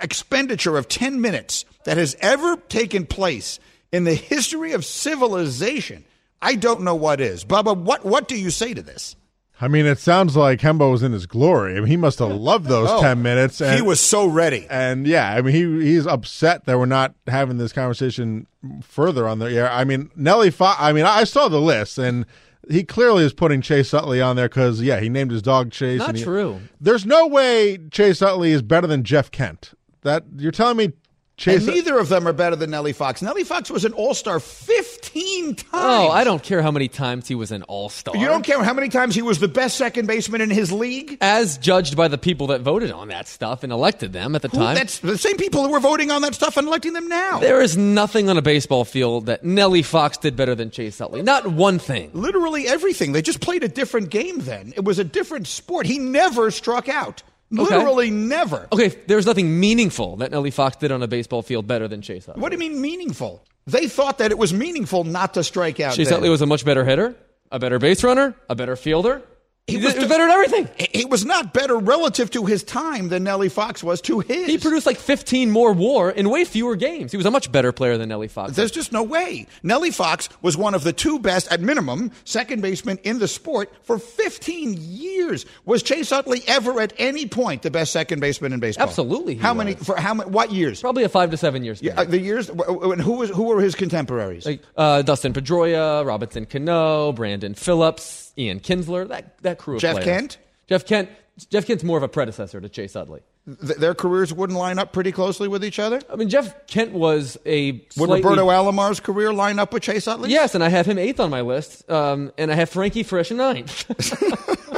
expenditure 0.02 0.78
of 0.78 0.88
10 0.88 1.22
minutes 1.22 1.64
that 1.84 1.98
has 1.98 2.16
ever 2.22 2.58
taken 2.58 3.06
place 3.06 3.60
in 3.92 4.04
the 4.04 4.16
history 4.16 4.72
of 4.72 4.84
civilization, 4.84 6.04
I 6.42 6.56
don't 6.56 6.82
know 6.82 6.96
what 6.96 7.22
is. 7.22 7.46
Bubba, 7.46 7.78
what, 7.78 8.04
what 8.04 8.28
do 8.28 8.36
you 8.36 8.50
say 8.50 8.74
to 8.74 8.82
this? 8.82 9.16
I 9.62 9.68
mean, 9.70 9.86
it 9.86 10.00
sounds 10.00 10.36
like 10.36 10.60
Hembo 10.60 10.92
was 10.92 11.02
in 11.02 11.14
his 11.14 11.26
glory. 11.26 11.74
I 11.78 11.80
mean, 11.80 11.88
he 11.88 11.96
must 11.98 12.20
have 12.20 12.32
loved 12.32 12.66
those 12.66 12.90
Oh, 12.92 13.02
ten 13.02 13.22
minutes. 13.22 13.62
And, 13.62 13.76
he 13.76 13.82
was 13.82 14.00
so 14.02 14.26
ready. 14.26 14.68
and 14.70 15.08
yeah, 15.08 15.32
I 15.34 15.42
mean, 15.42 15.56
he 15.56 15.86
he's 15.86 16.06
upset 16.06 16.66
that 16.66 16.78
we're 16.78 16.86
not 16.86 17.16
having 17.28 17.58
this 17.58 17.72
conversation 17.72 18.48
further 18.82 19.28
on 19.28 19.40
the 19.40 19.46
air. 19.46 19.72
I 19.72 19.84
mean, 19.86 20.10
Nellie. 20.16 20.52
Fo- 20.52 20.74
I 20.78 20.92
mean, 20.92 21.06
I 21.06 21.24
saw 21.24 21.48
the 21.48 21.62
list, 21.62 21.98
and 21.98 22.26
he 22.70 22.84
clearly 22.84 23.24
is 23.24 23.32
putting 23.34 23.62
Chase 23.62 23.94
Utley 23.94 24.20
on 24.22 24.36
there 24.36 24.50
because 24.50 24.82
yeah, 24.82 25.00
he 25.00 25.08
named 25.08 25.32
his 25.32 25.42
dog 25.42 25.72
Chase. 25.72 26.00
Not 26.00 26.10
and 26.10 26.18
he- 26.18 26.24
true. 26.24 26.60
There's 26.82 27.06
no 27.06 27.26
way 27.28 27.78
Chase 27.92 28.22
Utley 28.22 28.52
is 28.52 28.62
better 28.62 28.88
than 28.88 29.04
Jeff 29.04 29.32
Kent. 29.32 29.74
That 30.02 30.24
you're 30.38 30.52
telling 30.52 30.78
me 30.78 30.92
Chase- 31.38 31.62
and 31.62 31.70
uh, 31.70 31.74
neither 31.74 32.00
of 32.00 32.08
them 32.10 32.28
are 32.28 32.34
better 32.34 32.56
than 32.56 32.72
Nellie 32.72 32.94
Fox. 32.94 33.22
Nellie 33.22 33.44
Fox 33.44 33.70
was 33.70 33.84
an 33.84 33.92
All 33.94 34.14
Star 34.14 34.40
15 34.40 35.56
times. 35.56 35.66
Oh, 35.74 36.10
I 36.10 36.24
don't 36.24 36.42
care 36.42 36.62
how 36.62 36.72
many 36.72 36.88
times 36.88 37.28
he 37.28 37.36
was 37.36 37.52
an 37.52 37.64
all 37.64 37.90
star. 37.90 38.16
You 38.16 38.26
don't 38.26 38.44
care 38.44 38.62
how 38.64 38.74
many 38.74 38.90
times 38.90 39.16
he 39.16 39.22
was 39.22 39.40
the 39.40 39.48
best 39.48 39.78
second 39.78 40.08
baseman 40.08 40.42
in 40.42 40.50
his 40.50 40.72
league? 40.72 41.18
As 41.22 41.58
judged 41.58 41.96
by 41.98 42.08
the 42.08 42.18
people 42.18 42.48
that 42.48 42.62
voted 42.62 42.92
on 42.92 43.10
that 43.10 43.28
stuff 43.28 43.64
and 43.64 43.72
elected 43.74 44.14
them 44.14 44.36
at 44.36 44.42
the 44.42 44.48
Who- 44.48 44.58
time. 44.58 44.76
that's 44.76 45.00
the 45.00 45.18
same 45.18 45.38
people 45.38 45.64
who 45.66 45.72
were 45.72 45.80
voting 45.80 46.10
on 46.12 46.22
that 46.22 46.36
stuff 46.36 46.58
and 46.58 46.68
electing 46.68 46.94
them 46.94 47.08
now. 47.08 47.40
There 47.40 47.62
is 47.62 47.76
nothing 47.78 48.30
on 48.30 48.38
a 48.38 48.42
baseball 48.42 48.86
field 48.86 49.26
that 49.26 49.44
Nellie 49.44 49.84
Fox 49.84 50.18
did 50.18 50.36
better 50.36 50.56
than 50.56 50.72
Chase 50.72 51.00
Utley. 51.02 51.22
Not 51.22 51.48
one 51.48 51.80
thing. 51.80 52.12
Literally 52.14 52.68
everything. 52.68 53.12
They 53.12 53.22
just 53.22 53.42
played 53.42 53.64
a 53.64 53.68
different 53.68 54.10
game 54.10 54.40
then. 54.40 54.74
It 54.76 54.84
was 54.86 55.00
a 55.00 55.04
different 55.04 55.48
sport. 55.48 55.86
He 55.86 56.00
never 56.00 56.50
struck 56.52 56.88
out. 56.90 57.24
Okay. 57.54 57.78
Literally 57.78 58.10
never. 58.10 58.68
Okay, 58.72 58.90
there's 59.08 59.26
nothing 59.26 59.60
meaningful 59.60 60.18
that 60.18 60.32
Nellie 60.32 60.52
Fox 60.52 60.78
did 60.78 60.92
on 60.92 61.04
a 61.04 61.08
baseball 61.08 61.42
field 61.42 61.68
better 61.68 61.88
than 61.88 62.02
Chase 62.02 62.28
Utley. 62.28 62.42
What 62.42 62.50
do 62.50 62.56
you 62.56 62.60
mean 62.60 62.82
meaningful? 62.82 63.44
They 63.68 63.88
thought 63.88 64.18
that 64.18 64.32
it 64.32 64.38
was 64.38 64.54
meaningful 64.54 65.04
not 65.04 65.36
to 65.36 65.44
strike 65.44 65.80
out. 65.80 65.96
Chase 65.96 66.10
then. 66.10 66.18
Utley 66.18 66.30
was 66.30 66.42
a 66.42 66.46
much 66.46 66.66
better 66.66 66.84
hitter, 66.84 67.16
a 67.52 67.60
better 67.60 67.80
base 67.80 68.04
runner, 68.04 68.36
a 68.50 68.56
better 68.56 68.76
fielder. 68.76 69.22
He, 69.68 69.78
was 69.78 69.96
better 69.96 70.24
at 70.24 70.30
everything. 70.30 70.70
He- 70.94 71.06
was 71.06 71.26
not 71.26 71.54
better 71.54 71.78
relative 71.78 72.30
to 72.32 72.46
his 72.46 72.62
time 72.62 73.08
than 73.08 73.24
Nellie 73.24 73.48
Fox 73.50 73.84
was 73.84 74.02
to 74.02 74.20
his. 74.20 74.48
He 74.48 74.58
produced 74.58 74.86
like 74.86 74.98
15 74.98 75.50
more 75.50 75.72
WAR 75.72 76.12
in 76.12 76.30
way 76.30 76.44
fewer 76.44 76.76
games. 76.76 77.12
He 77.12 77.18
was 77.18 77.26
a 77.26 77.32
much 77.32 77.52
better 77.52 77.72
player 77.72 77.98
than 77.98 78.10
Nellie 78.10 78.28
Fox. 78.28 78.54
There's 78.56 78.72
just 78.72 78.92
no 78.92 79.02
way. 79.02 79.48
Nellie 79.64 79.92
Fox 79.92 80.28
was 80.42 80.58
one 80.58 80.76
of 80.76 80.84
the 80.84 80.92
two 80.92 81.18
best, 81.20 81.52
at 81.52 81.62
minimum, 81.62 82.12
second 82.26 82.62
basemen 82.62 83.00
in 83.04 83.20
the 83.20 83.28
sport 83.28 83.72
for 83.84 83.98
15 83.98 84.76
years. 84.78 85.46
Was 85.64 85.82
Chase 85.84 86.12
Utley 86.12 86.44
ever 86.48 86.82
at 86.82 86.94
any 86.98 87.28
point 87.28 87.62
the 87.62 87.72
best 87.72 87.92
second 87.94 88.20
baseman 88.20 88.52
in 88.52 88.60
baseball? 88.60 88.88
Absolutely 88.88 89.36
How 89.36 89.54
many? 89.54 89.76
For 89.76 89.96
how 89.96 90.14
many? 90.14 90.30
What 90.30 90.52
years? 90.52 90.82
Probably 90.82 91.04
a 91.06 91.10
five 91.10 91.32
to 91.32 91.38
seven 91.38 91.64
years. 91.64 91.82
Yeah, 91.82 92.02
uh, 92.02 92.04
the 92.04 92.20
years. 92.20 92.50
And 92.50 93.02
who 93.02 93.14
was? 93.14 93.30
Who 93.30 93.44
were 93.44 93.62
his 93.62 93.74
contemporaries? 93.74 94.46
Like 94.46 94.62
uh, 94.76 95.02
Dustin 95.02 95.34
Pedroia, 95.34 96.06
Robinson 96.06 96.46
Cano, 96.46 97.14
Brandon 97.14 97.54
Phillips, 97.54 98.25
Ian 98.38 98.60
Kinsler, 98.60 99.08
that, 99.08 99.38
that 99.44 99.58
crew 99.58 99.76
of 99.76 99.82
Jeff 99.82 99.94
players. 99.96 100.06
Kent? 100.06 100.38
Jeff 100.68 100.86
Kent. 100.86 101.10
Jeff 101.50 101.66
Kent's 101.66 101.84
more 101.84 101.98
of 101.98 102.04
a 102.04 102.08
predecessor 102.08 102.62
to 102.62 102.70
Chase 102.70 102.96
Utley. 102.96 103.22
Th- 103.46 103.78
their 103.78 103.94
careers 103.94 104.34
wouldn't 104.34 104.58
line 104.58 104.80
up 104.80 104.94
pretty 104.94 105.12
closely 105.12 105.48
with 105.48 105.64
each 105.66 105.80
other. 105.80 106.02
I 106.10 106.16
mean, 106.16 106.30
Jeff 106.30 106.66
Kent 106.68 106.94
was 106.94 107.38
a 107.46 107.74
Would 107.74 107.92
slightly- 107.94 108.22
Roberto 108.22 108.50
Alomar's 108.50 109.00
career 109.02 109.34
line 109.34 109.60
up 109.60 109.74
with 109.74 109.84
Chase 109.84 110.08
Utley? 110.08 110.30
Yes, 110.32 110.56
and 110.56 110.64
I 110.64 110.70
have 110.70 110.86
him 110.86 110.98
eighth 110.98 111.20
on 111.20 111.30
my 111.30 111.42
list, 111.42 111.90
um, 111.92 112.32
and 112.38 112.52
I 112.52 112.56
have 112.56 112.70
Frankie 112.70 113.04
Frisch 113.04 113.32
in 113.32 113.38
ninth. 113.38 113.86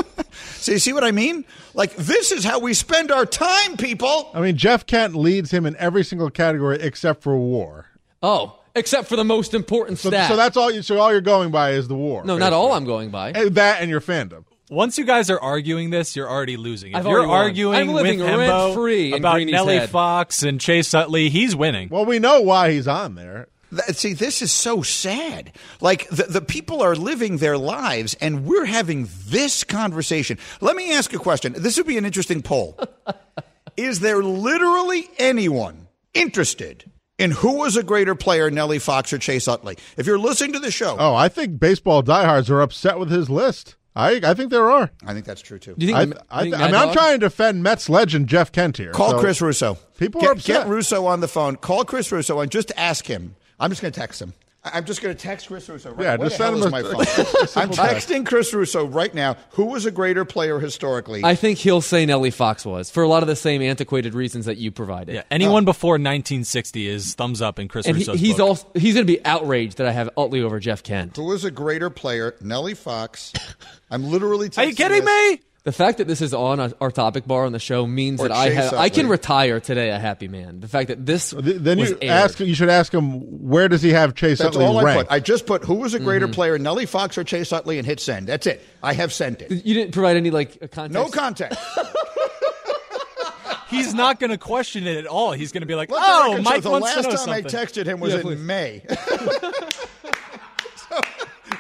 So 0.60 0.74
you 0.74 0.80
see 0.80 0.92
what 0.92 1.04
I 1.06 1.12
mean? 1.12 1.46
Like 1.76 1.96
this 1.96 2.32
is 2.34 2.44
how 2.44 2.60
we 2.60 2.74
spend 2.74 3.10
our 3.10 3.26
time, 3.26 3.78
people. 3.78 4.30
I 4.34 4.42
mean, 4.42 4.58
Jeff 4.58 4.86
Kent 4.86 5.16
leads 5.16 5.50
him 5.52 5.66
in 5.66 5.78
every 5.78 6.04
single 6.04 6.30
category 6.30 6.78
except 6.82 7.24
for 7.24 7.38
WAR. 7.38 7.86
oh, 8.22 8.60
except 8.78 9.08
for 9.08 9.16
the 9.16 9.24
most 9.24 9.54
important 9.54 10.00
So, 10.00 10.10
stat. 10.10 10.30
so 10.30 10.36
that's 10.36 10.56
all. 10.58 10.72
You, 10.72 10.82
so 10.82 10.98
all 11.00 11.12
you're 11.12 11.22
going 11.22 11.52
by 11.52 11.72
is 11.72 11.88
the 11.88 11.96
WAR. 11.96 12.24
no, 12.26 12.38
not 12.38 12.54
all 12.54 12.72
I'm 12.74 12.86
going 12.86 13.10
by. 13.10 13.32
Eh, 13.32 13.50
That 13.52 13.82
and 13.82 13.90
your 13.90 14.02
fandom. 14.02 14.46
Once 14.70 14.98
you 14.98 15.06
guys 15.06 15.30
are 15.30 15.40
arguing 15.40 15.92
this, 15.92 16.16
you're 16.16 16.30
already 16.30 16.58
losing. 16.58 16.92
If 16.92 16.98
I've 16.98 17.06
you're 17.06 17.26
arguing 17.26 17.76
I'm 17.76 17.88
living 17.88 18.20
with 18.20 18.28
Hembo 18.28 18.66
rent-free 18.66 19.14
about 19.14 19.36
Greeny's 19.36 19.54
Nellie 19.54 19.78
head. 19.78 19.90
Fox 19.90 20.44
and 20.44 20.60
Chase 20.60 20.94
Utley, 20.94 21.30
he's 21.30 21.56
winning. 21.56 21.88
Well, 21.90 22.04
we 22.06 22.20
know 22.20 22.42
why 22.42 22.72
he's 22.72 22.88
on 22.88 23.16
there. 23.16 23.48
See, 23.94 24.14
this 24.14 24.42
is 24.42 24.52
so 24.52 24.82
sad. 24.82 25.52
Like 25.80 26.08
the, 26.10 26.24
the 26.24 26.42
people 26.42 26.82
are 26.82 26.96
living 26.96 27.38
their 27.38 27.58
lives, 27.58 28.14
and 28.20 28.46
we're 28.46 28.66
having 28.66 29.08
this 29.28 29.64
conversation. 29.64 30.38
Let 30.62 30.76
me 30.76 30.94
ask 30.94 31.14
a 31.14 31.18
question. 31.18 31.54
This 31.58 31.78
would 31.78 31.88
be 31.88 31.98
an 31.98 32.06
interesting 32.06 32.42
poll. 32.42 32.78
is 33.78 34.00
there 34.02 34.22
literally 34.24 35.10
anyone 35.18 35.88
interested 36.14 36.90
in 37.18 37.32
who 37.32 37.58
was 37.58 37.76
a 37.76 37.84
greater 37.84 38.16
player, 38.16 38.50
Nellie 38.52 38.80
Fox 38.80 39.12
or 39.14 39.18
Chase 39.18 39.48
Utley? 39.48 39.78
If 39.98 40.06
you're 40.06 40.20
listening 40.20 40.54
to 40.54 40.60
the 40.60 40.72
show, 40.72 40.96
Oh, 41.00 41.16
I 41.16 41.30
think 41.30 41.60
baseball 41.60 42.02
diehards 42.02 42.50
are 42.50 42.62
upset 42.62 43.00
with 43.00 43.10
his 43.10 43.30
list. 43.30 43.76
I 43.96 44.22
I 44.24 44.34
think 44.36 44.52
there 44.52 44.70
are. 44.70 44.92
I 45.06 45.14
think 45.14 45.26
that's 45.26 45.42
true 45.42 45.58
too. 45.58 45.74
Do 45.78 45.86
you 45.86 45.96
I, 45.96 46.06
think? 46.06 46.18
I, 46.30 46.44
you 46.44 46.52
think 46.52 46.62
I 46.62 46.66
mean, 46.66 46.72
Mad 46.74 46.88
I'm 46.90 46.94
trying 46.94 47.14
to 47.14 47.26
defend 47.26 47.64
Mets 47.64 47.90
legend 47.90 48.28
Jeff 48.28 48.52
Kent 48.52 48.78
here. 48.78 48.92
Call 48.92 49.12
so- 49.12 49.20
Chris 49.20 49.42
Russo. 49.42 49.78
People 49.98 50.22
get, 50.22 50.28
are 50.30 50.34
upset. 50.34 50.64
Get 50.64 50.68
Russo 50.68 51.06
on 51.08 51.20
the 51.22 51.28
phone. 51.28 51.56
Call 51.56 51.84
Chris 51.84 52.12
Russo 52.12 52.40
and 52.40 52.52
just 52.52 52.72
ask 52.78 53.08
him. 53.08 53.36
I'm 53.60 53.72
just 53.72 53.82
going 53.82 53.92
to 53.92 54.00
text 54.00 54.22
him. 54.22 54.34
I- 54.64 54.72
I'm 54.78 54.86
just 54.86 55.02
going 55.02 55.16
to 55.16 55.22
text 55.22 55.48
Chris 55.48 55.70
Russo. 55.70 55.92
Right, 55.92 56.04
Yeah, 56.04 56.16
where 56.18 56.28
just 56.30 56.38
the 56.38 56.44
hell 56.44 56.54
send 56.54 56.60
is 56.60 56.66
him 56.66 56.72
my 56.72 56.82
phone? 57.56 57.62
I'm 57.64 57.70
texting 57.70 58.26
Chris 58.26 58.54
Russo 58.54 58.86
right 58.86 59.14
now. 59.14 59.38
Who 59.52 59.66
was 59.66 59.86
a 59.86 59.92
greater 59.92 60.26
player 60.26 60.60
historically? 60.60 61.22
I 61.24 61.36
think 61.36 61.58
he'll 61.60 61.82
say 61.82 62.06
Nellie 62.06 62.32
Fox 62.32 62.66
was 62.66 62.90
for 62.92 63.04
a 63.04 63.08
lot 63.08 63.24
of 63.24 63.28
the 63.28 63.36
same 63.36 63.62
antiquated 63.62 64.14
reasons 64.14 64.46
that 64.46 64.58
you 64.58 64.72
provided. 64.72 65.16
Yeah, 65.16 65.24
anyone 65.32 65.64
uh, 65.64 65.66
before 65.66 65.94
1960 65.94 66.88
is 66.88 67.14
thumbs 67.16 67.42
up 67.42 67.60
in 67.60 67.68
Chris 67.68 67.86
and 67.88 67.98
he, 67.98 68.04
he's 68.18 68.38
book. 68.38 68.48
also 68.48 68.68
he's 68.76 68.94
going 68.94 69.06
to 69.08 69.12
be 69.14 69.24
outraged 69.26 69.78
that 69.78 69.88
I 69.88 69.92
have 69.92 70.10
Utley 70.18 70.42
over 70.42 70.60
Jeff 70.60 70.84
Kent. 70.84 71.16
Who 71.16 71.26
was 71.26 71.46
a 71.46 71.52
greater 71.52 71.90
player, 71.90 72.36
Nellie 72.42 72.74
Fox? 72.74 73.32
I'm 73.90 74.04
literally. 74.04 74.50
Are 74.58 74.66
you 74.66 74.76
kidding 74.76 75.06
this. 75.06 75.32
me? 75.40 75.42
The 75.68 75.74
fact 75.74 75.98
that 75.98 76.08
this 76.08 76.22
is 76.22 76.34
on 76.34 76.62
our, 76.62 76.72
our 76.80 76.92
topic 76.92 77.28
bar 77.28 77.44
on 77.44 77.52
the 77.52 77.60
show 77.60 77.86
means 77.86 78.22
Or 78.22 78.30
that 78.30 78.38
I 78.38 78.46
Chase 78.48 78.56
have 78.56 78.74
I 78.76 78.88
can 78.88 79.10
retire 79.10 79.60
today 79.60 79.90
a 79.90 80.00
happy 80.00 80.30
man. 80.30 80.62
The 80.62 80.70
fact 80.70 80.88
that 80.88 81.06
this 81.06 81.32
Th- 81.32 81.44
Then 81.44 81.78
was 81.78 81.90
you 81.90 81.98
aired. 82.04 82.12
ask. 82.14 82.40
You 82.40 82.56
should 82.56 82.70
ask 82.70 82.94
him 82.94 83.20
where 83.50 83.68
does 83.68 83.82
he 83.82 83.90
have 83.90 84.16
Chase 84.16 84.38
That's 84.40 84.56
Utley 84.56 84.66
all 84.66 84.78
I 84.78 84.84
ranked? 84.84 85.10
put. 85.10 85.14
I 85.14 85.20
just 85.20 85.46
put 85.46 85.66
who 85.66 85.74
was 85.74 85.94
a 85.94 85.98
Mm-hmm. 85.98 86.06
greater 86.06 86.28
player, 86.30 86.58
Nellie 86.58 86.86
Fox 86.86 87.18
or 87.18 87.26
Chase 87.26 87.52
Utley, 87.52 87.80
and 87.80 87.86
hit 87.86 88.00
send. 88.00 88.28
That's 88.28 88.48
it. 88.48 88.62
I 88.82 88.94
have 88.94 89.12
sent 89.12 89.42
it. 89.42 89.52
You 89.66 89.74
didn't 89.74 89.92
provide 89.92 90.16
any 90.16 90.32
like 90.32 90.58
a 90.62 90.70
context. 90.70 90.94
No 90.94 91.10
context. 91.10 91.60
He's 93.70 93.94
not 93.94 94.22
going 94.22 94.30
to 94.32 94.38
question 94.38 94.88
it 94.88 94.96
at 94.96 95.06
all. 95.08 95.34
He's 95.34 95.52
going 95.52 95.64
to 95.64 95.68
be 95.68 95.76
like, 95.76 95.92
Let 95.92 96.00
the 96.00 96.06
"Oh, 96.08 96.30
record 96.30 96.44
Mike 96.46 96.56
show 96.56 96.62
the 96.62 96.70
wants 96.70 96.86
last 96.86 96.96
to 96.96 97.02
know 97.02 97.10
time 97.10 97.18
something." 97.18 97.46
I 97.46 97.50
texted 97.66 97.86
him 97.86 98.00
was 98.00 98.14
Yeah, 98.14 98.20
in 98.20 98.26
please. 98.26 98.40
May. 98.40 98.82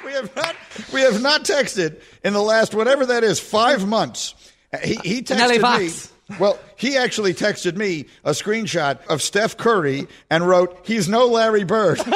so 0.08 0.14
we 0.14 0.14
have 0.14 0.36
not 0.36 0.56
we 0.94 1.02
have 1.02 1.22
not 1.22 1.44
texted 1.44 2.02
in 2.24 2.34
the 2.34 2.42
last 2.42 2.74
whatever 2.74 3.06
that 3.08 3.24
is 3.24 3.40
five 3.40 3.88
months. 3.88 4.36
He, 4.84 4.96
he 5.04 5.26
Nellie 5.30 5.60
texted 5.60 6.12
me. 6.30 6.38
Well, 6.40 6.60
he 6.76 6.98
actually 6.98 7.34
texted 7.34 7.78
me 7.78 8.08
a 8.26 8.32
screenshot 8.32 9.06
of 9.08 9.22
Steph 9.22 9.58
Curry 9.58 10.08
and 10.30 10.48
wrote, 10.48 10.80
"He's 10.84 11.08
no 11.08 11.28
Larry 11.28 11.64
Bird." 11.64 12.02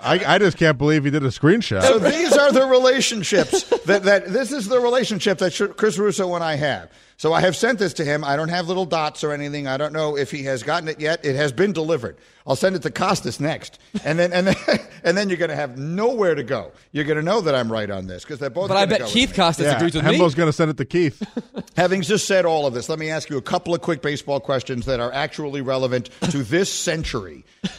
I, 0.00 0.22
I 0.24 0.38
just 0.38 0.56
can't 0.56 0.78
believe 0.78 1.04
he 1.04 1.10
did 1.10 1.24
a 1.24 1.28
screenshot. 1.28 1.82
So 1.82 1.98
these 1.98 2.32
are 2.32 2.52
the 2.52 2.66
relationships 2.66 3.64
that, 3.86 4.04
that 4.04 4.28
this 4.28 4.52
is 4.52 4.68
the 4.68 4.78
relationship 4.78 5.38
that 5.38 5.74
Chris 5.76 5.98
Russo 5.98 6.34
and 6.34 6.44
I 6.44 6.54
have. 6.54 6.90
So 7.18 7.32
I 7.32 7.40
have 7.40 7.56
sent 7.56 7.80
this 7.80 7.94
to 7.94 8.04
him. 8.04 8.22
I 8.22 8.36
don't 8.36 8.48
have 8.48 8.68
little 8.68 8.86
dots 8.86 9.24
or 9.24 9.32
anything. 9.32 9.66
I 9.66 9.76
don't 9.76 9.92
know 9.92 10.16
if 10.16 10.30
he 10.30 10.44
has 10.44 10.62
gotten 10.62 10.88
it 10.88 11.00
yet. 11.00 11.24
It 11.24 11.34
has 11.34 11.50
been 11.50 11.72
delivered. 11.72 12.16
I'll 12.46 12.54
send 12.54 12.76
it 12.76 12.82
to 12.82 12.92
Costas 12.92 13.40
next, 13.40 13.80
and 14.04 14.16
then 14.16 14.32
and 14.32 14.46
then 14.46 14.56
and 15.04 15.18
then 15.18 15.28
you're 15.28 15.36
going 15.36 15.50
to 15.50 15.56
have 15.56 15.76
nowhere 15.76 16.36
to 16.36 16.44
go. 16.44 16.70
You're 16.92 17.04
going 17.04 17.16
to 17.16 17.24
know 17.24 17.40
that 17.40 17.56
I'm 17.56 17.72
right 17.72 17.90
on 17.90 18.06
this 18.06 18.22
because 18.22 18.38
they're 18.38 18.50
both. 18.50 18.68
But 18.68 18.76
I 18.76 18.82
gonna 18.82 18.90
bet 18.90 18.98
go 19.00 19.04
with 19.06 19.14
Keith 19.14 19.30
me. 19.30 19.34
Costas 19.36 19.66
yeah, 19.66 19.76
agrees 19.76 19.96
with 19.96 20.04
Hembo's 20.04 20.34
me. 20.34 20.36
going 20.36 20.46
to 20.46 20.52
send 20.52 20.70
it 20.70 20.76
to 20.76 20.84
Keith. 20.84 21.20
Having 21.76 22.02
just 22.02 22.28
said 22.28 22.46
all 22.46 22.66
of 22.66 22.72
this, 22.72 22.88
let 22.88 23.00
me 23.00 23.10
ask 23.10 23.28
you 23.28 23.36
a 23.36 23.42
couple 23.42 23.74
of 23.74 23.80
quick 23.80 24.00
baseball 24.00 24.38
questions 24.38 24.86
that 24.86 25.00
are 25.00 25.12
actually 25.12 25.60
relevant 25.60 26.10
to 26.30 26.44
this 26.44 26.72
century. 26.72 27.44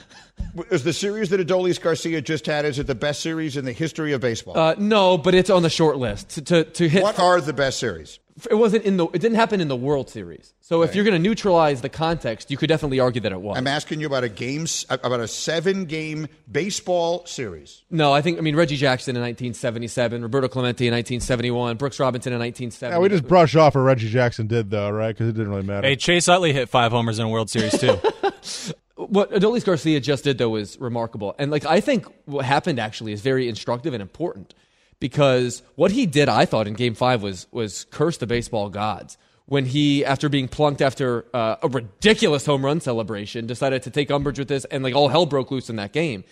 Is 0.69 0.83
the 0.83 0.93
series 0.93 1.29
that 1.29 1.39
Adolis 1.39 1.79
Garcia 1.79 2.21
just 2.21 2.45
had 2.45 2.65
is 2.65 2.79
it 2.79 2.87
the 2.87 2.95
best 2.95 3.21
series 3.21 3.55
in 3.55 3.65
the 3.65 3.73
history 3.73 4.13
of 4.13 4.21
baseball? 4.21 4.57
Uh, 4.57 4.73
no, 4.77 5.17
but 5.17 5.35
it's 5.35 5.49
on 5.49 5.63
the 5.63 5.69
short 5.69 5.97
list 5.97 6.29
to 6.31 6.41
to, 6.41 6.63
to 6.63 6.89
hit. 6.89 7.03
what 7.03 7.19
are 7.19 7.39
the 7.39 7.53
best 7.53 7.77
series? 7.77 8.19
It 8.49 8.55
wasn't 8.55 8.85
in 8.85 8.97
the. 8.97 9.05
It 9.07 9.19
didn't 9.19 9.35
happen 9.35 9.61
in 9.61 9.67
the 9.67 9.75
World 9.75 10.09
Series. 10.09 10.53
So 10.61 10.83
if 10.83 10.93
you're 10.93 11.03
going 11.03 11.21
to 11.21 11.27
neutralize 11.27 11.81
the 11.81 11.89
context, 11.89 12.51
you 12.51 12.57
could 12.57 12.69
definitely 12.69 12.99
argue 12.99 13.21
that 13.21 13.31
it 13.31 13.41
was. 13.41 13.57
I'm 13.57 13.67
asking 13.67 13.99
you 14.01 14.07
about 14.07 14.23
a 14.23 14.29
game, 14.29 14.67
about 14.89 15.19
a 15.19 15.27
seven-game 15.27 16.27
baseball 16.51 17.25
series. 17.25 17.83
no, 17.89 18.13
I 18.13 18.21
think. 18.21 18.37
I 18.37 18.41
mean 18.41 18.55
Reggie 18.55 18.77
Jackson 18.77 19.15
in 19.15 19.21
1977, 19.21 20.21
Roberto 20.21 20.47
Clemente 20.47 20.87
in 20.87 20.93
1971, 20.93 21.77
Brooks 21.77 21.99
Robinson 21.99 22.33
in 22.33 22.39
1970. 22.39 22.93
yeah, 22.93 22.99
we 22.99 23.09
just 23.09 23.27
brush 23.27 23.55
off 23.55 23.75
what 23.75 23.81
Reggie 23.81 24.09
Jackson 24.09 24.47
did, 24.47 24.69
though, 24.69 24.89
right? 24.89 25.09
Because 25.09 25.29
it 25.29 25.33
didn't 25.33 25.49
really 25.49 25.63
matter. 25.63 25.87
Hey, 25.87 25.95
Chase 25.95 26.27
Utley 26.27 26.53
hit 26.53 26.69
five 26.69 26.91
homers 26.91 27.19
in 27.19 27.25
a 27.25 27.29
World 27.29 27.49
Series 27.49 27.77
too. 27.79 27.95
what 28.95 29.31
Adolis 29.31 29.65
Garcia 29.65 29.99
just 29.99 30.23
did 30.23 30.37
though 30.37 30.49
was 30.49 30.79
remarkable, 30.79 31.35
and 31.39 31.51
like 31.51 31.65
I 31.65 31.81
think 31.81 32.05
what 32.25 32.45
happened 32.45 32.79
actually 32.79 33.13
is 33.13 33.21
very 33.21 33.47
instructive 33.47 33.93
and 33.93 34.01
important 34.01 34.53
because 34.99 35.63
what 35.75 35.91
he 35.91 36.05
did, 36.05 36.29
I 36.29 36.45
thought 36.45 36.67
in 36.67 36.73
Game 36.73 36.95
Five 36.95 37.21
was 37.21 37.47
was 37.51 37.85
curse 37.85 38.17
the 38.17 38.27
baseball 38.27 38.69
gods 38.69 39.17
when 39.49 39.65
he, 39.65 40.05
after 40.05 40.29
being 40.29 40.47
plunked 40.47 40.79
after 40.79 41.25
uh, 41.33 41.55
a 41.63 41.67
ridiculous 41.67 42.45
home 42.45 42.63
run 42.63 42.79
celebration, 42.79 43.47
decided 43.47 43.81
to 43.81 43.89
take 43.89 44.11
umbrage 44.11 44.37
with 44.37 44.47
this, 44.47 44.63
and 44.65 44.83
like 44.83 44.93
all 44.93 45.07
hell 45.07 45.25
broke 45.25 45.49
loose 45.49 45.71
in 45.71 45.75
that 45.77 45.91
game, 45.91 46.23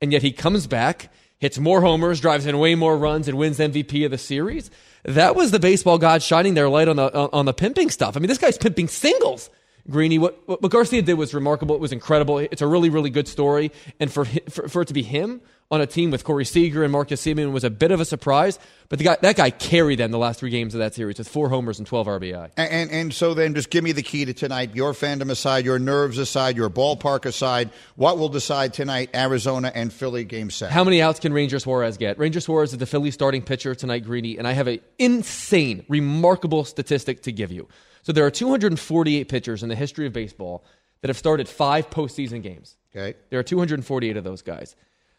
and 0.00 0.12
yet 0.12 0.22
he 0.22 0.32
comes 0.32 0.66
back. 0.66 1.10
Hits 1.38 1.58
more 1.58 1.82
homers, 1.82 2.18
drives 2.18 2.46
in 2.46 2.58
way 2.58 2.74
more 2.74 2.96
runs, 2.96 3.28
and 3.28 3.36
wins 3.36 3.58
MVP 3.58 4.06
of 4.06 4.10
the 4.10 4.16
series. 4.16 4.70
That 5.04 5.36
was 5.36 5.50
the 5.50 5.58
baseball 5.58 5.98
gods 5.98 6.24
shining 6.24 6.54
their 6.54 6.70
light 6.70 6.88
on 6.88 6.96
the 6.96 7.12
on 7.14 7.44
the 7.44 7.52
pimping 7.52 7.90
stuff. 7.90 8.16
I 8.16 8.20
mean, 8.20 8.28
this 8.28 8.38
guy's 8.38 8.56
pimping 8.56 8.88
singles. 8.88 9.50
Greeny, 9.88 10.18
what, 10.18 10.36
what 10.48 10.70
Garcia 10.70 11.02
did 11.02 11.14
was 11.14 11.32
remarkable. 11.32 11.74
It 11.74 11.80
was 11.80 11.92
incredible. 11.92 12.38
It's 12.38 12.62
a 12.62 12.66
really, 12.66 12.90
really 12.90 13.10
good 13.10 13.28
story. 13.28 13.70
And 14.00 14.12
for, 14.12 14.24
for, 14.48 14.68
for 14.68 14.82
it 14.82 14.88
to 14.88 14.94
be 14.94 15.02
him 15.02 15.40
on 15.70 15.80
a 15.80 15.86
team 15.86 16.10
with 16.10 16.22
Corey 16.22 16.44
Seager 16.44 16.84
and 16.84 16.92
Marcus 16.92 17.24
Semien 17.24 17.52
was 17.52 17.64
a 17.64 17.70
bit 17.70 17.90
of 17.90 18.00
a 18.00 18.04
surprise, 18.04 18.58
but 18.88 18.98
the 18.98 19.04
guy, 19.04 19.16
that 19.20 19.36
guy 19.36 19.50
carried 19.50 19.98
them 19.98 20.12
the 20.12 20.18
last 20.18 20.38
three 20.38 20.50
games 20.50 20.74
of 20.74 20.78
that 20.78 20.94
series 20.94 21.18
with 21.18 21.28
four 21.28 21.48
homers 21.48 21.78
and 21.78 21.86
12 21.88 22.06
RBI. 22.06 22.50
And, 22.56 22.70
and, 22.70 22.90
and 22.90 23.14
so 23.14 23.34
then 23.34 23.54
just 23.54 23.70
give 23.70 23.82
me 23.82 23.90
the 23.90 24.02
key 24.02 24.24
to 24.24 24.32
tonight. 24.32 24.76
Your 24.76 24.92
fandom 24.92 25.30
aside, 25.30 25.64
your 25.64 25.80
nerves 25.80 26.18
aside, 26.18 26.56
your 26.56 26.70
ballpark 26.70 27.24
aside, 27.24 27.70
what 27.96 28.16
will 28.16 28.28
decide 28.28 28.74
tonight, 28.74 29.10
Arizona 29.14 29.72
and 29.74 29.92
Philly 29.92 30.24
game 30.24 30.50
seven? 30.50 30.72
How 30.72 30.84
many 30.84 31.02
outs 31.02 31.18
can 31.18 31.32
Ranger 31.32 31.58
Suarez 31.58 31.96
get? 31.96 32.16
Ranger 32.18 32.40
Suarez 32.40 32.72
is 32.72 32.78
the 32.78 32.86
Philly 32.86 33.10
starting 33.10 33.42
pitcher 33.42 33.74
tonight, 33.74 34.04
Greeny, 34.04 34.38
and 34.38 34.46
I 34.46 34.52
have 34.52 34.68
an 34.68 34.78
insane, 34.98 35.84
remarkable 35.88 36.64
statistic 36.64 37.22
to 37.22 37.32
give 37.32 37.50
you. 37.50 37.66
So 38.02 38.12
there 38.12 38.24
are 38.24 38.30
248 38.30 39.28
pitchers 39.28 39.64
in 39.64 39.68
the 39.68 39.74
history 39.74 40.06
of 40.06 40.12
baseball 40.12 40.64
that 41.00 41.08
have 41.08 41.18
started 41.18 41.48
five 41.48 41.90
postseason 41.90 42.40
games. 42.40 42.76
Okay. 42.94 43.18
There 43.30 43.40
are 43.40 43.42
248 43.42 44.16
of 44.16 44.22
those 44.22 44.42
guys. 44.42 44.76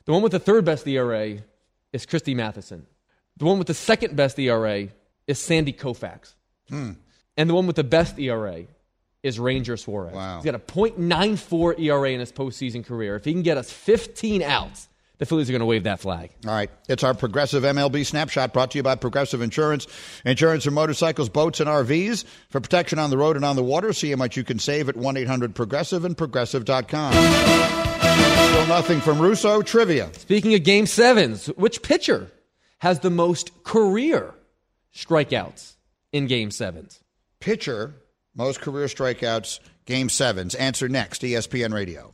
The 0.08 0.14
one 0.14 0.22
with 0.22 0.32
the 0.32 0.40
third 0.40 0.64
best 0.64 0.88
ERA 0.88 1.38
is 1.92 2.06
Christy 2.06 2.34
Mathewson. 2.34 2.86
The 3.36 3.46
one 3.46 3.58
with 3.58 3.68
the 3.68 3.74
second 3.74 4.16
best 4.16 4.40
ERA 4.40 4.88
is 5.28 5.38
Sandy 5.38 5.74
Koufax. 5.74 6.34
Hmm. 6.70 6.92
And 7.36 7.50
the 7.50 7.54
one 7.54 7.68
with 7.68 7.76
the 7.76 7.84
best 7.84 8.18
ERA 8.18 8.64
is 9.22 9.38
Ranger 9.38 9.76
Suarez. 9.76 10.16
Wow. 10.16 10.38
He's 10.38 10.46
got 10.46 10.56
a 10.56 10.60
.94 10.60 11.80
ERA 11.80 12.12
in 12.12 12.22
his 12.22 12.32
postseason 12.32 12.86
career. 12.86 13.18
If 13.18 13.26
he 13.26 13.34
can 13.34 13.42
get 13.42 13.58
us 13.58 13.70
15 13.70 14.44
outs, 14.44 14.88
the 15.18 15.26
Phillies 15.26 15.50
are 15.50 15.52
going 15.52 15.60
to 15.60 15.66
wave 15.66 15.84
that 15.84 16.00
flag. 16.00 16.32
All 16.46 16.54
right. 16.54 16.72
It's 16.88 17.04
our 17.04 17.14
Progressive 17.14 17.64
MLB 17.64 18.06
Snapshot 18.06 18.54
brought 18.54 18.72
to 18.72 18.78
you 18.78 18.84
by 18.84 18.96
Progressive 18.96 19.42
Insurance. 19.42 19.88
Insurance 20.24 20.64
for 20.64 20.72
motorcycles, 20.72 21.28
boats, 21.28 21.60
and 21.60 21.68
RVs. 21.68 22.24
For 22.50 22.62
protection 22.62 22.98
on 22.98 23.10
the 23.10 23.18
road 23.18 23.36
and 23.36 23.44
on 23.44 23.58
the 23.58 23.64
water, 23.64 23.92
see 23.92 24.12
how 24.12 24.16
much 24.16 24.38
you 24.38 24.46
can 24.46 24.58
save 24.58 24.88
at 24.88 24.96
1 24.96 25.18
800 25.18 25.54
Progressive 25.54 26.06
and 26.06 26.18
Progressive.com. 26.18 28.47
Nothing 28.68 29.00
from 29.00 29.20
Russo. 29.20 29.62
Trivia. 29.62 30.10
Speaking 30.14 30.54
of 30.54 30.64
game 30.64 30.88
sevens, 30.88 31.48
which 31.56 31.82
pitcher 31.82 32.30
has 32.80 33.00
the 33.00 33.10
most 33.10 33.64
career 33.64 34.34
strikeouts 34.94 35.76
in 36.12 36.28
game 36.28 36.52
sevens? 36.52 37.02
Pitcher, 37.40 37.96
most 38.36 38.60
career 38.60 38.88
strikeouts, 38.88 39.62
game 39.86 40.10
sevens. 40.10 40.54
Answer 40.54 40.90
next, 40.90 41.22
ESPN 41.22 41.74
Radio. 41.74 42.14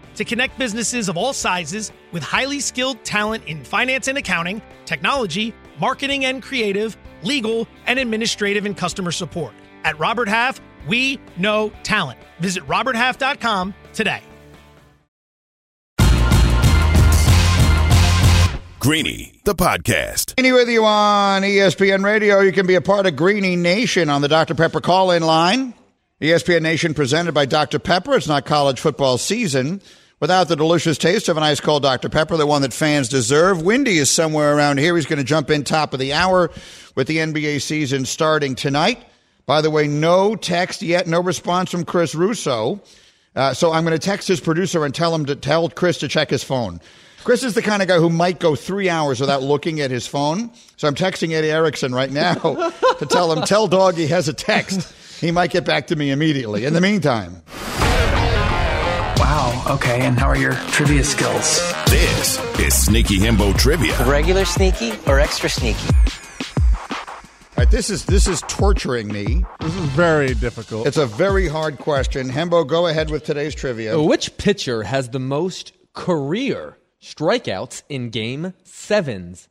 to 0.15 0.25
connect 0.25 0.57
businesses 0.57 1.09
of 1.09 1.17
all 1.17 1.33
sizes 1.33 1.91
with 2.11 2.23
highly 2.23 2.59
skilled 2.59 3.03
talent 3.03 3.45
in 3.45 3.63
finance 3.63 4.07
and 4.07 4.17
accounting, 4.17 4.61
technology, 4.85 5.53
marketing 5.79 6.25
and 6.25 6.41
creative, 6.41 6.97
legal, 7.23 7.67
and 7.87 7.99
administrative 7.99 8.65
and 8.65 8.77
customer 8.77 9.11
support. 9.11 9.53
At 9.83 9.97
Robert 9.99 10.27
Half, 10.27 10.61
we 10.87 11.19
know 11.37 11.71
talent. 11.83 12.19
Visit 12.39 12.65
roberthalf.com 12.67 13.73
today. 13.93 14.21
Greeny, 18.79 19.39
the 19.43 19.53
podcast. 19.53 20.35
Greeny 20.35 20.51
with 20.51 20.67
you 20.67 20.83
on 20.85 21.43
ESPN 21.43 22.03
Radio. 22.03 22.39
You 22.39 22.51
can 22.51 22.65
be 22.65 22.73
a 22.73 22.81
part 22.81 23.05
of 23.05 23.15
Greeny 23.15 23.55
Nation 23.55 24.09
on 24.09 24.23
the 24.23 24.27
Dr. 24.27 24.55
Pepper 24.55 24.81
call 24.81 25.11
in 25.11 25.21
line. 25.21 25.75
ESPN 26.19 26.63
Nation 26.63 26.95
presented 26.95 27.33
by 27.33 27.45
Dr. 27.45 27.77
Pepper. 27.77 28.15
It's 28.15 28.27
not 28.27 28.45
college 28.45 28.79
football 28.79 29.19
season 29.19 29.83
without 30.21 30.47
the 30.47 30.55
delicious 30.55 30.97
taste 30.97 31.27
of 31.27 31.35
an 31.35 31.43
ice 31.43 31.59
cold 31.59 31.83
Dr. 31.83 32.07
Pepper, 32.07 32.37
the 32.37 32.47
one 32.47 32.61
that 32.61 32.71
fans 32.71 33.09
deserve. 33.09 33.61
Windy 33.61 33.97
is 33.97 34.09
somewhere 34.09 34.55
around 34.55 34.77
here. 34.77 34.95
He's 34.95 35.07
going 35.07 35.19
to 35.19 35.25
jump 35.25 35.49
in 35.49 35.65
top 35.65 35.93
of 35.93 35.99
the 35.99 36.13
hour 36.13 36.49
with 36.95 37.07
the 37.07 37.17
NBA 37.17 37.61
season 37.61 38.05
starting 38.05 38.55
tonight. 38.55 39.03
By 39.45 39.61
the 39.61 39.71
way, 39.71 39.87
no 39.87 40.35
text 40.37 40.81
yet, 40.81 41.07
no 41.07 41.21
response 41.21 41.71
from 41.71 41.83
Chris 41.83 42.15
Russo. 42.15 42.79
Uh, 43.35 43.53
so 43.53 43.73
I'm 43.73 43.83
going 43.83 43.97
to 43.97 43.99
text 43.99 44.27
his 44.27 44.39
producer 44.39 44.85
and 44.85 44.93
tell 44.93 45.13
him 45.13 45.25
to 45.25 45.35
tell 45.35 45.67
Chris 45.69 45.97
to 45.99 46.07
check 46.07 46.29
his 46.29 46.43
phone. 46.43 46.79
Chris 47.23 47.43
is 47.43 47.53
the 47.53 47.61
kind 47.61 47.81
of 47.81 47.87
guy 47.87 47.97
who 47.97 48.09
might 48.09 48.39
go 48.39 48.55
three 48.55 48.89
hours 48.89 49.19
without 49.19 49.43
looking 49.43 49.79
at 49.79 49.91
his 49.91 50.07
phone. 50.07 50.51
So 50.77 50.87
I'm 50.87 50.95
texting 50.95 51.33
Eddie 51.33 51.51
Erickson 51.51 51.93
right 51.93 52.11
now 52.11 52.33
to 52.99 53.05
tell 53.05 53.31
him, 53.31 53.43
tell 53.43 53.67
dog 53.67 53.95
he 53.95 54.07
has 54.07 54.27
a 54.27 54.33
text. 54.33 54.93
He 55.19 55.31
might 55.31 55.51
get 55.51 55.65
back 55.65 55.87
to 55.87 55.95
me 55.95 56.09
immediately. 56.11 56.65
In 56.65 56.73
the 56.73 56.81
meantime, 56.81 57.41
Wow. 59.31 59.63
Okay. 59.75 60.01
And 60.01 60.19
how 60.19 60.27
are 60.27 60.37
your 60.37 60.51
trivia 60.73 61.05
skills? 61.05 61.61
This 61.85 62.37
is 62.59 62.77
Sneaky 62.77 63.17
Hembo 63.17 63.57
Trivia. 63.57 63.95
Regular 64.05 64.43
sneaky 64.43 64.91
or 65.07 65.21
extra 65.21 65.49
sneaky? 65.49 65.87
all 65.87 67.07
right, 67.55 67.71
this 67.71 67.89
is 67.89 68.03
this 68.03 68.27
is 68.27 68.41
torturing 68.49 69.07
me. 69.07 69.45
This 69.61 69.73
is 69.73 69.85
very 69.91 70.33
difficult. 70.33 70.85
It's 70.85 70.97
a 70.97 71.05
very 71.05 71.47
hard 71.47 71.77
question. 71.77 72.27
Hembo, 72.27 72.67
go 72.67 72.87
ahead 72.87 73.09
with 73.09 73.23
today's 73.23 73.55
trivia. 73.55 74.01
Which 74.01 74.35
pitcher 74.35 74.83
has 74.83 75.11
the 75.11 75.19
most 75.19 75.71
career 75.93 76.77
strikeouts 77.01 77.83
in 77.87 78.09
game 78.09 78.53
sevens? 78.65 79.47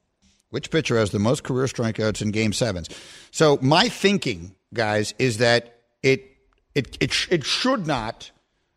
Which 0.50 0.70
pitcher 0.70 0.98
has 0.98 1.10
the 1.10 1.18
most 1.18 1.42
career 1.42 1.64
strikeouts 1.64 2.20
in 2.20 2.32
game 2.32 2.52
sevens? 2.52 2.90
So 3.30 3.58
my 3.62 3.88
thinking, 3.88 4.54
guys, 4.74 5.14
is 5.18 5.38
that 5.38 5.80
it 6.02 6.36
it 6.74 6.98
it, 7.00 7.12
sh- 7.14 7.28
it 7.30 7.46
should 7.46 7.86
not 7.86 8.30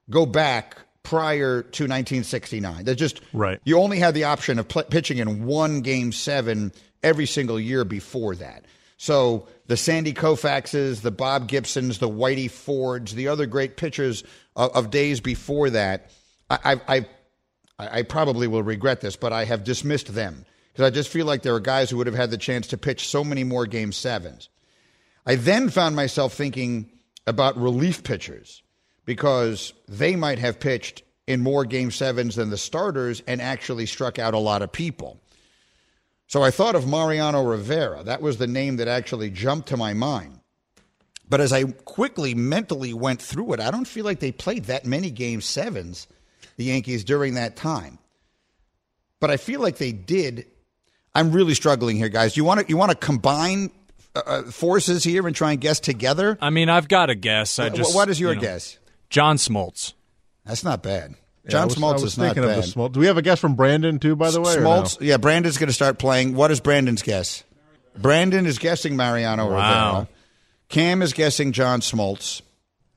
go 0.10 0.26
back 0.26 0.78
prior 1.04 1.62
to 1.62 1.84
1969. 1.84 2.86
That 2.86 2.96
just 2.96 3.22
Right. 3.34 3.60
You 3.64 3.80
only 3.80 4.00
had 4.00 4.14
the 4.14 4.24
option 4.24 4.58
of 4.60 4.68
pl- 4.68 4.84
pitching 4.84 5.18
in 5.18 5.46
one 5.46 5.82
game 5.82 6.12
seven 6.12 6.72
every 7.04 7.26
single 7.26 7.60
year 7.60 7.84
before 7.84 8.36
that. 8.36 8.66
So 8.98 9.48
the 9.68 9.76
Sandy 9.76 10.14
Koufaxes, 10.14 11.02
the 11.02 11.12
Bob 11.12 11.48
Gibsons, 11.48 12.00
the 12.00 12.10
Whitey 12.10 12.50
Fords, 12.50 13.14
the 13.16 13.28
other 13.28 13.46
great 13.46 13.76
pitchers 13.76 14.24
of, 14.56 14.72
of 14.76 14.92
days 14.92 15.20
before 15.20 15.70
that, 15.72 16.10
I, 16.50 16.80
I, 16.88 16.98
I 16.98 17.06
I 17.80 18.04
probably 18.04 18.48
will 18.48 18.64
regret 18.64 19.02
this, 19.02 19.16
but 19.16 19.34
I 19.34 19.46
have 19.46 19.64
dismissed 19.64 20.14
them 20.14 20.46
because 20.72 20.86
I 20.86 20.90
just 20.90 21.10
feel 21.10 21.26
like 21.26 21.42
there 21.42 21.56
are 21.56 21.60
guys 21.60 21.90
who 21.90 21.98
would 21.98 22.08
have 22.08 22.16
had 22.16 22.32
the 22.32 22.38
chance 22.38 22.68
to 22.68 22.78
pitch 22.78 23.08
so 23.08 23.24
many 23.24 23.44
more 23.44 23.66
game 23.66 23.92
sevens. 23.92 24.50
I 25.26 25.36
then 25.36 25.70
found 25.70 25.96
myself 25.96 26.34
thinking 26.34 26.90
about 27.26 27.58
relief 27.58 28.04
pitchers 28.04 28.63
because 29.06 29.74
they 29.88 30.16
might 30.16 30.40
have 30.40 30.60
pitched 30.60 31.04
in 31.28 31.42
more 31.42 31.66
game 31.66 31.92
sevens 31.92 32.36
than 32.36 32.50
the 32.50 32.58
starters 32.58 33.22
and 33.28 33.42
actually 33.42 33.86
struck 33.86 34.20
out 34.20 34.34
a 34.34 34.40
lot 34.40 34.62
of 34.62 34.72
people. 34.72 35.20
So 36.28 36.42
I 36.42 36.52
thought 36.52 36.76
of 36.76 36.88
Mariano 36.88 37.44
Rivera. 37.44 38.04
That 38.04 38.22
was 38.22 38.38
the 38.38 38.48
name 38.48 38.78
that 38.78 38.88
actually 38.88 39.30
jumped 39.30 39.70
to 39.70 39.78
my 39.78 39.94
mind. 39.94 40.40
But 41.30 41.42
as 41.42 41.54
I 41.54 41.64
quickly 41.64 42.36
mentally 42.36 42.94
went 42.94 43.22
through 43.22 43.54
it, 43.54 43.60
I 43.60 43.72
don't 43.72 43.88
feel 43.88 44.06
like 44.06 44.20
they 44.20 44.32
played 44.32 44.66
that 44.66 44.86
many 44.86 45.10
game 45.10 45.42
sevens, 45.42 46.08
the 46.58 46.66
Yankees, 46.66 47.04
during 47.04 47.36
that 47.36 47.56
time. 47.56 47.98
But 49.20 49.32
I 49.32 49.38
feel 49.38 49.62
like 49.62 49.78
they 49.78 49.92
did. 49.92 50.46
I'm 51.16 51.32
really 51.32 51.54
struggling 51.54 51.96
here, 51.96 52.10
guys. 52.10 52.36
You 52.36 52.44
want 52.44 52.62
to 52.62 52.66
you 52.68 52.78
want 52.78 52.92
to 52.92 52.98
combine 52.98 53.72
uh, 54.16 54.22
uh, 54.26 54.44
forces 54.44 55.04
here 55.04 55.26
and 55.26 55.36
try 55.36 55.52
and 55.54 55.62
guess 55.62 55.80
together? 55.80 56.38
I 56.42 56.50
mean, 56.50 56.70
I've 56.70 56.88
got 56.88 57.10
a 57.10 57.16
guess. 57.16 57.58
I 57.58 57.70
just, 57.70 57.96
what 57.96 58.10
is 58.10 58.20
your 58.20 58.32
you 58.32 58.36
know, 58.36 58.42
guess? 58.42 58.78
John 59.14 59.38
Smoltz. 59.38 59.94
That's 60.44 60.64
not 60.64 60.82
bad. 60.82 61.14
Yeah, 61.46 61.52
John 61.52 61.62
I 61.62 61.66
was- 61.66 61.76
Smoltz 61.76 61.90
I 61.90 61.94
was 61.94 62.04
is 62.04 62.18
not 62.18 62.24
thinking 62.36 62.44
bad. 62.44 62.58
Of 62.58 62.66
the 62.66 62.72
Smoltz. 62.72 62.92
Do 62.94 63.00
we 63.00 63.06
have 63.06 63.18
a 63.18 63.22
guess 63.22 63.40
from 63.40 63.54
Brandon 63.56 64.00
too? 64.00 64.16
By 64.16 64.32
the 64.32 64.42
way, 64.42 64.56
or 64.56 64.62
no? 64.62 64.70
Smoltz, 64.70 64.98
yeah, 65.02 65.18
Brandon's 65.18 65.58
going 65.60 65.68
to 65.68 65.74
start 65.74 66.00
playing. 66.00 66.34
What 66.36 66.50
is 66.50 66.60
Brandon's 66.60 67.04
guess? 67.04 67.44
Brandon 67.96 68.48
is 68.48 68.58
guessing 68.58 68.96
Mariano 68.96 69.52
Wow. 69.52 69.52
Rivera. 70.00 70.08
Cam 70.70 71.04
is 71.04 71.14
guessing 71.14 71.52
John 71.52 71.82
Smoltz. 71.82 72.42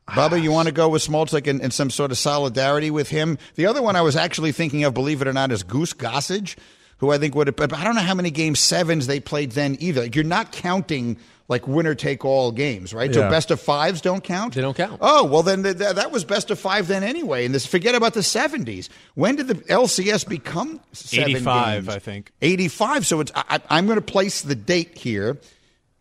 Bubba, 0.08 0.42
you 0.42 0.50
want 0.52 0.68
to 0.68 0.72
go 0.72 0.88
with 0.88 1.06
Smoltz 1.06 1.34
like 1.34 1.46
in, 1.46 1.60
in 1.60 1.70
some 1.70 1.90
sort 1.90 2.10
of 2.12 2.16
solidarity 2.16 2.90
with 2.90 3.10
him? 3.10 3.36
The 3.56 3.66
other 3.66 3.82
one 3.82 3.94
I 3.94 4.00
was 4.00 4.16
actually 4.16 4.52
thinking 4.52 4.84
of, 4.84 4.94
believe 4.94 5.20
it 5.20 5.28
or 5.28 5.34
not, 5.34 5.52
is 5.52 5.62
Goose 5.64 5.92
Gossage, 5.92 6.56
who 6.98 7.10
I 7.10 7.18
think 7.18 7.34
would 7.34 7.48
have. 7.48 7.56
But 7.56 7.74
I 7.74 7.84
don't 7.84 7.94
know 7.94 8.00
how 8.00 8.14
many 8.14 8.30
game 8.30 8.54
sevens 8.54 9.06
they 9.06 9.20
played 9.20 9.52
then 9.52 9.76
either. 9.80 10.02
Like, 10.02 10.14
you're 10.14 10.24
not 10.24 10.52
counting 10.52 11.18
like 11.48 11.68
winner 11.68 11.94
take 11.94 12.24
all 12.24 12.50
games, 12.52 12.92
right? 12.92 13.12
So 13.14 13.20
best 13.30 13.50
of 13.50 13.60
fives 13.60 14.00
don't 14.00 14.22
count. 14.24 14.54
They 14.54 14.60
don't 14.60 14.76
count. 14.76 14.98
Oh 15.00 15.24
well, 15.24 15.42
then 15.42 15.62
th- 15.62 15.78
th- 15.78 15.94
that 15.94 16.10
was 16.10 16.24
best 16.24 16.50
of 16.50 16.58
five 16.58 16.88
then 16.88 17.02
anyway. 17.04 17.44
And 17.44 17.54
this 17.54 17.66
forget 17.66 17.94
about 17.94 18.14
the 18.14 18.22
seventies. 18.22 18.88
When 19.14 19.36
did 19.36 19.48
the 19.48 19.54
LCS 19.54 20.28
become 20.28 20.80
seven 20.92 21.30
85. 21.30 21.88
I 21.88 21.98
think. 21.98 22.32
85. 22.42 23.06
So 23.06 23.20
it's 23.20 23.32
I- 23.34 23.60
I'm 23.70 23.86
going 23.86 23.96
to 23.98 24.02
place 24.02 24.42
the 24.42 24.54
date 24.56 24.98
here. 24.98 25.38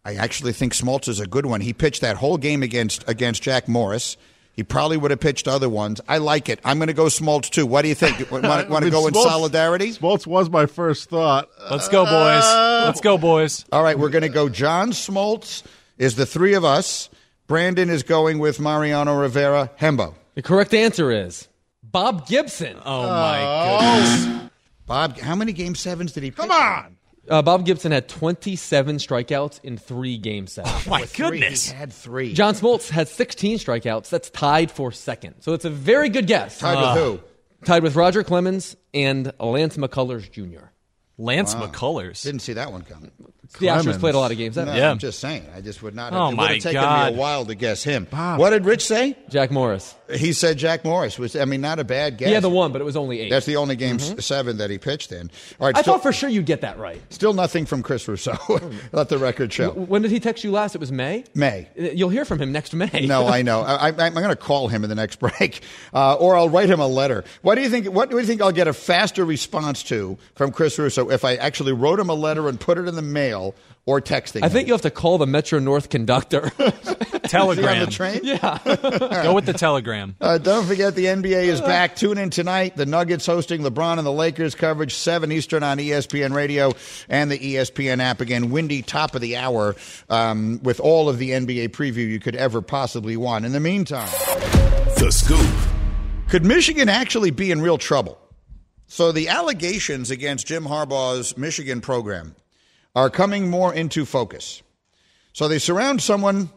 I 0.03 0.15
actually 0.15 0.53
think 0.53 0.73
Smoltz 0.73 1.07
is 1.07 1.19
a 1.19 1.25
good 1.27 1.45
one. 1.47 1.61
He 1.61 1.73
pitched 1.73 2.01
that 2.01 2.17
whole 2.17 2.37
game 2.37 2.61
against 2.63 3.03
against 3.07 3.41
Jack 3.43 3.67
Morris. 3.67 4.17
He 4.55 4.63
probably 4.63 4.95
would 4.95 5.11
have 5.11 5.19
pitched 5.19 5.49
other 5.49 5.67
ones. 5.67 5.99
I 6.07 6.19
like 6.19 6.47
it. 6.47 6.61
I'm 6.63 6.77
going 6.77 6.87
to 6.87 6.93
go 6.93 7.05
Smoltz 7.05 7.49
too. 7.49 7.65
What 7.65 7.81
do 7.81 7.89
you 7.89 7.95
think? 7.95 8.31
Want, 8.31 8.45
I 8.45 8.63
to 8.63 8.81
mean, 8.81 8.89
go 8.89 9.05
in 9.07 9.13
Smoltz- 9.13 9.23
solidarity? 9.23 9.91
Smoltz 9.91 10.25
was 10.25 10.49
my 10.49 10.65
first 10.65 11.09
thought. 11.09 11.49
Let's 11.69 11.89
go, 11.89 12.05
boys. 12.05 12.43
Let's 12.85 13.01
go, 13.01 13.17
boys. 13.17 13.65
All 13.71 13.83
right, 13.83 13.99
we're 13.99 14.09
going 14.09 14.21
to 14.21 14.29
go. 14.29 14.47
John 14.47 14.91
Smoltz 14.91 15.63
is 15.97 16.15
the 16.15 16.25
three 16.25 16.53
of 16.53 16.63
us. 16.63 17.09
Brandon 17.47 17.89
is 17.89 18.03
going 18.03 18.39
with 18.39 18.59
Mariano 18.59 19.19
Rivera. 19.19 19.71
Hembo. 19.79 20.15
The 20.35 20.41
correct 20.41 20.73
answer 20.73 21.11
is 21.11 21.47
Bob 21.83 22.27
Gibson. 22.27 22.77
Oh 22.85 23.07
my 23.07 23.39
oh. 23.41 23.79
goodness. 23.79 24.51
Bob, 24.85 25.19
how 25.19 25.35
many 25.35 25.51
game 25.51 25.75
sevens 25.75 26.11
did 26.11 26.23
he? 26.23 26.31
Come 26.31 26.51
on. 26.51 26.94
Uh, 27.29 27.41
Bob 27.41 27.65
Gibson 27.65 27.91
had 27.91 28.07
27 28.07 28.97
strikeouts 28.97 29.59
in 29.63 29.77
three 29.77 30.17
game 30.17 30.47
sets. 30.47 30.69
Oh 30.71 30.83
my 30.89 31.01
Three. 31.03 31.39
goodness. 31.39 31.69
He 31.71 31.75
had 31.75 31.91
three. 31.91 32.33
John 32.33 32.53
Smoltz 32.53 32.89
had 32.89 33.07
16 33.07 33.57
strikeouts. 33.57 34.09
That's 34.09 34.29
tied 34.29 34.69
for 34.71 34.91
second. 34.91 35.35
So 35.39 35.53
it's 35.53 35.65
a 35.65 35.69
very 35.69 36.09
good 36.09 36.27
guess. 36.27 36.59
Tied 36.59 36.75
with 36.95 37.03
who? 37.03 37.19
Tied 37.65 37.81
with 37.83 37.95
Roger 37.95 38.23
Clemens 38.23 38.75
and 38.93 39.31
Lance 39.39 39.75
McCullers 39.77 40.29
Jr. 40.31 40.65
Lance 41.17 41.55
Wow. 41.55 41.67
McCullers. 41.67 42.21
Didn't 42.23 42.41
see 42.41 42.53
that 42.53 42.71
one 42.71 42.83
coming. 42.83 43.11
The 43.59 43.67
Astros 43.67 43.73
Clemens. 43.83 43.97
played 43.99 44.15
a 44.15 44.19
lot 44.19 44.31
of 44.31 44.37
games. 44.37 44.57
No, 44.57 44.65
Yeah. 44.73 44.91
I'm 44.91 44.99
just 44.99 45.19
saying. 45.19 45.47
I 45.55 45.61
just 45.61 45.81
would 45.81 45.95
not. 45.95 46.11
Oh, 46.13 46.25
it 46.25 46.27
would 46.31 46.35
my 46.37 46.53
have 46.53 46.61
taken 46.61 46.81
God. 46.81 47.11
me 47.13 47.17
a 47.17 47.21
while 47.21 47.45
to 47.45 47.55
guess 47.55 47.83
him. 47.83 48.05
What 48.11 48.49
did 48.49 48.65
Rich 48.65 48.85
say? 48.85 49.17
Jack 49.29 49.49
Morris. 49.49 49.95
He 50.13 50.33
said 50.33 50.57
Jack 50.57 50.83
Morris 50.85 51.17
was. 51.17 51.35
I 51.35 51.45
mean, 51.45 51.61
not 51.61 51.79
a 51.79 51.83
bad 51.83 52.17
guess. 52.17 52.29
Yeah, 52.29 52.39
the 52.39 52.49
one, 52.49 52.71
but 52.71 52.81
it 52.81 52.83
was 52.83 52.95
only 52.95 53.21
eight. 53.21 53.29
That's 53.29 53.45
the 53.45 53.55
only 53.55 53.75
game 53.75 53.95
s 53.95 54.13
seven 54.25 54.57
that 54.57 54.69
he 54.69 54.77
pitched 54.77 55.11
in. 55.11 55.31
All 55.59 55.67
right, 55.67 55.75
I 55.75 55.81
still, 55.81 55.95
thought 55.95 56.03
for 56.03 56.13
sure 56.13 56.29
you'd 56.29 56.45
get 56.45 56.61
that 56.61 56.77
right. 56.77 57.01
still 57.09 57.33
nothing 57.33 57.65
from 57.65 57.81
Chris 57.83 58.07
Russo. 58.07 58.37
Let 58.91 59.09
the 59.09 59.17
record 59.17 59.51
show. 59.51 59.71
When 59.71 60.01
did 60.01 60.11
he 60.11 60.19
text 60.19 60.43
you 60.43 60.51
last? 60.51 60.75
It 60.75 60.79
was 60.79 60.91
May? 60.91 61.23
May. 61.33 61.69
Uh, 61.79 61.83
You'll 61.91 62.09
hear 62.09 62.25
from 62.25 62.39
him 62.39 62.51
next 62.51 62.73
May. 62.73 63.05
No, 63.07 63.27
I 63.27 63.41
know. 63.43 63.61
I, 63.61 63.89
I, 63.89 64.05
I'm 64.05 64.13
going 64.13 64.29
to 64.29 64.35
call 64.35 64.67
him 64.67 64.83
in 64.83 64.89
the 64.89 64.95
next 64.95 65.19
break, 65.19 65.61
uh, 65.93 66.15
or 66.15 66.35
I'll 66.35 66.49
write 66.49 66.69
him 66.69 66.79
a 66.79 66.87
letter. 66.87 67.23
What 67.41 67.55
do 67.55 67.61
you 67.61 67.69
think? 67.69 67.87
What 67.87 68.09
do 68.09 68.17
you 68.17 68.25
think 68.25 68.41
I'll 68.41 68.51
get 68.51 68.67
a 68.67 68.73
faster 68.73 69.25
response 69.25 69.83
to 69.83 70.17
from 70.35 70.51
Chris 70.51 70.77
Russo 70.77 71.09
if 71.09 71.25
I 71.25 71.35
actually 71.35 71.73
wrote 71.73 71.99
him 71.99 72.09
a 72.09 72.13
letter 72.15 72.47
and 72.47 72.59
put 72.59 72.77
it 72.77 72.87
in 72.87 72.95
the 72.95 73.01
mail, 73.01 73.55
or 73.85 74.01
texting? 74.01 74.41
I 74.43 74.47
him? 74.47 74.51
think 74.51 74.67
you'll 74.67 74.75
have 74.77 74.81
to 74.83 74.91
call 74.91 75.17
the 75.17 75.27
Metro 75.27 75.59
North 75.59 75.89
conductor. 75.89 76.51
Is 77.25 77.31
he 77.31 77.37
on 77.37 77.55
Telegram. 77.55 77.85
the 77.85 77.91
train. 77.91 78.19
yeah. 78.23 78.59
Go 79.23 79.33
with 79.33 79.45
the 79.47 79.53
telegram. 79.53 80.15
Uh, 80.21 80.37
don't 80.37 80.65
forget 80.65 80.93
the 80.93 81.05
NBA 81.05 81.45
is 81.45 81.59
back. 81.59 81.95
Tune 81.95 82.19
in 82.19 82.29
tonight. 82.29 82.75
The 82.75 82.85
Nuggets 82.85 83.25
hosting 83.25 83.61
LeBron 83.61 83.97
and 83.97 84.05
the 84.05 84.11
Lakers 84.11 84.53
coverage 84.53 84.93
seven 84.93 85.31
Eastern 85.31 85.63
on 85.63 85.79
ESPN 85.79 86.33
Radio 86.35 86.73
and 87.09 87.31
the 87.31 87.39
ESPN 87.39 87.99
app. 87.99 88.21
Again, 88.21 88.51
windy 88.51 88.83
top 88.83 89.15
of 89.15 89.21
the 89.21 89.37
hour 89.37 89.75
um, 90.07 90.59
with 90.61 90.79
all 90.79 91.09
of 91.09 91.17
the 91.17 91.31
NBA 91.31 91.69
preview 91.69 92.07
you 92.07 92.19
could 92.19 92.35
ever 92.35 92.61
possibly 92.61 93.17
want. 93.17 93.43
In 93.43 93.51
the 93.53 93.59
meantime, 93.59 94.07
The 94.99 95.09
Scoop. 95.11 95.49
could 96.29 96.45
Michigan 96.45 96.89
actually 96.89 97.31
be 97.31 97.49
in 97.49 97.59
real 97.59 97.79
trouble? 97.79 98.19
So 98.87 99.11
the 99.11 99.29
allegations 99.29 100.11
against 100.11 100.45
Jim 100.45 100.65
Harbaugh's 100.65 101.35
Michigan 101.37 101.81
program 101.81 102.35
are 102.95 103.09
coming 103.09 103.49
more 103.49 103.73
into 103.73 104.05
focus. 104.05 104.63
So 105.33 105.47
they 105.47 105.59
surround 105.59 106.01
someone 106.01 106.49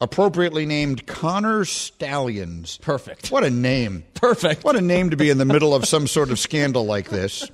appropriately 0.00 0.66
named 0.66 1.06
Connor 1.06 1.64
Stalions. 1.64 2.78
Perfect. 2.78 3.30
What 3.30 3.44
a 3.44 3.50
name. 3.50 4.02
Perfect. 4.14 4.64
What 4.64 4.74
a 4.74 4.80
name 4.80 5.10
to 5.10 5.16
be 5.16 5.30
in 5.30 5.38
the 5.38 5.44
middle 5.44 5.72
of 5.74 5.86
some 5.86 6.08
sort 6.08 6.32
of 6.32 6.40
scandal 6.40 6.84
like 6.84 7.08
this. 7.08 7.48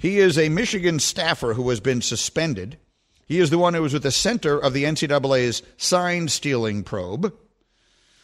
He 0.00 0.18
is 0.18 0.36
a 0.36 0.48
Michigan 0.48 0.98
staffer 0.98 1.54
who 1.54 1.68
has 1.70 1.78
been 1.78 2.02
suspended. 2.02 2.78
He 3.26 3.38
is 3.38 3.50
the 3.50 3.58
one 3.58 3.74
who 3.74 3.82
was 3.82 3.94
at 3.94 4.02
the 4.02 4.10
center 4.10 4.58
of 4.58 4.72
the 4.72 4.82
NCAA's 4.82 5.62
sign 5.76 6.26
stealing 6.26 6.82
probe. 6.82 7.32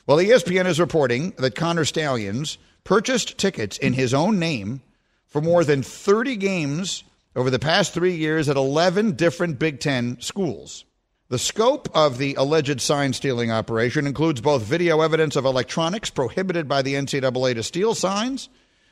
Well, 0.09 0.19
ESPN 0.19 0.67
is 0.67 0.81
reporting 0.81 1.35
that 1.39 1.55
Connor 1.55 1.85
Stalions 1.85 2.59
purchased 2.83 3.39
tickets 3.39 3.79
in 3.79 3.93
his 3.93 4.13
own 4.13 4.41
name 4.41 4.81
for 5.29 5.41
more 5.41 5.63
than 5.63 5.85
30 5.85 6.35
games 6.37 7.05
over 7.39 7.51
the 7.51 7.59
past 7.61 7.95
three 7.95 8.17
years 8.17 8.49
at 8.49 8.57
11 8.57 9.13
different 9.13 9.61
Big 9.61 9.79
Ten 9.79 10.21
schools. 10.21 10.85
The 11.29 11.39
scope 11.39 11.89
of 11.95 12.19
the 12.19 12.35
alleged 12.35 12.81
sign 12.81 13.13
stealing 13.13 13.53
operation 13.53 14.09
includes 14.09 14.41
both 14.41 14.65
video 14.65 15.03
evidence 15.03 15.37
of 15.37 15.45
electronics 15.45 16.11
prohibited 16.11 16.67
by 16.67 16.83
the 16.83 16.95
NCAA 16.95 17.55
to 17.55 17.63
steal 17.63 17.95
signs 17.95 18.49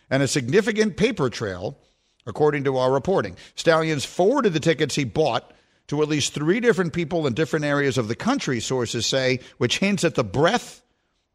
and 0.09 0.23
a 0.23 0.29
significant 0.29 0.97
paper 0.97 1.29
trail, 1.29 1.77
according 2.25 2.63
to 2.65 2.77
our 2.77 2.93
reporting. 2.93 3.37
Stalions 3.57 4.05
forwarded 4.05 4.53
the 4.53 4.61
tickets 4.61 4.95
he 4.95 5.03
bought 5.03 5.53
to 5.89 6.01
at 6.01 6.09
least 6.09 6.33
three 6.33 6.61
different 6.61 6.93
people 6.93 7.27
in 7.27 7.35
different 7.35 7.65
areas 7.65 7.99
of 7.99 8.07
the 8.07 8.15
country, 8.15 8.61
sources 8.61 9.07
say, 9.07 9.41
which 9.59 9.81
hints 9.81 10.05
at 10.05 10.15
the 10.15 10.23
breadth 10.23 10.83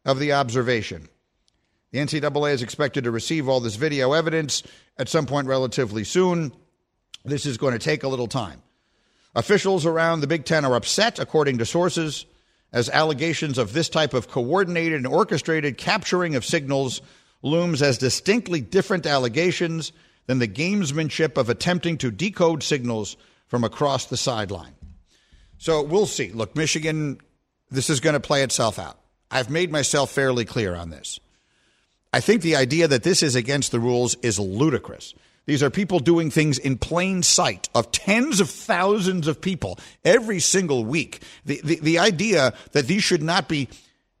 of 0.06 0.18
the 0.18 0.32
observation. 0.32 1.10
The 1.90 1.98
NCAA 1.98 2.54
is 2.54 2.62
expected 2.62 3.04
to 3.04 3.10
receive 3.10 3.50
all 3.50 3.60
this 3.60 3.76
video 3.76 4.14
evidence 4.14 4.62
at 4.96 5.10
some 5.10 5.26
point 5.26 5.46
relatively 5.46 6.04
soon. 6.04 6.52
This 7.24 7.46
is 7.46 7.56
going 7.56 7.72
to 7.72 7.78
take 7.78 8.02
a 8.02 8.08
little 8.08 8.26
time. 8.26 8.62
Officials 9.34 9.86
around 9.86 10.20
the 10.20 10.26
Big 10.26 10.44
Ten 10.44 10.64
are 10.64 10.74
upset, 10.74 11.18
according 11.18 11.58
to 11.58 11.66
sources, 11.66 12.26
as 12.72 12.88
allegations 12.88 13.58
of 13.58 13.72
this 13.72 13.88
type 13.88 14.14
of 14.14 14.28
coordinated 14.28 14.94
and 14.94 15.06
orchestrated 15.06 15.78
capturing 15.78 16.34
of 16.34 16.44
signals 16.44 17.00
looms 17.42 17.82
as 17.82 17.98
distinctly 17.98 18.60
different 18.60 19.06
allegations 19.06 19.92
than 20.26 20.38
the 20.38 20.48
gamesmanship 20.48 21.36
of 21.36 21.48
attempting 21.48 21.98
to 21.98 22.10
decode 22.10 22.62
signals 22.62 23.16
from 23.46 23.64
across 23.64 24.06
the 24.06 24.16
sideline. 24.16 24.74
So 25.58 25.82
we'll 25.82 26.06
see. 26.06 26.30
Look, 26.32 26.56
Michigan, 26.56 27.18
this 27.70 27.90
is 27.90 28.00
going 28.00 28.14
to 28.14 28.20
play 28.20 28.42
itself 28.42 28.78
out. 28.78 28.98
I've 29.30 29.50
made 29.50 29.70
myself 29.70 30.10
fairly 30.10 30.44
clear 30.44 30.74
on 30.74 30.90
this. 30.90 31.18
I 32.12 32.20
think 32.20 32.42
the 32.42 32.56
idea 32.56 32.88
that 32.88 33.02
this 33.02 33.22
is 33.22 33.34
against 33.34 33.72
the 33.72 33.80
rules 33.80 34.14
is 34.16 34.38
ludicrous. 34.38 35.14
These 35.46 35.62
are 35.62 35.70
people 35.70 35.98
doing 35.98 36.30
things 36.30 36.58
in 36.58 36.78
plain 36.78 37.22
sight 37.22 37.68
of 37.74 37.90
tens 37.90 38.40
of 38.40 38.48
thousands 38.48 39.26
of 39.26 39.40
people 39.40 39.78
every 40.04 40.38
single 40.38 40.84
week. 40.84 41.22
The, 41.44 41.60
the, 41.64 41.80
the 41.80 41.98
idea 41.98 42.54
that 42.72 42.86
these 42.86 43.02
should 43.02 43.22
not 43.22 43.48
be 43.48 43.68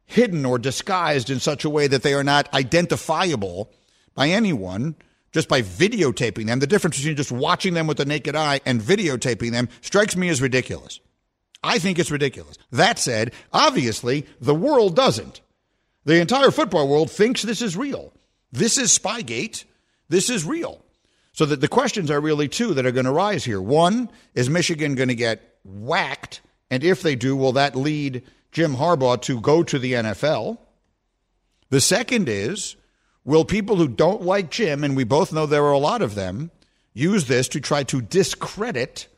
hidden 0.04 0.44
or 0.44 0.58
disguised 0.58 1.30
in 1.30 1.38
such 1.38 1.64
a 1.64 1.70
way 1.70 1.86
that 1.86 2.02
they 2.02 2.14
are 2.14 2.24
not 2.24 2.52
identifiable 2.52 3.70
by 4.14 4.28
anyone 4.28 4.96
just 5.32 5.48
by 5.48 5.62
videotaping 5.62 6.46
them, 6.46 6.58
the 6.58 6.66
difference 6.66 6.98
between 6.98 7.16
just 7.16 7.32
watching 7.32 7.72
them 7.74 7.86
with 7.86 7.96
the 7.96 8.04
naked 8.04 8.36
eye 8.36 8.60
and 8.66 8.80
videotaping 8.80 9.50
them 9.50 9.68
strikes 9.80 10.14
me 10.14 10.28
as 10.28 10.42
ridiculous. 10.42 11.00
I 11.62 11.78
think 11.78 11.98
it's 11.98 12.10
ridiculous. 12.10 12.58
That 12.70 12.98
said, 12.98 13.32
obviously, 13.52 14.26
the 14.40 14.54
world 14.54 14.94
doesn't. 14.94 15.40
The 16.04 16.20
entire 16.20 16.50
football 16.50 16.88
world 16.88 17.10
thinks 17.10 17.42
this 17.42 17.62
is 17.62 17.76
real. 17.76 18.12
This 18.50 18.76
is 18.76 18.96
Spygate. 18.96 19.64
This 20.08 20.28
is 20.28 20.44
real. 20.44 20.84
So 21.32 21.46
that 21.46 21.60
the 21.60 21.68
questions 21.68 22.10
are 22.10 22.20
really 22.20 22.48
two 22.48 22.74
that 22.74 22.84
are 22.84 22.92
going 22.92 23.06
to 23.06 23.12
rise 23.12 23.44
here. 23.44 23.60
One, 23.60 24.10
is 24.34 24.50
Michigan 24.50 24.94
going 24.94 25.08
to 25.08 25.14
get 25.14 25.56
whacked? 25.64 26.42
And 26.70 26.84
if 26.84 27.02
they 27.02 27.14
do, 27.14 27.34
will 27.34 27.52
that 27.52 27.74
lead 27.74 28.22
Jim 28.50 28.76
Harbaugh 28.76 29.20
to 29.22 29.40
go 29.40 29.62
to 29.62 29.78
the 29.78 29.94
NFL? 29.94 30.58
The 31.70 31.80
second 31.80 32.28
is, 32.28 32.76
will 33.24 33.46
people 33.46 33.76
who 33.76 33.88
don't 33.88 34.22
like 34.22 34.50
Jim, 34.50 34.84
and 34.84 34.94
we 34.94 35.04
both 35.04 35.32
know 35.32 35.46
there 35.46 35.64
are 35.64 35.72
a 35.72 35.78
lot 35.78 36.02
of 36.02 36.14
them, 36.14 36.50
use 36.92 37.26
this 37.26 37.48
to 37.48 37.60
try 37.60 37.82
to 37.84 38.02
discredit 38.02 39.08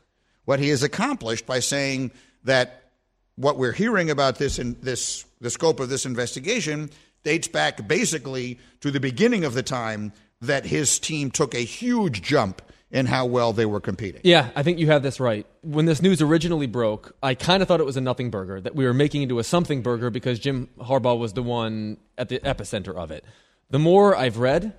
what 0.45 0.59
he 0.59 0.69
has 0.69 0.83
accomplished 0.83 1.45
by 1.45 1.59
saying 1.59 2.11
that 2.43 2.91
what 3.35 3.57
we're 3.57 3.73
hearing 3.73 4.09
about 4.09 4.37
this 4.37 4.59
in 4.59 4.77
this 4.81 5.25
the 5.41 5.49
scope 5.49 5.79
of 5.79 5.89
this 5.89 6.05
investigation 6.05 6.89
dates 7.23 7.47
back 7.47 7.87
basically 7.87 8.59
to 8.79 8.91
the 8.91 8.99
beginning 8.99 9.43
of 9.43 9.53
the 9.53 9.63
time 9.63 10.13
that 10.41 10.65
his 10.65 10.99
team 10.99 11.31
took 11.31 11.55
a 11.55 11.59
huge 11.59 12.21
jump 12.21 12.61
in 12.91 13.07
how 13.07 13.25
well 13.25 13.51
they 13.51 13.65
were 13.65 13.81
competing. 13.81 14.21
Yeah, 14.23 14.49
I 14.55 14.63
think 14.63 14.79
you 14.79 14.87
have 14.87 15.03
this 15.03 15.19
right. 15.19 15.45
When 15.61 15.85
this 15.85 16.01
news 16.01 16.21
originally 16.21 16.67
broke, 16.67 17.15
I 17.21 17.33
kind 17.33 17.61
of 17.61 17.67
thought 17.67 17.79
it 17.79 17.85
was 17.85 17.97
a 17.97 18.01
nothing 18.01 18.29
burger, 18.29 18.61
that 18.61 18.75
we 18.75 18.85
were 18.85 18.93
making 18.93 19.23
into 19.23 19.39
a 19.39 19.43
something 19.43 19.81
burger 19.81 20.09
because 20.09 20.39
Jim 20.39 20.69
Harbaugh 20.79 21.17
was 21.17 21.33
the 21.33 21.43
one 21.43 21.97
at 22.17 22.29
the 22.29 22.39
epicenter 22.39 22.95
of 22.95 23.11
it. 23.11 23.25
The 23.69 23.79
more 23.79 24.15
I've 24.15 24.37
read 24.37 24.73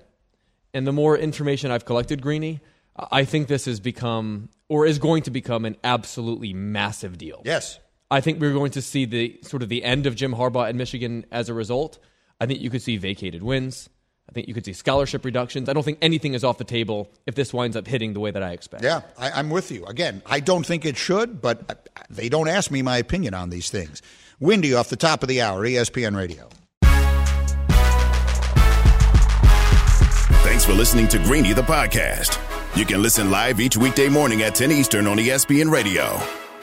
and 0.73 0.87
the 0.87 0.91
more 0.91 1.17
information 1.17 1.69
I've 1.69 1.85
collected, 1.85 2.21
Greeny, 2.21 2.61
I 3.11 3.25
think 3.25 3.47
this 3.47 3.65
has 3.65 3.79
become 3.79 4.49
or 4.69 4.85
is 4.85 4.99
going 4.99 5.23
to 5.23 5.31
become 5.31 5.65
an 5.65 5.75
absolutely 5.83 6.53
massive 6.53 7.17
deal. 7.17 7.41
Yes. 7.45 7.79
I 8.09 8.21
think 8.21 8.39
we're 8.39 8.53
going 8.53 8.71
to 8.71 8.81
see 8.81 9.05
the 9.05 9.37
sort 9.43 9.63
of 9.63 9.69
the 9.69 9.83
end 9.83 10.07
of 10.07 10.15
Jim 10.15 10.33
Harbaugh 10.33 10.69
at 10.69 10.75
Michigan 10.75 11.25
as 11.31 11.49
a 11.49 11.53
result. 11.53 11.99
I 12.39 12.45
think 12.45 12.61
you 12.61 12.69
could 12.69 12.81
see 12.81 12.97
vacated 12.97 13.43
wins. 13.43 13.89
I 14.29 14.33
think 14.33 14.47
you 14.47 14.53
could 14.53 14.65
see 14.65 14.73
scholarship 14.73 15.23
reductions. 15.23 15.69
I 15.69 15.73
don't 15.73 15.83
think 15.83 15.99
anything 16.01 16.33
is 16.33 16.43
off 16.43 16.57
the 16.57 16.63
table 16.63 17.09
if 17.25 17.35
this 17.35 17.53
winds 17.53 17.77
up 17.77 17.87
hitting 17.87 18.13
the 18.13 18.19
way 18.19 18.31
that 18.31 18.43
I 18.43 18.51
expect. 18.51 18.83
Yeah, 18.83 19.01
I, 19.17 19.39
am 19.39 19.49
with 19.49 19.71
you. 19.71 19.85
Again, 19.85 20.21
I 20.25 20.39
don't 20.41 20.65
think 20.65 20.85
it 20.85 20.97
should, 20.97 21.41
but 21.41 21.89
they 22.09 22.29
don't 22.29 22.47
ask 22.47 22.69
me 22.69 22.81
my 22.81 22.97
opinion 22.97 23.33
on 23.33 23.49
these 23.49 23.69
things. 23.69 24.01
Windy 24.39 24.73
off 24.73 24.89
the 24.89 24.97
top 24.97 25.23
of 25.23 25.29
the 25.29 25.41
hour, 25.41 25.65
ESPN 25.65 26.15
Radio. 26.15 26.49
Thanks 30.43 30.65
for 30.65 30.73
listening 30.73 31.07
to 31.09 31.19
Greeny 31.19 31.53
the 31.53 31.61
podcast. 31.61 32.39
You 32.75 32.85
can 32.85 33.01
listen 33.01 33.31
live 33.31 33.59
each 33.59 33.77
weekday 33.77 34.09
morning 34.09 34.43
at 34.43 34.55
10 34.55 34.71
Eastern 34.71 35.07
on 35.07 35.17
ESPN 35.17 35.71
Radio. 35.71 36.19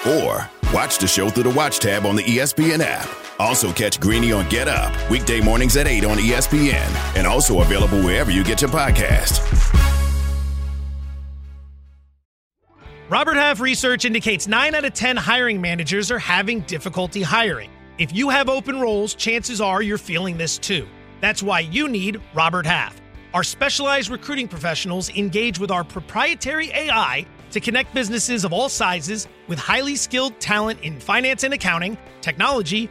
Or 0.07 0.49
watch 0.73 0.99
the 0.99 1.07
show 1.07 1.31
through 1.31 1.45
the 1.45 1.51
Watch 1.51 1.79
tab 1.79 2.05
on 2.07 2.15
the 2.15 2.23
ESPN 2.23 2.81
app. 2.81 3.24
Also 3.39 3.73
catch 3.73 4.01
Greeny 4.01 4.33
on 4.33 4.49
Get 4.49 4.69
Up, 4.69 4.93
weekday 5.11 5.41
mornings 5.41 5.77
at 5.77 5.87
8 5.87 6.05
on 6.05 6.19
ESPN. 6.19 7.17
And 7.17 7.27
also 7.27 7.61
available 7.61 8.01
wherever 8.03 8.31
you 8.31 8.45
get 8.45 8.61
your 8.61 8.71
podcast. 8.71 9.41
Robert 13.11 13.37
Half 13.37 13.61
research 13.61 14.05
indicates 14.05 14.49
9 14.49 14.75
out 14.75 14.85
of 14.85 14.95
10 14.95 15.17
hiring 15.17 15.61
managers 15.61 16.11
are 16.11 16.19
having 16.19 16.61
difficulty 16.61 17.23
hiring. 17.23 17.71
If 17.99 18.15
you 18.15 18.29
have 18.31 18.49
open 18.49 18.81
roles, 18.81 19.15
chances 19.15 19.61
are 19.61 19.83
you're 19.83 19.99
feeling 19.99 20.37
this 20.37 20.59
too. 20.59 20.89
That's 21.21 21.43
why 21.43 21.61
you 21.61 21.87
need 21.87 22.21
Robert 22.35 22.67
Half. 22.67 23.01
Our 23.35 23.45
specialized 23.45 24.11
recruiting 24.11 24.49
professionals 24.49 25.11
engage 25.11 25.59
with 25.59 25.71
our 25.71 25.85
proprietary 25.85 26.71
AI 26.71 27.27
to 27.51 27.61
connect 27.61 27.95
businesses 27.95 28.45
of 28.45 28.53
all 28.53 28.69
sizes 28.69 29.29
with 29.49 29.59
highly 29.59 29.97
skilled 29.97 30.41
talent 30.41 30.81
in 30.81 30.99
finance 30.99 31.45
and 31.45 31.55
accounting, 31.55 31.97
technology, 32.21 32.91